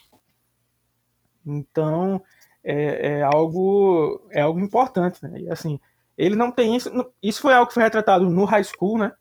Então, 1.46 2.22
é, 2.70 3.20
é, 3.20 3.24
algo 3.24 4.28
é 4.30 4.42
algo 4.42 4.60
importante, 4.60 5.24
né? 5.24 5.40
E, 5.40 5.50
assim, 5.50 5.80
ele 6.18 6.36
não 6.36 6.52
tem 6.52 6.76
isso. 6.76 6.92
Isso 7.24 7.42
foi 7.42 7.54
algo 7.54 7.68
que 7.68 7.74
foi 7.74 7.84
retratado 7.84 8.30
no 8.30 8.44
high 8.44 8.64
school, 8.64 8.98
né? 8.98 9.14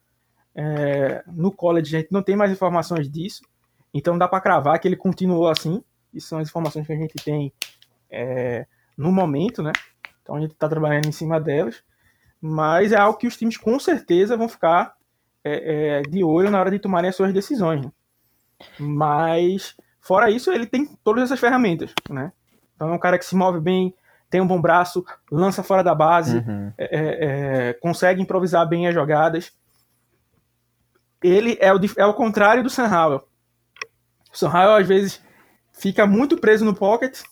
É, 0.53 1.23
no 1.29 1.53
college 1.53 1.95
a 1.95 2.01
gente 2.01 2.11
não 2.11 2.23
tem 2.23 2.35
mais 2.35 2.51
informações 2.51 3.09
disso. 3.09 3.43
Então 3.95 4.19
dá 4.19 4.27
para 4.27 4.41
cravar 4.41 4.81
que 4.81 4.89
ele 4.89 4.97
continuou 4.97 5.49
assim. 5.49 5.81
Isso 6.13 6.29
são 6.29 6.41
as 6.41 6.49
informações 6.49 6.87
que 6.89 6.93
a 6.93 6.97
gente 6.97 7.15
tem 7.25 7.53
é, 8.11 8.67
no 8.97 9.13
momento, 9.13 9.63
né? 9.63 9.71
Então 10.23 10.35
a 10.35 10.41
gente 10.41 10.53
está 10.53 10.69
trabalhando 10.69 11.07
em 11.07 11.13
cima 11.13 11.41
delas, 11.41 11.85
mas 12.41 12.91
é 12.91 12.97
algo 12.97 13.17
que 13.17 13.29
os 13.29 13.37
times 13.37 13.57
com 13.57 13.79
certeza 13.79 14.37
vão 14.37 14.49
ficar 14.49 14.97
é, 15.45 16.01
é, 16.01 16.03
de 16.03 16.25
olho 16.25 16.51
na 16.51 16.59
hora 16.59 16.71
de 16.73 16.81
tomarem 16.81 17.11
as 17.11 17.15
suas 17.15 17.33
decisões. 17.33 17.85
Né? 17.85 17.93
Mas 18.81 19.77
fora 20.01 20.31
isso, 20.31 20.51
ele 20.51 20.67
tem 20.67 20.85
todas 21.05 21.23
essas 21.23 21.39
ferramentas, 21.39 21.95
né? 22.11 22.33
Então 22.77 22.91
é 22.91 22.93
um 22.93 22.99
cara 22.99 23.19
que 23.19 23.25
se 23.25 23.35
move 23.35 23.59
bem, 23.59 23.95
tem 24.31 24.41
um 24.41 24.47
bom 24.47 24.61
braço, 24.61 25.05
lança 25.33 25.63
fora 25.63 25.83
da 25.83 25.95
base, 25.95 26.37
uhum. 26.39 26.73
é, 26.77 26.85
é, 26.85 27.69
é 27.69 27.73
consegue 27.75 28.23
improvisar 28.23 28.69
bem 28.69 28.87
as 28.87 28.95
jogadas. 28.95 29.53
Ele 31.23 31.57
é 31.61 31.73
o, 31.73 31.81
é 31.97 32.07
o 32.07 32.15
contrário 32.15 32.63
do 32.63 32.71
Sam 32.71 32.89
Howell. 32.89 33.29
O 34.33 34.37
Sam 34.37 34.51
Howell, 34.51 34.77
às 34.77 34.87
vezes, 34.87 35.23
fica 35.73 36.07
muito 36.07 36.37
preso 36.37 36.65
no 36.65 36.75
pocket 36.75 37.23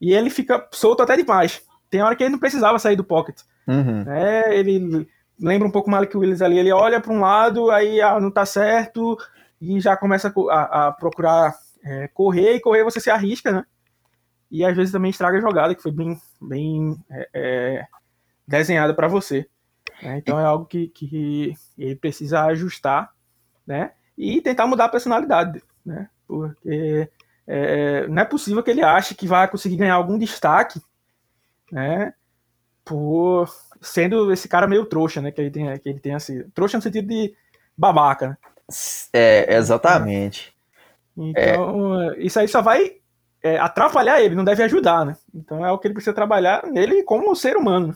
e 0.00 0.12
ele 0.12 0.30
fica 0.30 0.68
solto 0.70 1.02
até 1.02 1.16
demais. 1.16 1.62
Tem 1.88 2.02
hora 2.02 2.14
que 2.14 2.22
ele 2.22 2.32
não 2.32 2.38
precisava 2.38 2.78
sair 2.78 2.96
do 2.96 3.04
pocket. 3.04 3.40
Uhum. 3.66 4.04
É, 4.10 4.56
ele 4.56 5.08
lembra 5.40 5.66
um 5.66 5.70
pouco 5.70 5.88
o 5.88 5.90
Malik 5.90 6.16
Willis 6.16 6.42
ali. 6.42 6.58
Ele 6.58 6.72
olha 6.72 7.00
para 7.00 7.12
um 7.12 7.20
lado, 7.20 7.70
aí 7.70 8.00
ah, 8.00 8.20
não 8.20 8.30
tá 8.30 8.44
certo, 8.44 9.16
e 9.60 9.80
já 9.80 9.96
começa 9.96 10.32
a, 10.50 10.88
a 10.88 10.92
procurar 10.92 11.54
é, 11.84 12.08
correr, 12.08 12.56
e 12.56 12.60
correr 12.60 12.84
você 12.84 13.00
se 13.00 13.10
arrisca, 13.10 13.50
né? 13.50 13.64
E 14.50 14.64
às 14.64 14.76
vezes 14.76 14.92
também 14.92 15.10
estraga 15.10 15.38
a 15.38 15.40
jogada, 15.40 15.74
que 15.74 15.82
foi 15.82 15.92
bem, 15.92 16.20
bem 16.40 16.98
é, 17.08 17.28
é, 17.32 17.86
desenhada 18.46 18.92
para 18.92 19.06
você. 19.06 19.46
Né? 20.02 20.18
Então 20.18 20.38
é 20.38 20.44
algo 20.44 20.64
que, 20.64 20.88
que 20.88 21.54
ele 21.78 21.94
precisa 21.94 22.44
ajustar, 22.46 23.12
né? 23.66 23.92
E 24.18 24.40
tentar 24.40 24.66
mudar 24.66 24.86
a 24.86 24.90
personalidade, 24.90 25.62
né? 25.84 26.08
Porque 26.26 27.08
é, 27.46 28.06
não 28.08 28.22
é 28.22 28.24
possível 28.24 28.62
que 28.62 28.70
ele 28.70 28.82
ache 28.82 29.14
que 29.14 29.26
vai 29.26 29.48
conseguir 29.48 29.76
ganhar 29.76 29.94
algum 29.94 30.18
destaque, 30.18 30.80
né? 31.70 32.12
Por 32.84 33.48
sendo 33.80 34.32
esse 34.32 34.48
cara 34.48 34.66
meio 34.66 34.84
trouxa, 34.84 35.20
né? 35.20 35.30
Que 35.30 35.40
ele 35.40 35.50
tem, 35.50 35.78
que 35.78 35.88
ele 35.88 36.00
tem 36.00 36.14
assim, 36.14 36.42
trouxa 36.50 36.76
no 36.76 36.82
sentido 36.82 37.06
de 37.06 37.34
babaca. 37.76 38.28
Né? 38.30 38.36
É, 39.12 39.54
exatamente. 39.54 40.54
Então, 41.16 42.00
é. 42.02 42.18
isso 42.18 42.38
aí 42.38 42.48
só 42.48 42.62
vai 42.62 42.99
é, 43.42 43.58
atrapalhar 43.58 44.20
ele, 44.20 44.34
não 44.34 44.44
deve 44.44 44.62
ajudar, 44.62 45.04
né? 45.04 45.16
Então 45.34 45.64
é 45.64 45.72
o 45.72 45.78
que 45.78 45.86
ele 45.86 45.94
precisa 45.94 46.14
trabalhar 46.14 46.66
nele 46.66 47.02
como 47.02 47.34
ser 47.34 47.56
humano. 47.56 47.94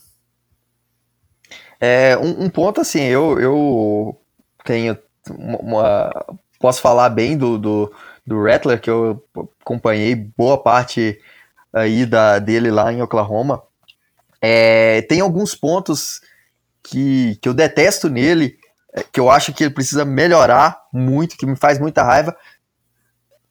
É, 1.80 2.16
um, 2.16 2.45
um 2.45 2.51
ponto 2.51 2.80
assim, 2.80 3.03
eu, 3.03 3.38
eu 3.38 4.20
tenho 4.64 4.97
uma, 5.30 5.59
uma, 5.59 6.26
posso 6.59 6.80
falar 6.80 7.09
bem 7.11 7.36
do, 7.36 7.59
do 7.59 7.92
do 8.26 8.42
Rattler, 8.42 8.80
que 8.80 8.88
eu 8.88 9.22
acompanhei 9.61 10.14
boa 10.14 10.62
parte 10.62 11.20
aí 11.72 12.07
da, 12.07 12.38
dele 12.38 12.70
lá 12.70 12.92
em 12.92 13.03
Oklahoma. 13.03 13.62
É, 14.40 15.03
tem 15.03 15.20
alguns 15.20 15.55
pontos 15.55 16.20
que, 16.82 17.36
que 17.36 17.49
eu 17.49 17.55
detesto 17.55 18.09
nele, 18.09 18.57
é, 18.95 19.03
que 19.03 19.20
eu 19.20 19.30
acho 19.30 19.53
que 19.53 19.64
ele 19.64 19.74
precisa 19.74 20.05
melhorar 20.05 20.80
muito, 20.92 21.36
que 21.36 21.47
me 21.47 21.57
faz 21.57 21.78
muita 21.78 22.03
raiva. 22.03 22.34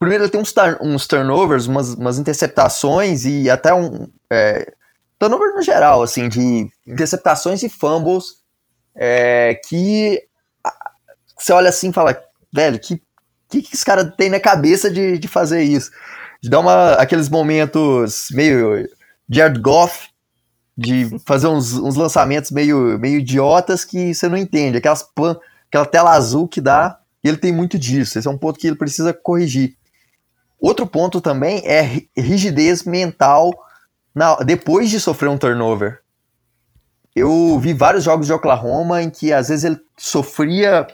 Primeiro, 0.03 0.25
ele 0.25 0.31
tem 0.31 0.41
uns, 0.41 0.53
uns 0.81 1.07
turnovers, 1.07 1.65
umas, 1.65 1.93
umas, 1.93 2.19
interceptações 2.19 3.23
e 3.23 3.49
até 3.49 3.73
um. 3.73 4.05
É, 4.29 4.73
turnover 5.17 5.55
no 5.55 5.61
geral, 5.61 6.03
assim, 6.03 6.27
de 6.27 6.69
interceptações 6.85 7.63
e 7.63 7.69
fumbles 7.69 8.43
é, 8.93 9.55
que 9.65 10.21
você 11.39 11.53
olha 11.53 11.69
assim 11.69 11.89
e 11.89 11.93
fala, 11.93 12.21
velho, 12.51 12.77
que, 12.79 13.01
que, 13.47 13.61
que 13.61 13.75
esse 13.75 13.85
cara 13.85 14.03
tem 14.03 14.29
na 14.29 14.41
cabeça 14.41 14.91
de, 14.91 15.17
de 15.17 15.27
fazer 15.29 15.63
isso? 15.63 15.89
De 16.41 16.49
dar 16.49 16.59
uma, 16.59 16.95
aqueles 16.95 17.29
momentos 17.29 18.27
meio 18.31 18.85
Jared 19.29 19.61
Goff, 19.61 20.09
de 20.77 21.17
fazer 21.25 21.47
uns, 21.47 21.75
uns 21.75 21.95
lançamentos 21.95 22.51
meio, 22.51 22.99
meio 22.99 23.19
idiotas 23.19 23.85
que 23.85 24.13
você 24.13 24.27
não 24.27 24.37
entende, 24.37 24.79
aquelas 24.79 25.01
pan, 25.01 25.37
aquela 25.69 25.85
tela 25.85 26.11
azul 26.11 26.45
que 26.45 26.59
dá, 26.59 26.99
e 27.23 27.29
ele 27.29 27.37
tem 27.37 27.53
muito 27.53 27.79
disso. 27.79 28.19
Esse 28.19 28.27
é 28.27 28.31
um 28.31 28.37
ponto 28.37 28.59
que 28.59 28.67
ele 28.67 28.75
precisa 28.75 29.13
corrigir. 29.13 29.77
Outro 30.63 30.87
ponto 30.87 31.19
também 31.19 31.61
é 31.65 31.81
rigidez 32.15 32.85
mental 32.85 33.51
na, 34.15 34.35
depois 34.37 34.89
de 34.89 34.97
sofrer 34.97 35.27
um 35.27 35.37
turnover. 35.37 35.99
Eu 37.13 37.59
vi 37.59 37.73
vários 37.73 38.05
jogos 38.05 38.27
de 38.27 38.31
Oklahoma 38.31 39.01
em 39.01 39.09
que 39.09 39.33
às 39.33 39.49
vezes 39.49 39.65
ele 39.65 39.77
sofria 39.97 40.87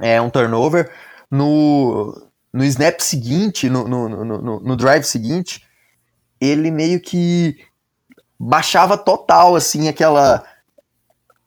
é, 0.00 0.20
um 0.20 0.30
turnover 0.30 0.88
no, 1.28 2.16
no 2.52 2.62
snap 2.62 3.00
seguinte, 3.00 3.68
no, 3.68 3.88
no, 3.88 4.24
no, 4.24 4.60
no 4.60 4.76
drive 4.76 5.02
seguinte, 5.02 5.66
ele 6.40 6.70
meio 6.70 7.00
que 7.00 7.56
baixava 8.38 8.96
total, 8.96 9.56
assim, 9.56 9.88
aquela. 9.88 10.44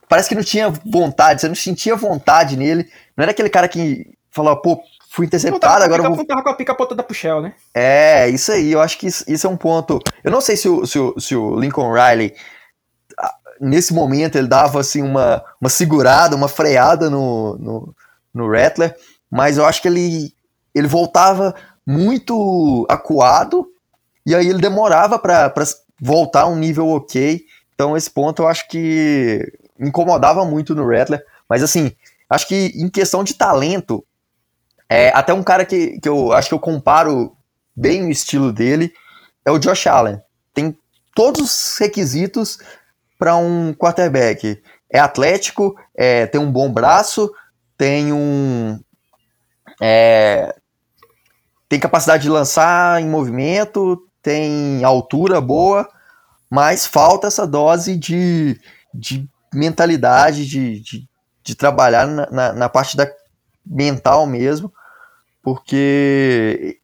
Parece 0.09 0.27
que 0.27 0.35
não 0.35 0.43
tinha 0.43 0.69
vontade, 0.69 1.39
você 1.39 1.47
não 1.47 1.55
sentia 1.55 1.95
vontade 1.95 2.57
nele. 2.57 2.91
Não 3.15 3.23
era 3.23 3.31
aquele 3.31 3.49
cara 3.49 3.69
que 3.69 4.13
falava, 4.29 4.61
pô, 4.61 4.83
fui 5.15 5.25
interceptado, 5.25 5.83
agora 5.83 6.03
eu 6.03 6.13
vou... 6.13 6.25
Tava 6.25 6.43
com 6.43 6.49
a 6.49 6.53
pica 6.53 6.75
ponta 6.75 6.93
da 6.93 7.01
Puxel, 7.01 7.41
né? 7.41 7.53
É, 7.73 8.27
isso 8.27 8.51
aí, 8.51 8.73
eu 8.73 8.81
acho 8.81 8.97
que 8.97 9.07
isso, 9.07 9.23
isso, 9.27 9.47
é 9.47 9.49
um 9.49 9.55
ponto... 9.55 10.01
Eu 10.21 10.29
não 10.29 10.41
sei 10.41 10.57
se 10.57 10.67
o, 10.67 10.85
se 10.85 10.99
o, 10.99 11.17
se 11.17 11.35
o 11.35 11.57
Lincoln 11.57 11.93
Riley, 11.93 12.33
nesse 13.61 13.93
momento, 13.93 14.37
ele 14.37 14.47
dava, 14.47 14.81
assim, 14.81 15.01
uma, 15.01 15.41
uma 15.61 15.69
segurada, 15.69 16.35
uma 16.35 16.49
freada 16.49 17.09
no, 17.09 17.57
no, 17.57 17.95
no 18.33 18.51
Rattler, 18.51 18.93
mas 19.31 19.57
eu 19.57 19.65
acho 19.65 19.81
que 19.81 19.87
ele, 19.87 20.33
ele 20.73 20.87
voltava 20.87 21.55
muito 21.87 22.85
acuado, 22.89 23.65
e 24.25 24.35
aí 24.35 24.49
ele 24.49 24.59
demorava 24.59 25.17
para 25.17 25.53
voltar 26.01 26.41
a 26.41 26.47
um 26.47 26.57
nível 26.57 26.89
ok. 26.89 27.41
Então, 27.73 27.95
esse 27.95 28.09
ponto 28.09 28.41
eu 28.41 28.47
acho 28.49 28.67
que 28.67 29.49
incomodava 29.79 30.43
muito 30.43 30.75
no 30.75 30.85
Rattler. 30.85 31.23
Mas, 31.47 31.63
assim, 31.63 31.93
acho 32.29 32.47
que 32.47 32.73
em 32.75 32.89
questão 32.89 33.23
de 33.23 33.33
talento, 33.33 34.03
é, 34.89 35.09
até 35.09 35.33
um 35.33 35.43
cara 35.43 35.65
que, 35.65 35.99
que 35.99 36.07
eu 36.07 36.31
acho 36.31 36.49
que 36.49 36.53
eu 36.53 36.59
comparo 36.59 37.35
bem 37.75 38.05
o 38.05 38.11
estilo 38.11 38.53
dele 38.53 38.93
é 39.43 39.51
o 39.51 39.59
Josh 39.59 39.87
Allen. 39.87 40.21
Tem 40.53 40.77
todos 41.13 41.41
os 41.41 41.77
requisitos 41.77 42.57
para 43.17 43.35
um 43.35 43.73
quarterback. 43.73 44.61
É 44.91 44.99
atlético, 44.99 45.75
é, 45.95 46.25
tem 46.27 46.39
um 46.39 46.51
bom 46.51 46.71
braço, 46.71 47.31
tem 47.77 48.13
um. 48.13 48.79
É, 49.81 50.55
tem 51.67 51.79
capacidade 51.79 52.23
de 52.23 52.29
lançar 52.29 53.01
em 53.01 53.07
movimento, 53.07 54.07
tem 54.21 54.83
altura 54.83 55.41
boa, 55.41 55.87
mas 56.49 56.85
falta 56.85 57.27
essa 57.27 57.45
dose 57.45 57.97
de, 57.97 58.59
de 58.93 59.27
mentalidade, 59.53 60.45
de, 60.45 60.79
de, 60.79 61.09
de 61.43 61.55
trabalhar 61.55 62.07
na, 62.07 62.29
na, 62.29 62.53
na, 62.53 62.69
parte 62.69 62.95
da 62.95 63.09
mental 63.65 64.25
mesmo, 64.27 64.73
porque 65.41 66.79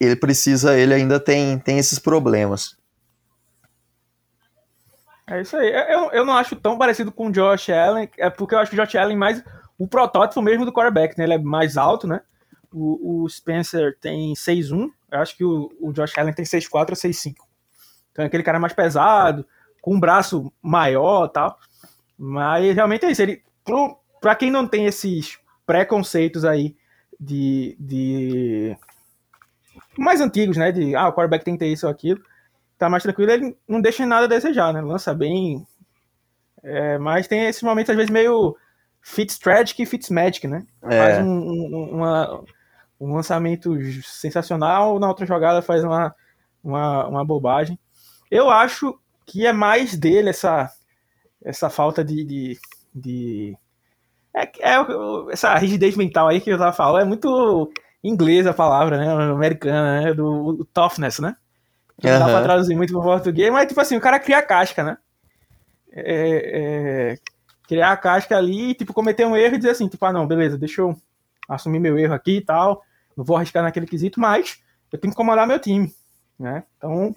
ele 0.00 0.16
precisa, 0.16 0.76
ele 0.78 0.94
ainda 0.94 1.20
tem, 1.20 1.58
tem 1.58 1.78
esses 1.78 1.98
problemas. 1.98 2.76
É 5.26 5.40
isso 5.40 5.56
aí. 5.56 5.72
Eu, 5.88 6.10
eu 6.10 6.24
não 6.24 6.34
acho 6.34 6.56
tão 6.56 6.76
parecido 6.76 7.12
com 7.12 7.28
o 7.28 7.32
Josh 7.32 7.70
Allen, 7.70 8.08
é 8.18 8.28
porque 8.28 8.54
eu 8.54 8.58
acho 8.58 8.70
que 8.70 8.78
o 8.78 8.84
Josh 8.84 8.96
Allen 8.96 9.16
é 9.16 9.18
mais 9.18 9.44
o 9.78 9.86
protótipo 9.86 10.42
mesmo 10.42 10.64
do 10.64 10.72
quarterback, 10.72 11.16
né? 11.16 11.24
Ele 11.24 11.34
é 11.34 11.38
mais 11.38 11.76
alto, 11.76 12.06
né? 12.06 12.20
O, 12.72 13.22
o 13.22 13.28
Spencer 13.28 13.96
tem 14.00 14.32
6'1, 14.32 14.90
eu 15.10 15.18
acho 15.18 15.36
que 15.36 15.44
o, 15.44 15.70
o 15.80 15.92
Josh 15.92 16.16
Allen 16.18 16.32
tem 16.32 16.44
6'4 16.44 16.90
ou 16.90 16.96
6'5. 16.96 17.34
Então 18.10 18.24
é 18.24 18.26
aquele 18.26 18.42
cara 18.42 18.58
mais 18.58 18.72
pesado, 18.72 19.46
com 19.80 19.94
um 19.94 20.00
braço 20.00 20.52
maior 20.62 21.28
tal. 21.28 21.58
Mas 22.16 22.74
realmente 22.74 23.04
é 23.04 23.10
isso. 23.10 23.22
Ele, 23.22 23.42
pro, 23.64 23.98
pra 24.20 24.34
quem 24.34 24.50
não 24.50 24.66
tem 24.66 24.86
esses 24.86 25.38
preconceitos 25.66 26.44
aí 26.44 26.76
de, 27.18 27.76
de. 27.78 28.76
mais 29.96 30.20
antigos, 30.20 30.56
né? 30.56 30.72
De 30.72 30.94
ah, 30.96 31.08
o 31.08 31.12
quarterback 31.12 31.44
tem 31.44 31.54
que 31.54 31.60
ter 31.60 31.72
isso 31.72 31.86
ou 31.86 31.92
aquilo. 31.92 32.20
Tá 32.76 32.88
mais 32.88 33.02
tranquilo, 33.02 33.30
ele 33.30 33.56
não 33.68 33.80
deixa 33.80 34.04
nada 34.04 34.24
a 34.24 34.28
desejar, 34.28 34.72
né? 34.72 34.80
Lança 34.80 35.14
bem. 35.14 35.64
É, 36.64 36.98
mas 36.98 37.28
tem 37.28 37.46
esses 37.46 37.62
momentos, 37.62 37.90
às 37.90 37.96
vezes, 37.96 38.10
meio 38.10 38.56
Fitztragic 39.00 39.82
e 39.82 39.86
Fitzmagic, 39.86 40.48
né? 40.48 40.66
É. 40.82 40.98
Faz 40.98 41.18
um, 41.18 41.30
um, 41.30 41.90
uma, 41.92 42.44
um 43.00 43.14
lançamento 43.14 43.76
sensacional, 44.02 44.98
na 44.98 45.08
outra 45.08 45.26
jogada 45.26 45.62
faz 45.62 45.84
uma, 45.84 46.14
uma, 46.62 47.06
uma 47.08 47.24
bobagem. 47.24 47.78
Eu 48.30 48.50
acho 48.50 48.98
que 49.26 49.46
é 49.46 49.52
mais 49.52 49.96
dele 49.96 50.30
essa, 50.30 50.70
essa 51.44 51.70
falta 51.70 52.04
de. 52.04 52.24
de, 52.24 52.58
de 52.94 53.56
é, 54.34 54.42
é, 54.42 54.76
essa 55.30 55.54
rigidez 55.56 55.96
mental 55.96 56.28
aí 56.28 56.40
que 56.40 56.50
eu 56.50 56.58
tava 56.58 56.72
falando, 56.72 57.02
é 57.02 57.04
muito 57.04 57.72
inglesa 58.02 58.50
a 58.50 58.54
palavra, 58.54 58.98
né? 58.98 59.32
Americana, 59.32 60.00
né? 60.00 60.14
Do, 60.14 60.52
do 60.52 60.64
toughness, 60.64 61.20
né? 61.20 61.36
Que 62.00 62.08
uhum. 62.08 62.18
Não 62.18 62.26
dá 62.26 62.32
pra 62.32 62.42
traduzir 62.42 62.74
muito 62.74 62.92
pro 62.92 63.02
português, 63.02 63.52
mas 63.52 63.68
tipo 63.68 63.80
assim, 63.80 63.96
o 63.96 64.00
cara 64.00 64.18
cria 64.18 64.38
a 64.38 64.42
casca, 64.42 64.82
né? 64.82 64.96
É, 65.92 67.12
é, 67.14 67.18
criar 67.68 67.92
a 67.92 67.96
casca 67.96 68.36
ali 68.36 68.70
e, 68.70 68.74
tipo, 68.74 68.94
cometer 68.94 69.26
um 69.26 69.36
erro 69.36 69.54
e 69.54 69.58
dizer 69.58 69.70
assim, 69.70 69.88
tipo, 69.88 70.04
ah, 70.06 70.12
não, 70.12 70.26
beleza, 70.26 70.56
deixa 70.56 70.80
eu 70.80 70.96
assumir 71.48 71.78
meu 71.78 71.98
erro 71.98 72.14
aqui 72.14 72.38
e 72.38 72.40
tal 72.40 72.82
não 73.16 73.24
vou 73.24 73.36
arriscar 73.36 73.62
naquele 73.62 73.86
quesito, 73.86 74.20
mas 74.20 74.62
eu 74.90 74.98
tenho 74.98 75.12
que 75.12 75.16
comandar 75.16 75.46
meu 75.46 75.58
time, 75.58 75.94
né? 76.38 76.64
Então, 76.76 77.14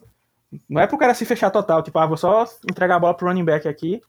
não 0.69 0.81
é 0.81 0.87
pro 0.87 0.97
cara 0.97 1.13
se 1.13 1.25
fechar 1.25 1.49
total, 1.49 1.83
tipo, 1.83 1.97
ah, 1.99 2.05
vou 2.05 2.17
só 2.17 2.45
entregar 2.69 2.95
a 2.95 2.99
bola 2.99 3.13
pro 3.13 3.27
running 3.27 3.45
back 3.45 3.67
aqui, 3.67 4.01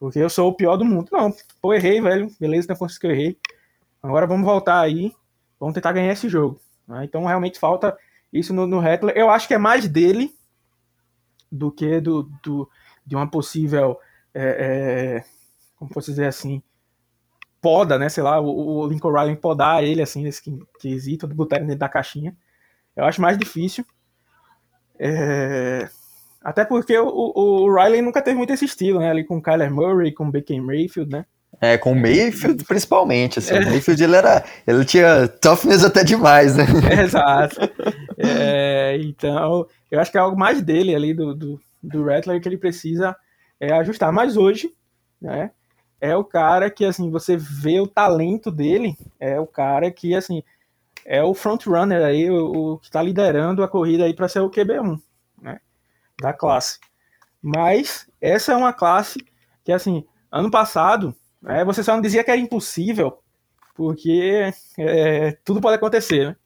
porque 0.00 0.18
eu 0.18 0.30
sou 0.30 0.48
o 0.48 0.54
pior 0.54 0.78
do 0.78 0.84
mundo. 0.84 1.10
Não, 1.12 1.32
pô, 1.60 1.74
errei, 1.74 2.00
velho, 2.00 2.34
beleza, 2.40 2.66
não 2.70 2.76
consegui 2.76 3.00
que 3.00 3.06
eu 3.06 3.10
errei. 3.10 3.38
Agora 4.02 4.26
vamos 4.26 4.46
voltar 4.46 4.80
aí, 4.80 5.14
vamos 5.58 5.74
tentar 5.74 5.92
ganhar 5.92 6.12
esse 6.12 6.26
jogo. 6.26 6.58
Né? 6.88 7.04
Então, 7.04 7.26
realmente 7.26 7.58
falta 7.58 7.96
isso 8.32 8.54
no, 8.54 8.66
no 8.66 8.82
Heckler. 8.82 9.14
Eu 9.14 9.28
acho 9.28 9.46
que 9.46 9.52
é 9.52 9.58
mais 9.58 9.86
dele 9.86 10.34
do 11.52 11.70
que 11.70 12.00
do, 12.00 12.22
do 12.42 12.68
de 13.06 13.14
uma 13.14 13.30
possível, 13.30 13.98
é, 14.32 14.42
é, 14.42 15.24
como 15.76 15.90
posso 15.92 16.10
dizer 16.10 16.26
assim, 16.26 16.62
poda, 17.60 17.98
né? 17.98 18.08
Sei 18.08 18.22
lá, 18.22 18.40
o, 18.40 18.78
o 18.78 18.86
Lincoln 18.86 19.12
Riley 19.12 19.36
podar 19.36 19.84
ele, 19.84 20.00
assim, 20.00 20.22
nesse 20.22 20.42
quesito, 20.78 21.26
botar 21.26 21.56
ele 21.56 21.66
dentro 21.66 21.80
da 21.80 21.88
caixinha. 21.88 22.34
Eu 22.96 23.04
acho 23.04 23.20
mais 23.20 23.36
difícil. 23.36 23.84
É... 24.98 25.90
Até 26.42 26.64
porque 26.64 26.96
o, 26.98 27.08
o, 27.08 27.74
Riley 27.74 28.00
nunca 28.00 28.22
teve 28.22 28.36
muito 28.36 28.52
esse 28.52 28.64
estilo, 28.64 29.00
né? 29.00 29.10
Ali 29.10 29.24
com 29.24 29.36
o 29.36 29.42
Kyler 29.42 29.70
Murray, 29.70 30.12
com 30.12 30.26
o 30.26 30.32
Baker 30.32 30.62
Mayfield, 30.62 31.10
né? 31.10 31.26
É, 31.60 31.76
com 31.76 31.92
o 31.92 31.94
Mayfield 31.94 32.64
principalmente, 32.64 33.38
assim, 33.38 33.54
é. 33.54 33.60
o 33.60 33.66
Mayfield 33.66 34.02
ele 34.02 34.16
era, 34.16 34.42
ele 34.66 34.84
tinha 34.84 35.28
toughness 35.28 35.84
até 35.84 36.02
demais, 36.02 36.56
né? 36.56 36.64
exato. 37.04 37.56
É, 38.16 38.96
então, 39.02 39.66
eu 39.90 40.00
acho 40.00 40.10
que 40.10 40.16
é 40.16 40.20
algo 40.20 40.38
mais 40.38 40.62
dele 40.62 40.94
ali, 40.94 41.12
do, 41.12 41.34
do, 41.34 41.60
do 41.82 42.04
Rattler, 42.04 42.40
que 42.40 42.48
ele 42.48 42.56
precisa 42.56 43.14
é, 43.58 43.72
ajustar. 43.74 44.10
Mas 44.10 44.38
hoje, 44.38 44.72
né, 45.20 45.50
é 46.00 46.16
o 46.16 46.24
cara 46.24 46.70
que, 46.70 46.84
assim, 46.86 47.10
você 47.10 47.36
vê 47.36 47.78
o 47.78 47.86
talento 47.86 48.50
dele, 48.50 48.96
é 49.18 49.38
o 49.38 49.46
cara 49.46 49.90
que, 49.90 50.14
assim, 50.14 50.42
é 51.04 51.22
o 51.22 51.34
front 51.34 51.66
runner 51.66 52.02
aí, 52.02 52.30
o, 52.30 52.72
o 52.72 52.78
que 52.78 52.86
está 52.86 53.02
liderando 53.02 53.62
a 53.62 53.68
corrida 53.68 54.04
aí 54.04 54.14
para 54.14 54.28
ser 54.28 54.40
o 54.40 54.50
QB1, 54.50 54.92
né, 54.92 54.96
da 56.20 56.32
classe. 56.32 56.78
Mas 57.42 58.08
essa 58.20 58.52
é 58.52 58.56
uma 58.56 58.72
classe 58.72 59.24
que, 59.64 59.72
assim, 59.72 60.04
ano 60.30 60.50
passado, 60.50 61.14
é, 61.46 61.64
você 61.64 61.82
só 61.82 61.94
não 61.94 62.02
dizia 62.02 62.22
que 62.22 62.30
era 62.30 62.40
impossível, 62.40 63.18
porque 63.74 64.52
é, 64.78 65.32
tudo 65.44 65.60
pode 65.60 65.76
acontecer, 65.76 66.28
né? 66.28 66.36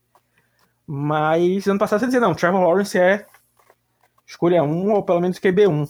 Mas 0.87 1.67
ano 1.67 1.79
passado 1.79 2.01
você 2.01 2.07
dizia, 2.07 2.21
não, 2.21 2.35
Trevor 2.35 2.61
Lawrence 2.61 2.99
é 2.99 3.27
escolha 4.27 4.63
1 4.63 4.93
ou 4.93 5.03
pelo 5.03 5.21
menos 5.21 5.39
QB1. 5.39 5.89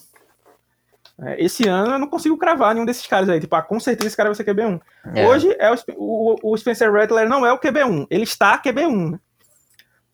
É, 1.21 1.45
esse 1.45 1.69
ano 1.69 1.93
eu 1.93 1.99
não 1.99 2.09
consigo 2.09 2.37
cravar 2.37 2.75
nenhum 2.75 2.87
desses 2.87 3.07
caras 3.07 3.29
aí. 3.29 3.41
Tipo, 3.41 3.55
ah, 3.57 3.63
com 3.63 3.79
certeza 3.79 4.09
esse 4.09 4.17
cara 4.17 4.29
vai 4.29 4.35
ser 4.35 4.45
QB1. 4.45 4.81
É. 5.15 5.27
Hoje 5.27 5.55
é 5.59 5.71
o, 5.71 5.77
o, 5.97 6.53
o, 6.53 6.57
Spencer 6.57 6.93
Rattler 6.93 7.29
não 7.29 7.47
é 7.47 7.53
o 7.53 7.59
QB1, 7.59 8.07
ele 8.11 8.25
está 8.25 8.61
QB1. 8.61 9.13
Né? 9.13 9.21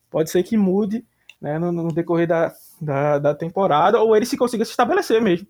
Pode 0.09 0.29
ser 0.29 0.43
que 0.43 0.57
mude 0.57 1.05
né, 1.39 1.57
no, 1.57 1.71
no, 1.71 1.91
decorrer 1.91 2.27
da, 2.27 2.51
da, 2.81 3.19
da, 3.19 3.35
temporada, 3.35 3.99
ou 3.99 4.15
ele 4.15 4.25
se 4.25 4.35
consiga 4.35 4.65
se 4.65 4.71
estabelecer 4.71 5.21
mesmo. 5.21 5.47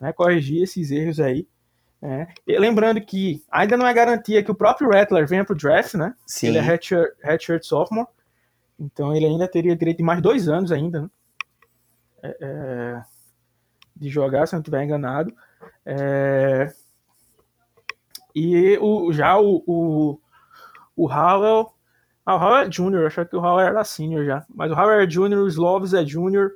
Né, 0.00 0.12
corrigir 0.12 0.64
esses 0.64 0.90
erros 0.90 1.20
aí 1.20 1.46
É. 2.02 2.26
lembrando 2.58 3.00
que 3.00 3.40
ainda 3.48 3.76
não 3.76 3.86
é 3.86 3.94
garantia 3.94 4.42
que 4.42 4.50
o 4.50 4.54
próprio 4.54 4.90
Rattler 4.90 5.28
venha 5.28 5.44
para 5.44 5.54
o 5.54 5.56
draft, 5.56 5.94
né? 5.94 6.14
Sim. 6.26 6.48
Ele 6.48 6.58
é 6.58 6.60
redshirt, 6.60 7.12
redshirt 7.22 7.62
sophomore, 7.62 8.08
então 8.78 9.14
ele 9.14 9.26
ainda 9.26 9.46
teria 9.46 9.76
direito 9.76 9.98
de 9.98 10.02
mais 10.02 10.20
dois 10.20 10.48
anos 10.48 10.72
ainda, 10.72 11.02
né? 11.02 11.10
é, 12.22 12.36
é, 12.40 13.02
de 13.96 14.08
jogar, 14.08 14.46
se 14.46 14.54
não 14.54 14.60
estiver 14.60 14.84
enganado. 14.84 15.32
É, 15.84 16.72
e 18.34 18.78
o, 18.80 19.12
já 19.12 19.38
o, 19.38 19.62
o, 19.66 20.20
o 20.96 21.12
Howell. 21.12 21.72
Ah, 22.24 22.36
o 22.36 22.38
Howell 22.38 22.66
é 22.66 22.70
Júnior, 22.70 23.06
acho 23.06 23.26
que 23.26 23.36
o 23.36 23.40
Howell 23.40 23.66
era 23.66 23.84
Senior 23.84 24.24
já. 24.24 24.46
Mas 24.54 24.70
o 24.70 24.74
Howell 24.74 25.00
é 25.00 25.10
Júnior, 25.10 25.42
o 25.42 25.48
Sloves 25.48 25.92
é 25.92 26.04
Júnior, 26.04 26.52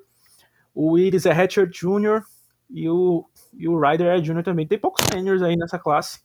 o 0.77 0.93
Willis 0.93 1.25
é 1.25 1.33
Redshirt 1.33 1.75
Júnior 1.75 2.23
e 2.69 2.87
o, 2.87 3.25
e 3.55 3.67
o 3.67 3.81
Ryder 3.81 4.09
é 4.09 4.23
Júnior 4.23 4.45
também. 4.45 4.67
Tem 4.67 4.79
poucos 4.79 5.03
seniors 5.11 5.41
aí 5.41 5.57
nessa 5.57 5.79
classe. 5.79 6.21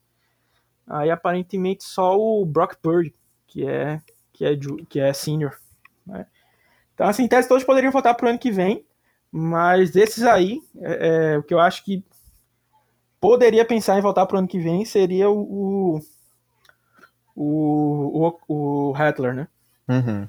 Aí 0.85 1.09
aparentemente 1.09 1.85
só 1.85 2.19
o 2.19 2.45
Brock 2.45 2.75
Purdy, 2.81 3.15
que 3.47 3.65
é, 3.65 4.01
que 4.33 4.43
é, 4.43 4.59
que 4.89 4.99
é 4.99 5.13
Senior. 5.13 5.57
Né? 6.05 6.25
Então, 6.93 7.07
assim, 7.07 7.23
em 7.23 7.27
tese 7.29 7.47
todos 7.47 7.63
poderiam 7.63 7.93
votar 7.93 8.13
pro 8.13 8.27
ano 8.27 8.37
que 8.37 8.51
vem, 8.51 8.85
mas 9.31 9.89
desses 9.91 10.23
aí, 10.23 10.61
é, 10.81 11.33
é, 11.33 11.37
o 11.37 11.43
que 11.43 11.53
eu 11.53 11.59
acho 11.59 11.85
que 11.85 12.03
poderia 13.21 13.63
pensar 13.63 13.97
em 13.97 14.01
voltar 14.01 14.25
para 14.25 14.35
o 14.35 14.39
ano 14.39 14.49
que 14.49 14.59
vem 14.59 14.83
seria 14.83 15.29
o, 15.29 16.01
o, 17.33 18.37
o, 18.49 18.89
o 18.89 18.93
Hattler, 18.97 19.33
né? 19.33 19.47
Uhum. 19.87 20.27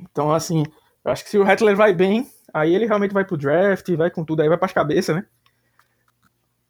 Então, 0.00 0.32
assim, 0.32 0.64
eu 1.04 1.12
acho 1.12 1.22
que 1.22 1.30
se 1.30 1.36
o 1.36 1.44
Hattler 1.44 1.76
vai 1.76 1.92
bem, 1.92 2.26
aí 2.52 2.74
ele 2.74 2.86
realmente 2.86 3.14
vai 3.14 3.24
pro 3.24 3.36
draft, 3.36 3.88
vai 3.96 4.10
com 4.10 4.24
tudo, 4.24 4.42
aí 4.42 4.48
vai 4.48 4.58
para 4.58 4.66
as 4.66 4.72
cabeças, 4.72 5.16
né? 5.16 5.24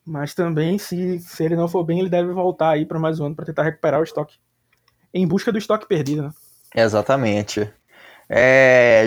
Mas 0.05 0.35
também, 0.35 0.79
se, 0.79 1.21
se 1.21 1.45
ele 1.45 1.55
não 1.55 1.69
for 1.69 1.85
bem, 1.85 2.01
ele 2.01 2.09
deve 2.09 2.33
voltar 2.33 2.71
aí 2.71 2.85
para 2.85 2.99
mais 2.99 3.21
um 3.21 3.27
ano 3.27 3.37
para 3.37 3.47
tentar 3.47 3.63
recuperar 3.63 4.01
o 4.01 4.05
estoque. 4.05 4.37
Em 5.15 5.27
busca 5.27 5.53
do 5.53 5.59
estoque 5.59 5.87
perdido, 5.87 6.23
né? 6.23 6.31
Exatamente. 6.75 7.71
É, 8.29 9.07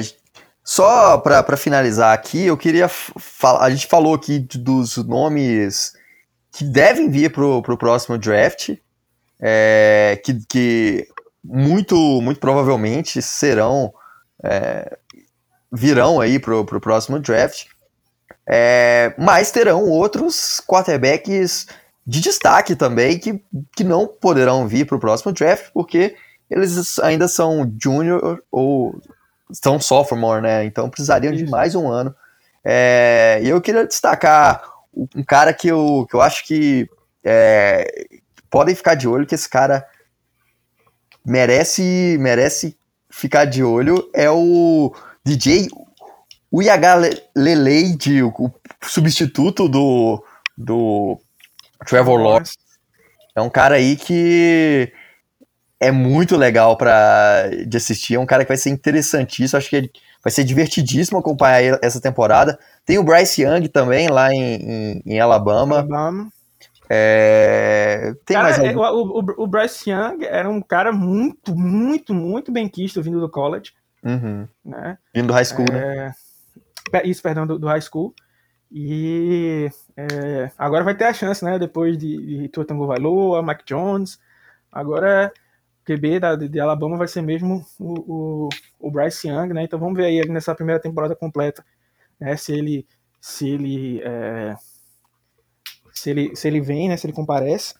só 0.63 1.17
para 1.17 1.57
finalizar 1.57 2.13
aqui, 2.13 2.45
eu 2.45 2.57
queria 2.57 2.88
falar. 2.88 3.65
A 3.65 3.69
gente 3.69 3.88
falou 3.88 4.15
aqui 4.15 4.39
dos 4.39 4.97
nomes 4.97 5.93
que 6.51 6.63
devem 6.63 7.09
vir 7.09 7.32
pro, 7.32 7.61
pro 7.61 7.78
próximo 7.78 8.17
draft, 8.17 8.78
é, 9.39 10.21
que, 10.23 10.45
que 10.47 11.07
muito, 11.43 11.95
muito 12.21 12.39
provavelmente 12.39 13.21
serão. 13.21 13.93
É, 14.43 14.97
virão 15.76 16.21
aí 16.21 16.39
pro, 16.39 16.65
pro 16.65 16.80
próximo 16.80 17.19
draft. 17.19 17.65
É, 18.47 19.13
mas 19.17 19.51
terão 19.51 19.84
outros 19.84 20.61
quarterbacks 20.67 21.67
de 22.05 22.21
destaque 22.21 22.76
também 22.76 23.17
que, 23.17 23.43
que 23.76 23.84
não 23.84 24.07
poderão 24.07 24.67
vir 24.67 24.86
para 24.86 24.95
o 24.95 24.99
próximo 24.99 25.32
draft 25.32 25.71
porque 25.73 26.15
eles 26.49 26.99
ainda 26.99 27.28
são 27.28 27.71
junior 27.82 28.43
ou 28.51 28.99
são 29.51 29.80
sophomore, 29.80 30.41
né? 30.41 30.65
Então 30.65 30.89
precisariam 30.89 31.34
de 31.34 31.45
mais 31.47 31.76
um 31.76 31.91
ano. 31.91 32.15
É, 32.63 33.39
e 33.43 33.49
eu 33.49 33.61
queria 33.61 33.86
destacar 33.86 34.61
um 34.93 35.23
cara 35.23 35.53
que 35.53 35.67
eu, 35.67 36.05
que 36.09 36.15
eu 36.15 36.21
acho 36.21 36.45
que 36.45 36.89
é, 37.23 37.88
podem 38.49 38.76
ficar 38.76 38.95
de 38.95 39.07
olho, 39.07 39.26
que 39.26 39.36
esse 39.36 39.49
cara 39.49 39.86
merece, 41.26 42.17
merece 42.19 42.78
ficar 43.09 43.45
de 43.45 43.63
olho, 43.63 44.09
é 44.13 44.30
o 44.30 44.93
DJ 45.26 45.67
Uyagalelei, 46.51 47.97
o 48.23 48.51
substituto 48.84 49.67
do, 49.67 50.23
do 50.57 51.19
Trevor 51.86 52.21
Lawrence. 52.21 52.53
É 53.36 53.41
um 53.41 53.49
cara 53.49 53.76
aí 53.76 53.95
que 53.95 54.93
é 55.80 55.91
muito 55.91 56.38
legal 56.38 56.78
para 56.78 57.49
de 57.67 57.76
assistir, 57.76 58.15
é 58.15 58.19
um 58.19 58.26
cara 58.26 58.45
que 58.45 58.49
vai 58.49 58.57
ser 58.57 58.69
interessantíssimo, 58.69 59.57
acho 59.57 59.69
que 59.69 59.91
vai 60.23 60.32
ser 60.32 60.43
divertidíssimo 60.43 61.19
acompanhar 61.19 61.80
essa 61.82 61.99
temporada. 61.99 62.57
Tem 62.86 62.97
o 62.97 63.03
Bryce 63.03 63.41
Young 63.41 63.67
também 63.67 64.07
lá 64.07 64.32
em, 64.32 64.55
em, 64.55 65.01
em 65.05 65.19
Alabama. 65.19 65.80
Alabama. 65.80 66.30
É... 66.89 68.13
Tem 68.26 68.38
cara, 68.38 68.49
mais 68.49 68.59
é, 68.59 68.69
algum... 68.69 68.82
o, 68.82 69.43
o, 69.43 69.47
Bryce 69.47 69.89
Young 69.89 70.23
era 70.23 70.49
um 70.49 70.61
cara 70.61 70.93
muito, 70.93 71.55
muito, 71.55 72.13
muito 72.13 72.51
bem 72.51 72.69
quisto 72.69 73.01
vindo 73.01 73.19
do 73.19 73.30
college. 73.30 73.73
Uhum. 74.06 74.47
Né? 74.64 74.97
Vindo 75.14 75.28
do 75.28 75.34
high 75.34 75.45
school, 75.45 75.66
né? 75.72 75.80
é... 75.80 76.12
né? 76.93 77.01
Isso, 77.03 77.22
perdão, 77.22 77.47
do, 77.47 77.60
do 77.60 77.68
high 77.68 77.82
school. 77.82 78.14
E 78.72 79.70
é... 79.97 80.51
agora 80.58 80.84
vai 80.84 80.95
ter 80.95 81.06
a 81.06 81.14
chance, 81.14 81.43
né? 81.43 81.58
Depois 81.58 81.97
de, 81.97 82.41
de 82.41 82.47
Tua 82.49 82.66
Tango 82.66 82.88
Valoa, 82.88 83.41
Mike 83.41 83.66
Jones. 83.66 84.20
Agora 84.72 85.32
QB 85.86 86.20
da, 86.20 86.36
de 86.36 86.60
Alabama 86.60 86.97
vai 86.97 87.08
ser 87.08 87.22
mesmo 87.22 87.66
o, 87.80 88.47
o, 88.47 88.49
o 88.80 88.91
Bryce 88.91 89.28
Young, 89.28 89.53
né? 89.53 89.64
Então 89.64 89.80
vamos 89.80 89.97
ver 89.97 90.06
aí 90.06 90.28
nessa 90.28 90.56
primeira 90.56 90.82
temporada 90.82 91.16
completa 91.16 91.64
né, 92.20 92.36
se 92.36 92.53
ele 92.53 92.88
se 93.22 93.49
ele 93.49 94.01
é, 94.03 94.56
se 95.93 96.10
ele 96.10 96.36
se 96.36 96.47
ele 96.47 96.62
vem, 96.62 96.89
né, 96.89 96.97
se 96.97 97.08
ele 97.08 97.14
comparece, 97.14 97.76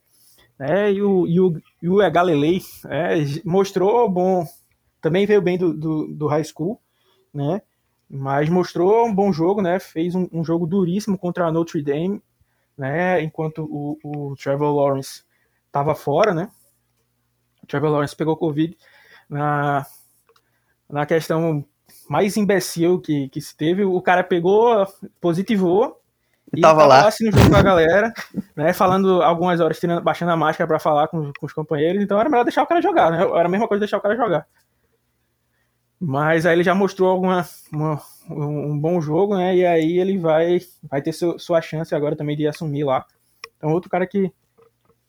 né, 0.58 0.92
e 0.92 1.02
o 1.02 1.28
e 1.28 1.40
o, 1.40 1.62
e 1.82 1.90
o 1.90 2.12
Galilei 2.12 2.62
é, 2.90 3.16
mostrou 3.44 4.10
bom, 4.10 4.46
também 5.06 5.28
veio 5.28 5.40
bem 5.40 5.56
do, 5.56 5.72
do, 5.72 6.08
do, 6.08 6.28
high 6.28 6.44
school, 6.44 6.82
né, 7.32 7.62
mas 8.10 8.50
mostrou 8.50 9.06
um 9.06 9.14
bom 9.14 9.32
jogo, 9.32 9.62
né, 9.62 9.80
fez 9.80 10.16
um, 10.16 10.28
um 10.34 10.44
jogo 10.44 10.66
duríssimo 10.66 11.16
contra 11.16 11.46
a 11.46 11.52
Notre 11.52 11.80
Dame, 11.84 12.20
né, 12.76 13.22
enquanto 13.22 13.68
o, 13.70 14.00
o 14.04 14.36
Trevor 14.36 14.76
Lawrence 14.76 15.24
estava 15.68 15.94
fora, 15.94 16.34
né, 16.34 16.50
o 17.62 17.68
Trevor 17.68 17.92
Lawrence 17.92 18.16
pegou 18.16 18.36
Covid 18.36 18.76
na 19.30 19.86
na 20.90 21.06
questão 21.06 21.64
mais 22.10 22.36
imbecil 22.36 23.00
que, 23.00 23.30
que 23.30 23.42
se 23.42 23.56
teve. 23.56 23.84
O 23.84 24.02
cara 24.02 24.24
pegou, 24.24 24.88
positivou. 25.20 26.00
E, 26.56 26.62
tava, 26.62 26.82
tava 26.82 26.88
lá. 26.88 27.08
assim, 27.08 27.32
junto 27.32 27.50
com 27.50 27.56
a 27.56 27.62
galera, 27.64 28.14
né? 28.56 28.72
Falando 28.72 29.22
algumas 29.24 29.60
horas, 29.60 29.80
tirando, 29.80 30.04
baixando 30.04 30.32
a 30.32 30.38
máscara 30.38 30.68
para 30.68 30.80
falar 30.80 31.08
com, 31.08 31.32
com, 31.40 31.46
os 31.46 31.54
companheiros. 31.54 32.04
Então 32.04 32.20
era 32.20 32.30
melhor 32.30 32.44
deixar 32.44 32.62
o 32.62 32.68
cara 32.68 32.82
jogar, 32.82 33.12
né? 33.12 33.24
Era 33.24 33.46
a 33.46 33.50
mesma 33.50 33.68
coisa 33.68 33.80
deixar 33.80 33.98
o 33.98 34.02
cara 34.02 34.16
jogar. 34.16 34.48
Mas 36.00 36.46
aí 36.46 36.56
ele 36.56 36.64
já 36.64 36.76
mostrou 36.76 37.10
alguma, 37.10 37.48
uma, 37.72 38.02
um 38.30 38.78
bom 38.78 39.00
jogo, 39.00 39.38
né? 39.38 39.56
E 39.56 39.66
aí 39.66 39.98
ele 39.98 40.18
vai, 40.18 40.60
vai 40.84 41.02
ter 41.02 41.14
seu, 41.14 41.40
sua 41.40 41.62
chance 41.62 41.96
agora 41.96 42.16
também 42.16 42.36
de 42.36 42.48
assumir 42.48 42.84
lá. 42.84 43.06
Então 43.58 43.72
outro 43.72 43.90
cara 43.90 44.06
que, 44.06 44.32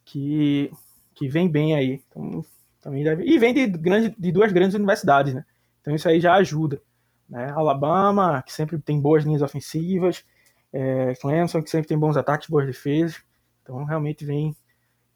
que, 0.04 0.70
que 1.14 1.28
vem 1.28 1.48
bem 1.48 1.74
aí. 1.74 2.02
Então, 2.08 2.44
também 2.80 3.02
deve, 3.02 3.24
e 3.24 3.38
vem 3.38 3.52
de, 3.52 3.66
grande, 3.66 4.14
de 4.16 4.30
duas 4.30 4.52
grandes 4.52 4.74
universidades, 4.74 5.34
né? 5.34 5.44
Então 5.80 5.94
isso 5.94 6.08
aí 6.08 6.20
já 6.20 6.34
ajuda. 6.34 6.80
Né? 7.28 7.50
Alabama, 7.50 8.42
que 8.42 8.52
sempre 8.52 8.78
tem 8.78 9.00
boas 9.00 9.24
linhas 9.24 9.42
ofensivas, 9.42 10.24
é, 10.72 11.14
Clemson, 11.16 11.62
que 11.62 11.70
sempre 11.70 11.88
tem 11.88 11.98
bons 11.98 12.16
ataques, 12.16 12.48
boas 12.48 12.66
defesas. 12.66 13.20
Então 13.62 13.84
realmente 13.84 14.24
vem 14.24 14.56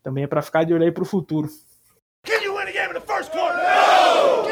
também 0.02 0.24
é 0.24 0.26
para 0.26 0.42
ficar 0.42 0.64
de 0.64 0.74
olho 0.74 0.84
aí 0.84 0.92
para 0.92 1.02
o 1.02 1.06
futuro. 1.06 1.48
Can 2.26 2.42
you 2.42 2.54
win 2.54 2.68
a 2.68 2.72
game 2.72 2.90
in 2.90 2.94
the 2.94 3.00
first 3.00 3.30
quarter? 3.30 3.56
No! 3.56 4.49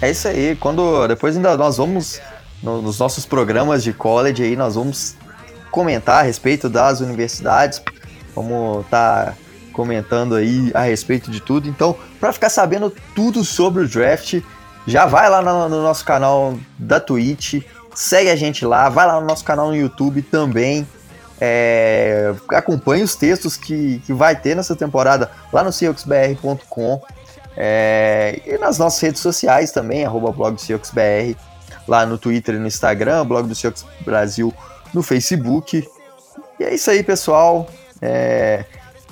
É 0.00 0.10
isso 0.10 0.28
aí. 0.28 0.56
Quando 0.56 1.06
depois 1.08 1.36
ainda 1.36 1.56
nós 1.56 1.76
vamos 1.76 2.20
no, 2.62 2.82
nos 2.82 2.98
nossos 2.98 3.24
programas 3.24 3.82
de 3.82 3.92
college 3.92 4.42
aí 4.42 4.56
nós 4.56 4.74
vamos 4.74 5.16
comentar 5.70 6.20
a 6.20 6.22
respeito 6.22 6.68
das 6.68 7.00
universidades, 7.00 7.82
vamos 8.34 8.84
estar 8.84 9.26
tá 9.26 9.34
comentando 9.72 10.34
aí 10.34 10.70
a 10.74 10.80
respeito 10.80 11.30
de 11.30 11.40
tudo. 11.40 11.68
Então, 11.68 11.94
para 12.18 12.32
ficar 12.32 12.48
sabendo 12.48 12.92
tudo 13.14 13.44
sobre 13.44 13.82
o 13.82 13.88
draft, 13.88 14.40
já 14.86 15.04
vai 15.04 15.28
lá 15.28 15.42
no, 15.42 15.68
no, 15.68 15.82
nosso 15.82 16.04
canal 16.04 16.58
da 16.78 16.98
Twitch, 16.98 17.62
segue 17.94 18.30
a 18.30 18.36
gente 18.36 18.64
lá, 18.64 18.88
vai 18.88 19.06
lá 19.06 19.20
no 19.20 19.26
nosso 19.26 19.44
canal 19.44 19.68
no 19.68 19.76
YouTube 19.76 20.22
também. 20.22 20.86
É, 21.38 22.34
acompanhe 22.48 23.02
os 23.02 23.14
textos 23.14 23.58
que, 23.58 24.00
que 24.06 24.12
vai 24.14 24.34
ter 24.34 24.56
nessa 24.56 24.74
temporada 24.74 25.30
lá 25.52 25.62
no 25.62 25.70
cioxbr.com 25.70 27.02
é, 27.56 28.40
e 28.44 28.58
nas 28.58 28.78
nossas 28.78 29.00
redes 29.00 29.22
sociais 29.22 29.72
também, 29.72 30.04
arroba 30.04 30.30
blog 30.30 30.56
do 30.56 31.36
lá 31.88 32.04
no 32.04 32.18
Twitter 32.18 32.56
e 32.56 32.58
no 32.58 32.66
Instagram, 32.66 33.24
blog 33.24 33.48
do 33.48 33.54
Ciox 33.54 33.86
Brasil 34.04 34.52
no 34.92 35.02
Facebook. 35.02 35.88
E 36.58 36.64
é 36.64 36.74
isso 36.74 36.90
aí, 36.90 37.02
pessoal. 37.02 37.68
É... 38.02 38.64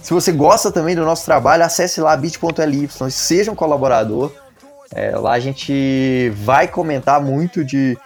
Se 0.03 0.13
você 0.13 0.33
gosta 0.33 0.71
também 0.71 0.95
do 0.95 1.05
nosso 1.05 1.25
trabalho, 1.25 1.65
acesse 1.65 2.01
lá 2.01 2.15
bit.ly, 2.17 2.89
seja 3.11 3.51
um 3.51 3.55
colaborador. 3.55 4.31
É, 4.93 5.17
lá 5.17 5.33
a 5.33 5.41
gente 5.41 6.31
vai 6.37 6.69
comentar 6.69 7.21
muito 7.23 7.65
de, 7.65 7.97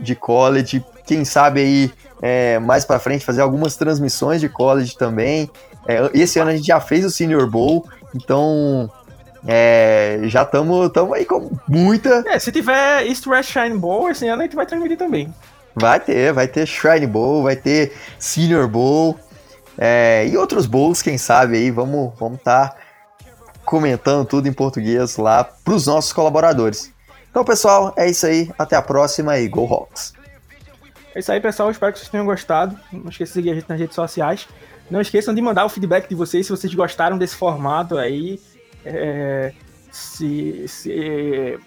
de 0.00 0.14
college, 0.14 0.84
quem 1.04 1.24
sabe 1.24 1.60
aí 1.60 1.92
é, 2.22 2.58
mais 2.60 2.84
para 2.84 3.00
frente 3.00 3.24
fazer 3.24 3.40
algumas 3.40 3.76
transmissões 3.76 4.40
de 4.40 4.48
college 4.48 4.96
também. 4.96 5.50
É, 5.88 6.08
esse 6.14 6.38
ano 6.38 6.50
a 6.50 6.56
gente 6.56 6.66
já 6.66 6.80
fez 6.80 7.04
o 7.04 7.10
Senior 7.10 7.50
Bowl, 7.50 7.84
então 8.14 8.88
É, 9.46 10.20
já 10.24 10.42
estamos 10.42 10.90
aí 11.14 11.24
com 11.24 11.50
muita. 11.66 12.24
É, 12.26 12.38
se 12.38 12.52
tiver 12.52 13.06
East 13.06 13.26
West 13.26 13.50
Shine 13.50 13.78
Bowl 13.78 14.10
esse 14.10 14.26
ano, 14.28 14.42
a 14.42 14.44
gente 14.44 14.56
vai 14.56 14.66
transmitir 14.66 14.98
também. 14.98 15.32
Vai 15.74 16.00
ter, 16.00 16.32
vai 16.32 16.46
ter 16.46 16.66
Shrine 16.66 17.06
Bowl, 17.06 17.42
vai 17.44 17.56
ter 17.56 17.92
Senior 18.18 18.68
Bowl 18.68 19.18
é, 19.78 20.26
e 20.28 20.36
outros 20.36 20.66
bowls, 20.66 21.00
quem 21.00 21.16
sabe 21.16 21.56
aí. 21.56 21.70
Vamos 21.70 22.12
vamos 22.18 22.38
estar 22.38 22.70
tá 22.70 22.76
comentando 23.64 24.26
tudo 24.26 24.48
em 24.48 24.52
português 24.52 25.16
lá 25.16 25.44
para 25.44 25.74
os 25.74 25.86
nossos 25.86 26.12
colaboradores. 26.12 26.92
Então, 27.30 27.44
pessoal, 27.44 27.94
é 27.96 28.10
isso 28.10 28.26
aí. 28.26 28.50
Até 28.58 28.76
a 28.76 28.82
próxima 28.82 29.38
e 29.38 29.48
Go 29.48 29.64
Hawks! 29.64 30.12
É 31.14 31.20
isso 31.20 31.32
aí, 31.32 31.40
pessoal. 31.40 31.70
Espero 31.70 31.92
que 31.92 31.98
vocês 31.98 32.10
tenham 32.10 32.26
gostado. 32.26 32.78
Não 32.92 33.08
esqueçam 33.08 33.32
de 33.32 33.32
seguir 33.32 33.50
a 33.50 33.54
gente 33.54 33.68
nas 33.68 33.78
redes 33.78 33.94
sociais. 33.94 34.48
Não 34.90 35.00
esqueçam 35.00 35.32
de 35.32 35.40
mandar 35.40 35.64
o 35.64 35.68
feedback 35.68 36.08
de 36.08 36.14
vocês 36.14 36.46
se 36.46 36.52
vocês 36.52 36.74
gostaram 36.74 37.16
desse 37.16 37.36
formato 37.36 37.96
aí. 37.96 38.40
É, 38.84 39.52
se, 39.90 40.66
se 40.68 41.58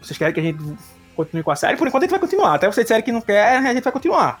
vocês 0.00 0.16
querem 0.16 0.34
que 0.34 0.40
a 0.40 0.42
gente 0.42 0.58
continue 1.16 1.42
com 1.42 1.50
a 1.50 1.56
série, 1.56 1.76
por 1.76 1.86
enquanto 1.88 2.04
a 2.04 2.06
gente 2.06 2.12
vai 2.12 2.20
continuar. 2.20 2.54
Até 2.54 2.70
vocês 2.70 2.84
disserem 2.84 3.04
que 3.04 3.12
não 3.12 3.20
quer, 3.20 3.58
a 3.58 3.74
gente 3.74 3.82
vai 3.82 3.92
continuar. 3.92 4.40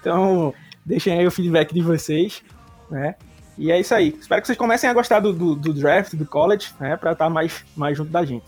Então, 0.00 0.54
deixem 0.84 1.18
aí 1.18 1.26
o 1.26 1.30
feedback 1.30 1.74
de 1.74 1.82
vocês, 1.82 2.42
né? 2.90 3.16
E 3.56 3.72
é 3.72 3.80
isso 3.80 3.92
aí. 3.92 4.16
Espero 4.20 4.40
que 4.40 4.46
vocês 4.46 4.56
comecem 4.56 4.88
a 4.88 4.94
gostar 4.94 5.18
do, 5.18 5.32
do, 5.32 5.56
do 5.56 5.74
draft, 5.74 6.14
do 6.14 6.24
college, 6.24 6.72
né? 6.78 6.96
Pra 6.96 7.12
estar 7.12 7.28
mais, 7.28 7.64
mais 7.76 7.96
junto 7.96 8.10
da 8.10 8.24
gente. 8.24 8.46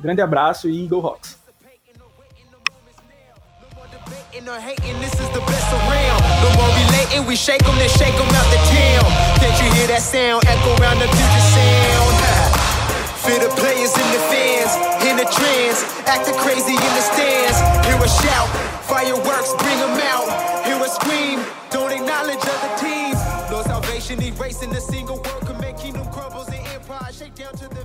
Grande 0.00 0.22
abraço 0.22 0.68
e 0.68 0.86
Go 0.86 1.06
Hawks! 1.06 1.45
Or 4.48 4.60
hating, 4.60 4.94
this 5.00 5.14
is 5.18 5.28
the 5.34 5.42
best 5.48 5.66
around. 5.74 6.22
No 6.42 6.48
more 6.54 6.70
relating, 6.78 7.26
we 7.26 7.34
shake 7.34 7.64
them, 7.66 7.74
then 7.78 7.88
shake 7.88 8.14
them 8.14 8.30
out 8.30 8.46
the 8.54 8.60
town. 8.70 9.06
Can't 9.42 9.56
you 9.58 9.68
hear 9.74 9.88
that 9.90 10.02
sound 10.02 10.46
echo 10.46 10.70
around 10.78 11.02
the 11.02 11.08
future 11.10 11.46
sound? 11.50 12.14
Feel 13.26 13.42
the 13.42 13.50
players 13.58 13.90
and 13.90 14.08
the 14.14 14.22
fans 14.30 14.70
in 15.02 15.18
the 15.18 15.26
trance, 15.34 15.82
acting 16.06 16.38
crazy 16.38 16.78
in 16.78 16.92
the 16.94 17.04
stands. 17.10 17.58
Hear 17.90 17.98
a 17.98 18.06
shout, 18.06 18.46
fireworks, 18.86 19.50
bring 19.58 19.78
them 19.82 19.98
out. 20.14 20.30
Hear 20.62 20.78
a 20.78 20.90
scream, 20.90 21.42
don't 21.70 21.90
acknowledge 21.90 22.38
other 22.38 22.72
teams. 22.78 23.18
No 23.50 23.62
salvation, 23.66 24.22
erasing 24.22 24.70
the 24.70 24.80
single 24.80 25.16
word, 25.16 25.42
can 25.42 25.58
make 25.60 25.78
kingdom 25.78 26.06
crumbles 26.12 26.46
and 26.48 26.62
empire 26.70 27.10
shake 27.10 27.34
down 27.34 27.54
to 27.58 27.66
the 27.66 27.82